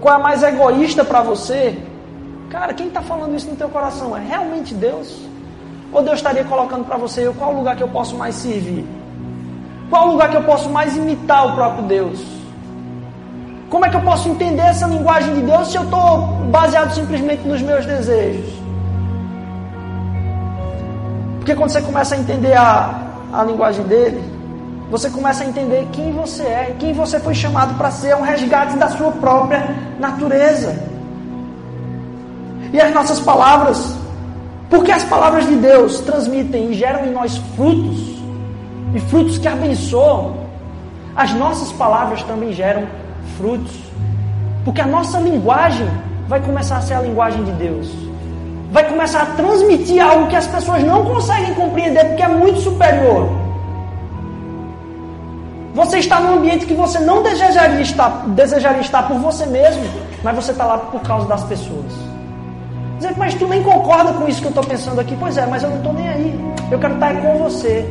qual 0.00 0.14
é 0.14 0.16
a 0.16 0.22
mais 0.22 0.42
egoísta 0.42 1.04
para 1.04 1.20
você, 1.20 1.78
cara, 2.48 2.72
quem 2.72 2.88
está 2.88 3.02
falando 3.02 3.34
isso 3.34 3.50
no 3.50 3.56
teu 3.56 3.68
coração? 3.68 4.16
É 4.16 4.20
realmente 4.20 4.74
Deus? 4.74 5.29
Ou 5.92 6.02
Deus 6.02 6.16
estaria 6.16 6.44
colocando 6.44 6.84
para 6.84 6.96
você 6.96 7.32
qual 7.36 7.52
lugar 7.52 7.76
que 7.76 7.82
eu 7.82 7.88
posso 7.88 8.16
mais 8.16 8.34
servir? 8.34 8.86
Qual 9.88 10.06
lugar 10.06 10.30
que 10.30 10.36
eu 10.36 10.44
posso 10.44 10.70
mais 10.70 10.96
imitar 10.96 11.48
o 11.48 11.54
próprio 11.54 11.84
Deus? 11.84 12.20
Como 13.68 13.84
é 13.84 13.88
que 13.88 13.96
eu 13.96 14.00
posso 14.00 14.28
entender 14.28 14.62
essa 14.62 14.86
linguagem 14.86 15.34
de 15.34 15.42
Deus 15.42 15.68
se 15.68 15.76
eu 15.76 15.82
estou 15.82 16.18
baseado 16.50 16.92
simplesmente 16.92 17.46
nos 17.46 17.60
meus 17.60 17.84
desejos? 17.86 18.52
Porque 21.38 21.54
quando 21.54 21.70
você 21.70 21.80
começa 21.80 22.14
a 22.14 22.18
entender 22.18 22.54
a, 22.54 23.00
a 23.32 23.42
linguagem 23.44 23.84
dele, 23.84 24.22
você 24.90 25.08
começa 25.08 25.44
a 25.44 25.46
entender 25.46 25.88
quem 25.92 26.12
você 26.12 26.42
é, 26.42 26.76
quem 26.78 26.92
você 26.92 27.18
foi 27.20 27.34
chamado 27.34 27.74
para 27.74 27.90
ser, 27.90 28.08
é 28.08 28.16
um 28.16 28.22
resgate 28.22 28.76
da 28.76 28.88
sua 28.88 29.10
própria 29.12 29.74
natureza. 29.98 30.76
E 32.72 32.80
as 32.80 32.92
nossas 32.92 33.18
palavras 33.20 33.99
Porque 34.70 34.92
as 34.92 35.02
palavras 35.02 35.48
de 35.48 35.56
Deus 35.56 35.98
transmitem 35.98 36.70
e 36.70 36.74
geram 36.74 37.04
em 37.04 37.10
nós 37.10 37.36
frutos, 37.56 38.22
e 38.94 39.00
frutos 39.00 39.36
que 39.36 39.48
abençoam. 39.48 40.36
As 41.16 41.34
nossas 41.34 41.72
palavras 41.72 42.22
também 42.22 42.52
geram 42.52 42.86
frutos. 43.36 43.76
Porque 44.64 44.80
a 44.80 44.86
nossa 44.86 45.18
linguagem 45.18 45.88
vai 46.28 46.40
começar 46.40 46.76
a 46.76 46.80
ser 46.80 46.94
a 46.94 47.00
linguagem 47.00 47.42
de 47.42 47.50
Deus. 47.52 47.90
Vai 48.70 48.88
começar 48.88 49.22
a 49.22 49.26
transmitir 49.26 50.00
algo 50.00 50.28
que 50.28 50.36
as 50.36 50.46
pessoas 50.46 50.84
não 50.84 51.04
conseguem 51.04 51.52
compreender 51.54 52.04
porque 52.04 52.22
é 52.22 52.28
muito 52.28 52.60
superior. 52.60 53.28
Você 55.74 55.98
está 55.98 56.20
num 56.20 56.34
ambiente 56.34 56.66
que 56.66 56.74
você 56.74 57.00
não 57.00 57.22
desejaria 57.22 57.80
estar, 57.80 58.24
desejaria 58.28 58.80
estar 58.80 59.08
por 59.08 59.18
você 59.18 59.46
mesmo, 59.46 59.82
mas 60.22 60.36
você 60.36 60.52
está 60.52 60.64
lá 60.64 60.78
por 60.78 61.00
causa 61.00 61.26
das 61.26 61.42
pessoas. 61.44 62.09
Dizer, 63.00 63.14
mas 63.16 63.34
tu 63.34 63.48
nem 63.48 63.62
concorda 63.62 64.12
com 64.12 64.28
isso 64.28 64.42
que 64.42 64.48
eu 64.48 64.50
estou 64.50 64.62
pensando 64.62 65.00
aqui? 65.00 65.16
Pois 65.18 65.34
é, 65.38 65.46
mas 65.46 65.62
eu 65.62 65.70
não 65.70 65.78
estou 65.78 65.94
nem 65.94 66.06
aí. 66.06 66.54
Eu 66.70 66.78
quero 66.78 66.92
estar 66.92 67.14
com 67.14 67.38
você. 67.38 67.88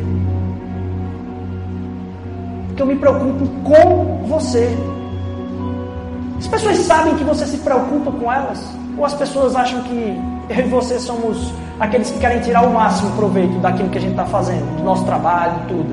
Porque 2.67 2.81
eu 2.83 2.85
me 2.85 2.95
preocupo 2.95 3.47
com 3.63 4.27
você. 4.27 4.69
As 6.37 6.45
pessoas 6.45 6.77
sabem 6.77 7.15
que 7.15 7.23
você 7.23 7.47
se 7.47 7.57
preocupa 7.57 8.11
com 8.11 8.31
elas? 8.31 8.63
Ou 8.99 9.03
as 9.03 9.15
pessoas 9.15 9.55
acham 9.55 9.81
que 9.81 10.15
eu 10.47 10.59
e 10.59 10.69
você 10.69 10.99
somos 10.99 11.51
aqueles 11.79 12.11
que 12.11 12.19
querem 12.19 12.41
tirar 12.41 12.61
o 12.61 12.71
máximo 12.71 13.09
proveito 13.13 13.57
daquilo 13.61 13.89
que 13.89 13.97
a 13.97 14.01
gente 14.01 14.11
está 14.11 14.27
fazendo, 14.27 14.77
do 14.77 14.83
nosso 14.83 15.05
trabalho, 15.05 15.55
tudo? 15.67 15.89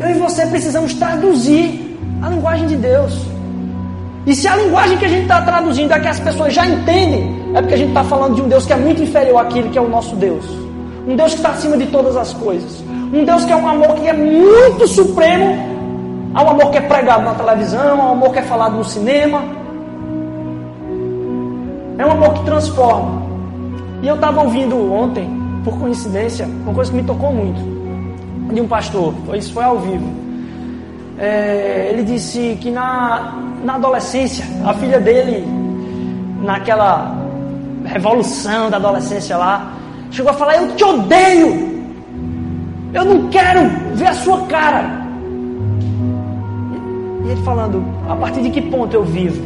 Eu 0.00 0.10
e 0.10 0.14
você 0.18 0.44
precisamos 0.44 0.92
traduzir 0.92 1.98
a 2.20 2.28
linguagem 2.28 2.66
de 2.66 2.76
Deus. 2.76 3.18
E 4.26 4.34
se 4.34 4.46
a 4.46 4.54
linguagem 4.54 4.98
que 4.98 5.06
a 5.06 5.08
gente 5.08 5.22
está 5.22 5.40
traduzindo 5.40 5.94
é 5.94 5.98
que 5.98 6.08
as 6.08 6.20
pessoas 6.20 6.52
já 6.52 6.66
entendem, 6.66 7.37
é 7.54 7.60
porque 7.60 7.74
a 7.74 7.78
gente 7.78 7.88
está 7.88 8.04
falando 8.04 8.34
de 8.34 8.42
um 8.42 8.48
Deus 8.48 8.66
que 8.66 8.72
é 8.72 8.76
muito 8.76 9.02
inferior 9.02 9.40
àquele 9.40 9.70
que 9.70 9.78
é 9.78 9.80
o 9.80 9.88
nosso 9.88 10.14
Deus. 10.16 10.44
Um 11.06 11.16
Deus 11.16 11.32
que 11.32 11.38
está 11.38 11.50
acima 11.50 11.76
de 11.76 11.86
todas 11.86 12.16
as 12.16 12.34
coisas. 12.34 12.82
Um 13.12 13.24
Deus 13.24 13.44
que 13.44 13.52
é 13.52 13.56
um 13.56 13.66
amor 13.66 13.94
que 13.94 14.06
é 14.06 14.12
muito 14.12 14.86
supremo 14.86 15.78
ao 16.34 16.50
amor 16.50 16.70
que 16.70 16.78
é 16.78 16.80
pregado 16.82 17.24
na 17.24 17.34
televisão, 17.34 18.00
ao 18.00 18.12
amor 18.12 18.32
que 18.32 18.38
é 18.38 18.42
falado 18.42 18.76
no 18.76 18.84
cinema. 18.84 19.42
É 21.96 22.06
um 22.06 22.12
amor 22.12 22.34
que 22.34 22.44
transforma. 22.44 23.22
E 24.02 24.06
eu 24.06 24.14
estava 24.14 24.42
ouvindo 24.42 24.92
ontem, 24.92 25.28
por 25.64 25.78
coincidência, 25.78 26.46
uma 26.46 26.74
coisa 26.74 26.90
que 26.90 26.96
me 26.96 27.02
tocou 27.02 27.32
muito, 27.32 27.60
de 28.54 28.60
um 28.60 28.68
pastor. 28.68 29.14
Isso 29.34 29.52
foi 29.52 29.64
ao 29.64 29.78
vivo. 29.78 30.06
É, 31.18 31.88
ele 31.90 32.04
disse 32.04 32.56
que 32.60 32.70
na, 32.70 33.34
na 33.64 33.74
adolescência, 33.74 34.44
a 34.64 34.72
filha 34.74 35.00
dele, 35.00 35.44
naquela 36.40 37.17
revolução 37.88 38.70
da 38.70 38.76
adolescência 38.76 39.36
lá, 39.36 39.72
chegou 40.10 40.30
a 40.30 40.34
falar: 40.34 40.56
Eu 40.56 40.76
te 40.76 40.84
odeio, 40.84 41.88
eu 42.92 43.04
não 43.04 43.28
quero 43.28 43.60
ver 43.94 44.06
a 44.06 44.14
sua 44.14 44.46
cara. 44.46 44.84
E 47.24 47.30
ele 47.30 47.42
falando: 47.42 47.82
A 48.08 48.14
partir 48.14 48.42
de 48.42 48.50
que 48.50 48.60
ponto 48.62 48.94
eu 48.94 49.04
vivo? 49.04 49.42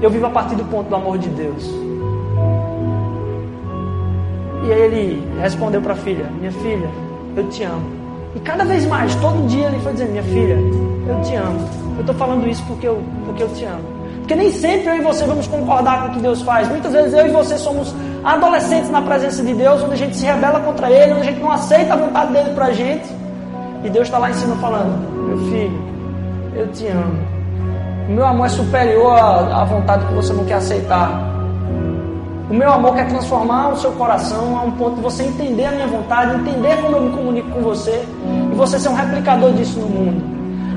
Eu 0.00 0.10
vivo 0.10 0.26
a 0.26 0.30
partir 0.30 0.54
do 0.54 0.64
ponto 0.64 0.88
do 0.88 0.96
amor 0.96 1.18
de 1.18 1.28
Deus. 1.30 1.70
E 4.64 4.72
aí 4.72 4.80
ele 4.80 5.28
respondeu 5.40 5.80
para 5.80 5.94
a 5.94 5.96
filha: 5.96 6.30
Minha 6.38 6.52
filha, 6.52 6.90
eu 7.36 7.48
te 7.48 7.62
amo. 7.64 8.02
E 8.34 8.40
cada 8.40 8.64
vez 8.64 8.86
mais, 8.86 9.14
todo 9.16 9.46
dia 9.48 9.66
ele 9.66 9.80
foi 9.80 9.92
dizendo: 9.92 10.10
Minha 10.10 10.22
filha, 10.22 10.56
eu 11.08 11.20
te 11.22 11.34
amo. 11.34 11.68
Eu 11.96 12.00
estou 12.00 12.14
falando 12.14 12.48
isso 12.48 12.62
porque 12.66 12.86
eu, 12.86 13.02
porque 13.26 13.42
eu 13.42 13.48
te 13.54 13.64
amo. 13.64 13.91
Porque 14.22 14.36
nem 14.36 14.52
sempre 14.52 14.88
eu 14.88 14.96
e 14.96 15.00
você 15.00 15.24
vamos 15.24 15.46
concordar 15.48 16.02
com 16.02 16.08
o 16.08 16.10
que 16.12 16.20
Deus 16.20 16.42
faz. 16.42 16.68
Muitas 16.68 16.92
vezes 16.92 17.12
eu 17.12 17.26
e 17.26 17.30
você 17.30 17.58
somos 17.58 17.92
adolescentes 18.24 18.88
na 18.88 19.02
presença 19.02 19.42
de 19.42 19.52
Deus, 19.52 19.82
onde 19.82 19.94
a 19.94 19.96
gente 19.96 20.16
se 20.16 20.24
rebela 20.24 20.60
contra 20.60 20.90
Ele, 20.90 21.12
onde 21.14 21.22
a 21.22 21.24
gente 21.24 21.40
não 21.40 21.50
aceita 21.50 21.94
a 21.94 21.96
vontade 21.96 22.32
dele 22.32 22.50
para 22.54 22.66
a 22.66 22.72
gente. 22.72 23.04
E 23.82 23.90
Deus 23.90 24.06
está 24.06 24.18
lá 24.18 24.30
em 24.30 24.34
cima 24.34 24.54
falando: 24.56 24.96
Meu 25.26 25.38
filho, 25.50 25.82
eu 26.54 26.68
te 26.68 26.86
amo. 26.86 27.18
O 28.08 28.12
meu 28.12 28.24
amor 28.24 28.46
é 28.46 28.48
superior 28.50 29.18
à, 29.18 29.62
à 29.62 29.64
vontade 29.64 30.06
que 30.06 30.14
você 30.14 30.32
não 30.32 30.44
quer 30.44 30.54
aceitar. 30.54 31.10
O 32.48 32.54
meu 32.54 32.70
amor 32.70 32.94
quer 32.94 33.08
transformar 33.08 33.72
o 33.72 33.76
seu 33.76 33.90
coração 33.92 34.58
a 34.58 34.62
um 34.62 34.70
ponto 34.72 34.96
de 34.96 35.00
você 35.00 35.24
entender 35.24 35.64
a 35.64 35.72
minha 35.72 35.86
vontade, 35.86 36.34
entender 36.36 36.76
como 36.82 36.96
eu 36.96 37.02
me 37.02 37.10
comunico 37.10 37.50
com 37.50 37.60
você 37.62 38.04
e 38.52 38.54
você 38.54 38.78
ser 38.78 38.90
um 38.90 38.94
replicador 38.94 39.52
disso 39.52 39.80
no 39.80 39.88
mundo. 39.88 40.22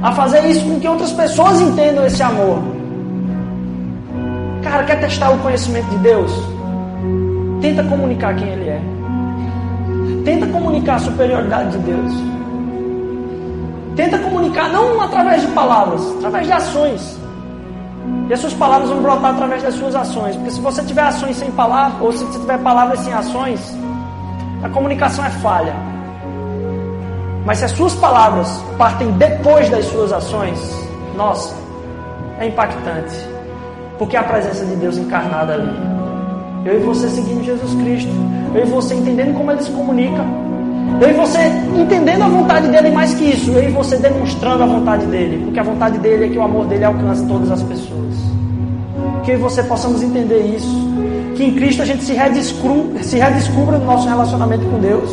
A 0.01 0.11
fazer 0.13 0.45
isso 0.47 0.65
com 0.65 0.79
que 0.79 0.87
outras 0.87 1.11
pessoas 1.11 1.61
entendam 1.61 2.05
esse 2.05 2.23
amor. 2.23 2.74
Cara, 4.65 4.83
quer 4.83 4.99
testar 4.99 5.29
o 5.29 5.37
conhecimento 5.37 5.87
de 5.91 5.97
Deus? 5.99 6.31
Tenta 7.61 7.83
comunicar 7.83 8.35
quem 8.35 8.49
Ele 8.49 8.67
é. 8.67 8.81
Tenta 10.25 10.47
comunicar 10.47 10.95
a 10.95 10.99
superioridade 10.99 11.73
de 11.73 11.77
Deus. 11.77 12.13
Tenta 13.95 14.17
comunicar 14.17 14.69
não 14.69 14.99
através 14.99 15.43
de 15.43 15.47
palavras, 15.49 16.01
através 16.17 16.47
de 16.47 16.51
ações. 16.51 17.19
E 18.27 18.33
as 18.33 18.39
suas 18.39 18.55
palavras 18.55 18.89
vão 18.89 19.03
brotar 19.03 19.35
através 19.35 19.61
das 19.61 19.75
suas 19.75 19.93
ações. 19.93 20.35
Porque 20.35 20.49
se 20.49 20.59
você 20.59 20.81
tiver 20.81 21.03
ações 21.03 21.37
sem 21.37 21.51
palavras, 21.51 22.01
ou 22.01 22.11
se 22.11 22.25
você 22.25 22.39
tiver 22.39 22.57
palavras 22.57 22.99
sem 23.01 23.13
ações, 23.13 23.77
a 24.63 24.69
comunicação 24.69 25.23
é 25.23 25.29
falha. 25.29 25.75
Mas 27.45 27.59
se 27.59 27.65
as 27.65 27.71
suas 27.71 27.93
palavras 27.93 28.49
partem 28.79 29.11
depois 29.11 29.69
das 29.69 29.85
suas 29.85 30.11
ações, 30.11 30.59
nossa, 31.15 31.53
é 32.39 32.47
impactante. 32.47 33.34
Porque 33.97 34.17
a 34.17 34.23
presença 34.23 34.65
de 34.65 34.75
Deus 34.75 34.97
encarnada 34.97 35.53
ali. 35.53 35.95
Eu 36.65 36.81
e 36.81 36.83
você 36.83 37.07
seguindo 37.09 37.43
Jesus 37.43 37.73
Cristo. 37.75 38.11
Eu 38.53 38.63
e 38.63 38.65
você 38.65 38.95
entendendo 38.95 39.35
como 39.35 39.51
ele 39.51 39.61
se 39.61 39.71
comunica. 39.71 40.25
Eu 40.99 41.09
e 41.09 41.13
você 41.13 41.39
entendendo 41.79 42.23
a 42.23 42.27
vontade 42.27 42.67
dele 42.69 42.89
mais 42.91 43.13
que 43.13 43.25
isso. 43.25 43.51
Eu 43.51 43.69
e 43.69 43.71
você 43.71 43.97
demonstrando 43.97 44.63
a 44.63 44.65
vontade 44.65 45.05
dele. 45.05 45.43
Porque 45.45 45.59
a 45.59 45.63
vontade 45.63 45.97
dele 45.99 46.25
é 46.25 46.29
que 46.29 46.37
o 46.37 46.41
amor 46.41 46.65
dele 46.65 46.83
alcance 46.83 47.25
todas 47.27 47.51
as 47.51 47.61
pessoas. 47.63 48.15
Que 49.23 49.31
eu 49.31 49.35
e 49.35 49.37
você 49.37 49.63
possamos 49.63 50.01
entender 50.01 50.55
isso. 50.55 50.75
Que 51.35 51.43
em 51.43 51.53
Cristo 51.53 51.81
a 51.81 51.85
gente 51.85 52.03
se 52.03 52.13
redescubra, 52.13 53.03
se 53.03 53.17
redescubra 53.17 53.77
no 53.77 53.85
nosso 53.85 54.07
relacionamento 54.07 54.65
com 54.65 54.79
Deus. 54.79 55.09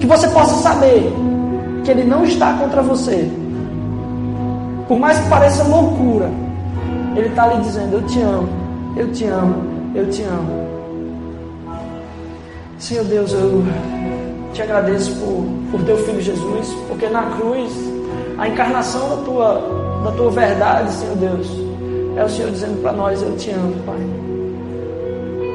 Que 0.00 0.06
você 0.06 0.28
possa 0.28 0.54
saber 0.62 1.12
que 1.84 1.90
Ele 1.90 2.04
não 2.04 2.24
está 2.24 2.52
contra 2.54 2.82
você. 2.82 3.30
Por 4.86 4.98
mais 4.98 5.18
que 5.18 5.28
pareça 5.28 5.62
loucura, 5.64 6.30
Ele 7.18 7.28
está 7.30 7.48
lhe 7.48 7.60
dizendo: 7.62 7.96
Eu 7.96 8.02
te 8.02 8.20
amo, 8.20 8.48
eu 8.96 9.12
te 9.12 9.24
amo, 9.24 9.92
eu 9.92 10.08
te 10.08 10.22
amo. 10.22 10.68
Senhor 12.78 13.04
Deus, 13.06 13.32
eu 13.32 13.64
te 14.54 14.62
agradeço 14.62 15.16
por, 15.16 15.44
por 15.72 15.84
teu 15.84 15.96
filho 15.98 16.20
Jesus, 16.20 16.72
porque 16.86 17.08
na 17.08 17.22
cruz, 17.30 17.72
a 18.38 18.46
encarnação 18.46 19.08
da 19.08 19.16
tua, 19.24 20.00
da 20.04 20.12
tua 20.12 20.30
verdade, 20.30 20.92
Senhor 20.92 21.16
Deus, 21.16 21.48
é 22.16 22.24
o 22.24 22.28
Senhor 22.28 22.52
dizendo 22.52 22.80
para 22.82 22.92
nós: 22.92 23.20
Eu 23.20 23.36
te 23.36 23.50
amo, 23.50 23.74
Pai. 23.84 23.98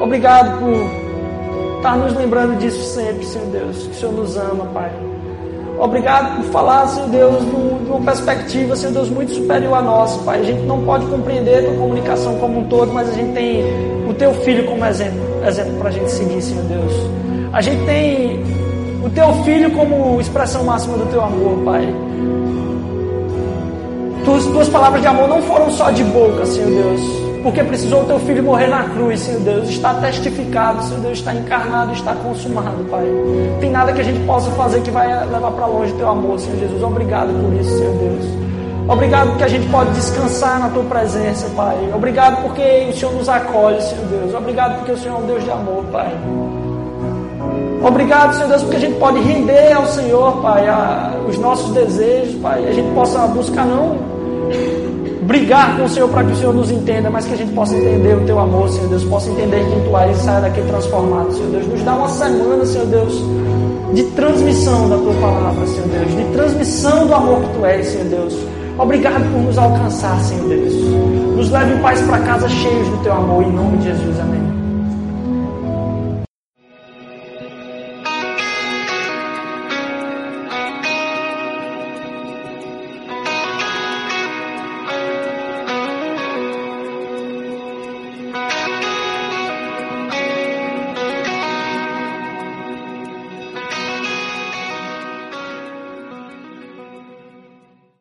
Obrigado 0.02 0.60
por 0.60 1.78
estar 1.78 1.96
nos 1.96 2.14
lembrando 2.14 2.60
disso 2.60 2.94
sempre, 2.94 3.26
Senhor 3.26 3.48
Deus, 3.48 3.84
que 3.84 3.92
o 3.92 3.94
Senhor 3.94 4.12
nos 4.12 4.36
ama, 4.36 4.66
Pai. 4.74 4.92
Obrigado 5.84 6.38
por 6.38 6.46
falar, 6.46 6.88
Senhor 6.88 7.10
Deus, 7.10 7.44
de 7.44 7.92
uma 7.92 8.00
perspectiva, 8.00 8.74
Senhor 8.74 8.94
Deus, 8.94 9.10
muito 9.10 9.34
superior 9.34 9.74
à 9.74 9.82
nossa, 9.82 10.18
Pai. 10.24 10.40
A 10.40 10.44
gente 10.44 10.62
não 10.62 10.82
pode 10.86 11.06
compreender 11.08 11.60
a 11.60 11.64
tua 11.64 11.74
comunicação 11.74 12.38
como 12.40 12.62
um 12.62 12.64
todo, 12.70 12.94
mas 12.94 13.10
a 13.10 13.12
gente 13.12 13.34
tem 13.34 13.66
o 14.08 14.14
teu 14.14 14.34
filho 14.34 14.66
como 14.66 14.86
exemplo, 14.86 15.20
exemplo 15.46 15.74
para 15.74 15.90
a 15.90 15.92
gente 15.92 16.10
seguir, 16.10 16.42
Senhor 16.42 16.64
Deus. 16.64 16.94
A 17.52 17.60
gente 17.60 17.84
tem 17.84 18.42
o 19.04 19.10
teu 19.10 19.34
filho 19.44 19.70
como 19.72 20.22
expressão 20.22 20.64
máxima 20.64 20.98
do 20.98 21.06
teu 21.08 21.22
amor, 21.22 21.66
Pai. 21.66 21.86
Tuas, 24.24 24.46
tuas 24.46 24.70
palavras 24.70 25.02
de 25.02 25.08
amor 25.08 25.28
não 25.28 25.42
foram 25.42 25.70
só 25.70 25.92
de 25.92 26.06
boca, 26.06 26.46
Senhor 26.46 26.70
Deus, 26.70 27.02
porque 27.44 27.62
precisou 27.62 28.04
o 28.04 28.06
teu 28.06 28.20
filho 28.20 28.42
morrer 28.42 28.68
na 28.68 28.84
cruz, 28.86 29.20
Senhor 29.20 29.42
Deus. 29.42 29.70
Está 29.70 29.94
testificado, 29.96 30.82
Senhor 30.82 31.02
Deus, 31.02 31.20
está 31.20 31.36
encarnado, 31.36 31.92
está 31.92 32.16
consumado, 32.16 32.84
Pai. 32.90 33.06
Não 33.06 33.60
tem 33.60 33.70
nada 33.70 33.92
que 33.92 34.00
a 34.00 34.04
gente 34.04 34.26
possa 34.26 34.50
fazer 34.52 34.82
que 34.82 34.90
vai 34.90 35.08
levar 35.28 35.52
para 35.52 35.66
longe 35.66 35.92
o 35.92 35.98
teu 35.98 36.10
amor, 36.10 36.40
Senhor 36.40 36.58
Jesus. 36.58 36.82
Obrigado 36.82 37.34
por 37.34 37.54
isso, 37.60 37.78
Senhor 37.78 37.94
Deus. 37.96 38.26
Obrigado 38.88 39.30
porque 39.30 39.44
a 39.44 39.48
gente 39.48 39.68
pode 39.70 39.92
descansar 39.92 40.60
na 40.60 40.70
tua 40.70 40.84
presença, 40.84 41.48
Pai. 41.56 41.78
Obrigado 41.94 42.42
porque 42.42 42.88
o 42.90 42.94
Senhor 42.94 43.14
nos 43.14 43.28
acolhe, 43.28 43.82
Senhor 43.82 44.06
Deus. 44.06 44.34
Obrigado 44.34 44.78
porque 44.78 44.92
o 44.94 44.98
Senhor 44.98 45.16
é 45.16 45.24
um 45.24 45.28
Deus 45.28 45.44
de 45.44 45.52
amor, 45.52 45.84
Pai. 45.92 46.12
Obrigado, 47.86 48.34
Senhor 48.36 48.48
Deus, 48.48 48.62
porque 48.64 48.78
a 48.78 48.80
gente 48.80 48.98
pode 48.98 49.20
render 49.20 49.74
ao 49.74 49.86
Senhor, 49.88 50.42
Pai, 50.42 50.66
a, 50.68 51.12
os 51.28 51.38
nossos 51.38 51.72
desejos, 51.72 52.36
Pai. 52.36 52.66
A 52.66 52.72
gente 52.72 52.94
possa 52.94 53.20
buscar 53.28 53.66
não 53.66 53.98
brigar 55.24 55.78
com 55.78 55.86
o 55.86 55.90
Senhor 55.90 56.10
para 56.10 56.24
que 56.24 56.34
o 56.34 56.36
Senhor 56.36 56.54
nos 56.54 56.70
entenda, 56.70 57.10
mas 57.10 57.26
que 57.26 57.34
a 57.34 57.38
gente 57.38 57.54
possa 57.54 57.76
entender 57.76 58.16
o 58.16 58.26
Teu 58.26 58.40
amor, 58.40 58.70
Senhor 58.70 58.90
Deus, 58.90 59.04
possa 59.06 59.30
entender 59.30 59.66
quem 59.70 59.82
Tu 59.82 59.98
és 59.98 60.18
e 60.18 60.24
saia 60.24 60.42
daqui 60.42 60.62
transformado, 60.62 61.34
Senhor 61.34 61.52
Deus. 61.52 61.68
Nos 61.68 61.82
dá 61.84 61.96
uma 61.96 62.10
semana, 62.10 62.66
Senhor 62.66 62.88
Deus, 62.88 63.14
de 63.94 64.04
transmissão 64.16 64.90
da 64.90 64.98
Tua 64.98 65.14
palavra, 65.16 65.68
Senhor 65.68 65.88
Deus, 65.88 66.16
de 66.16 66.24
transmissão 66.34 67.08
do 67.08 67.14
amor 67.14 67.42
que 67.42 67.60
Tu 67.60 67.66
és, 67.66 67.88
Senhor 67.88 68.08
Deus. 68.08 68.34
Obrigado 68.78 69.32
por 69.32 69.42
nos 69.42 69.58
alcançar, 69.58 70.20
Senhor 70.22 70.48
Deus. 70.48 70.74
Nos 71.36 71.52
leve 71.52 71.74
em 71.74 71.78
paz 71.80 72.02
para 72.02 72.20
casa 72.20 72.50
cheios 72.50 72.88
do 72.90 72.98
Teu 72.98 73.14
amor, 73.14 73.44
em 73.44 73.52
nome 73.52 73.78
de 73.78 73.86
Jesus. 73.86 74.20
Amém. 74.20 74.43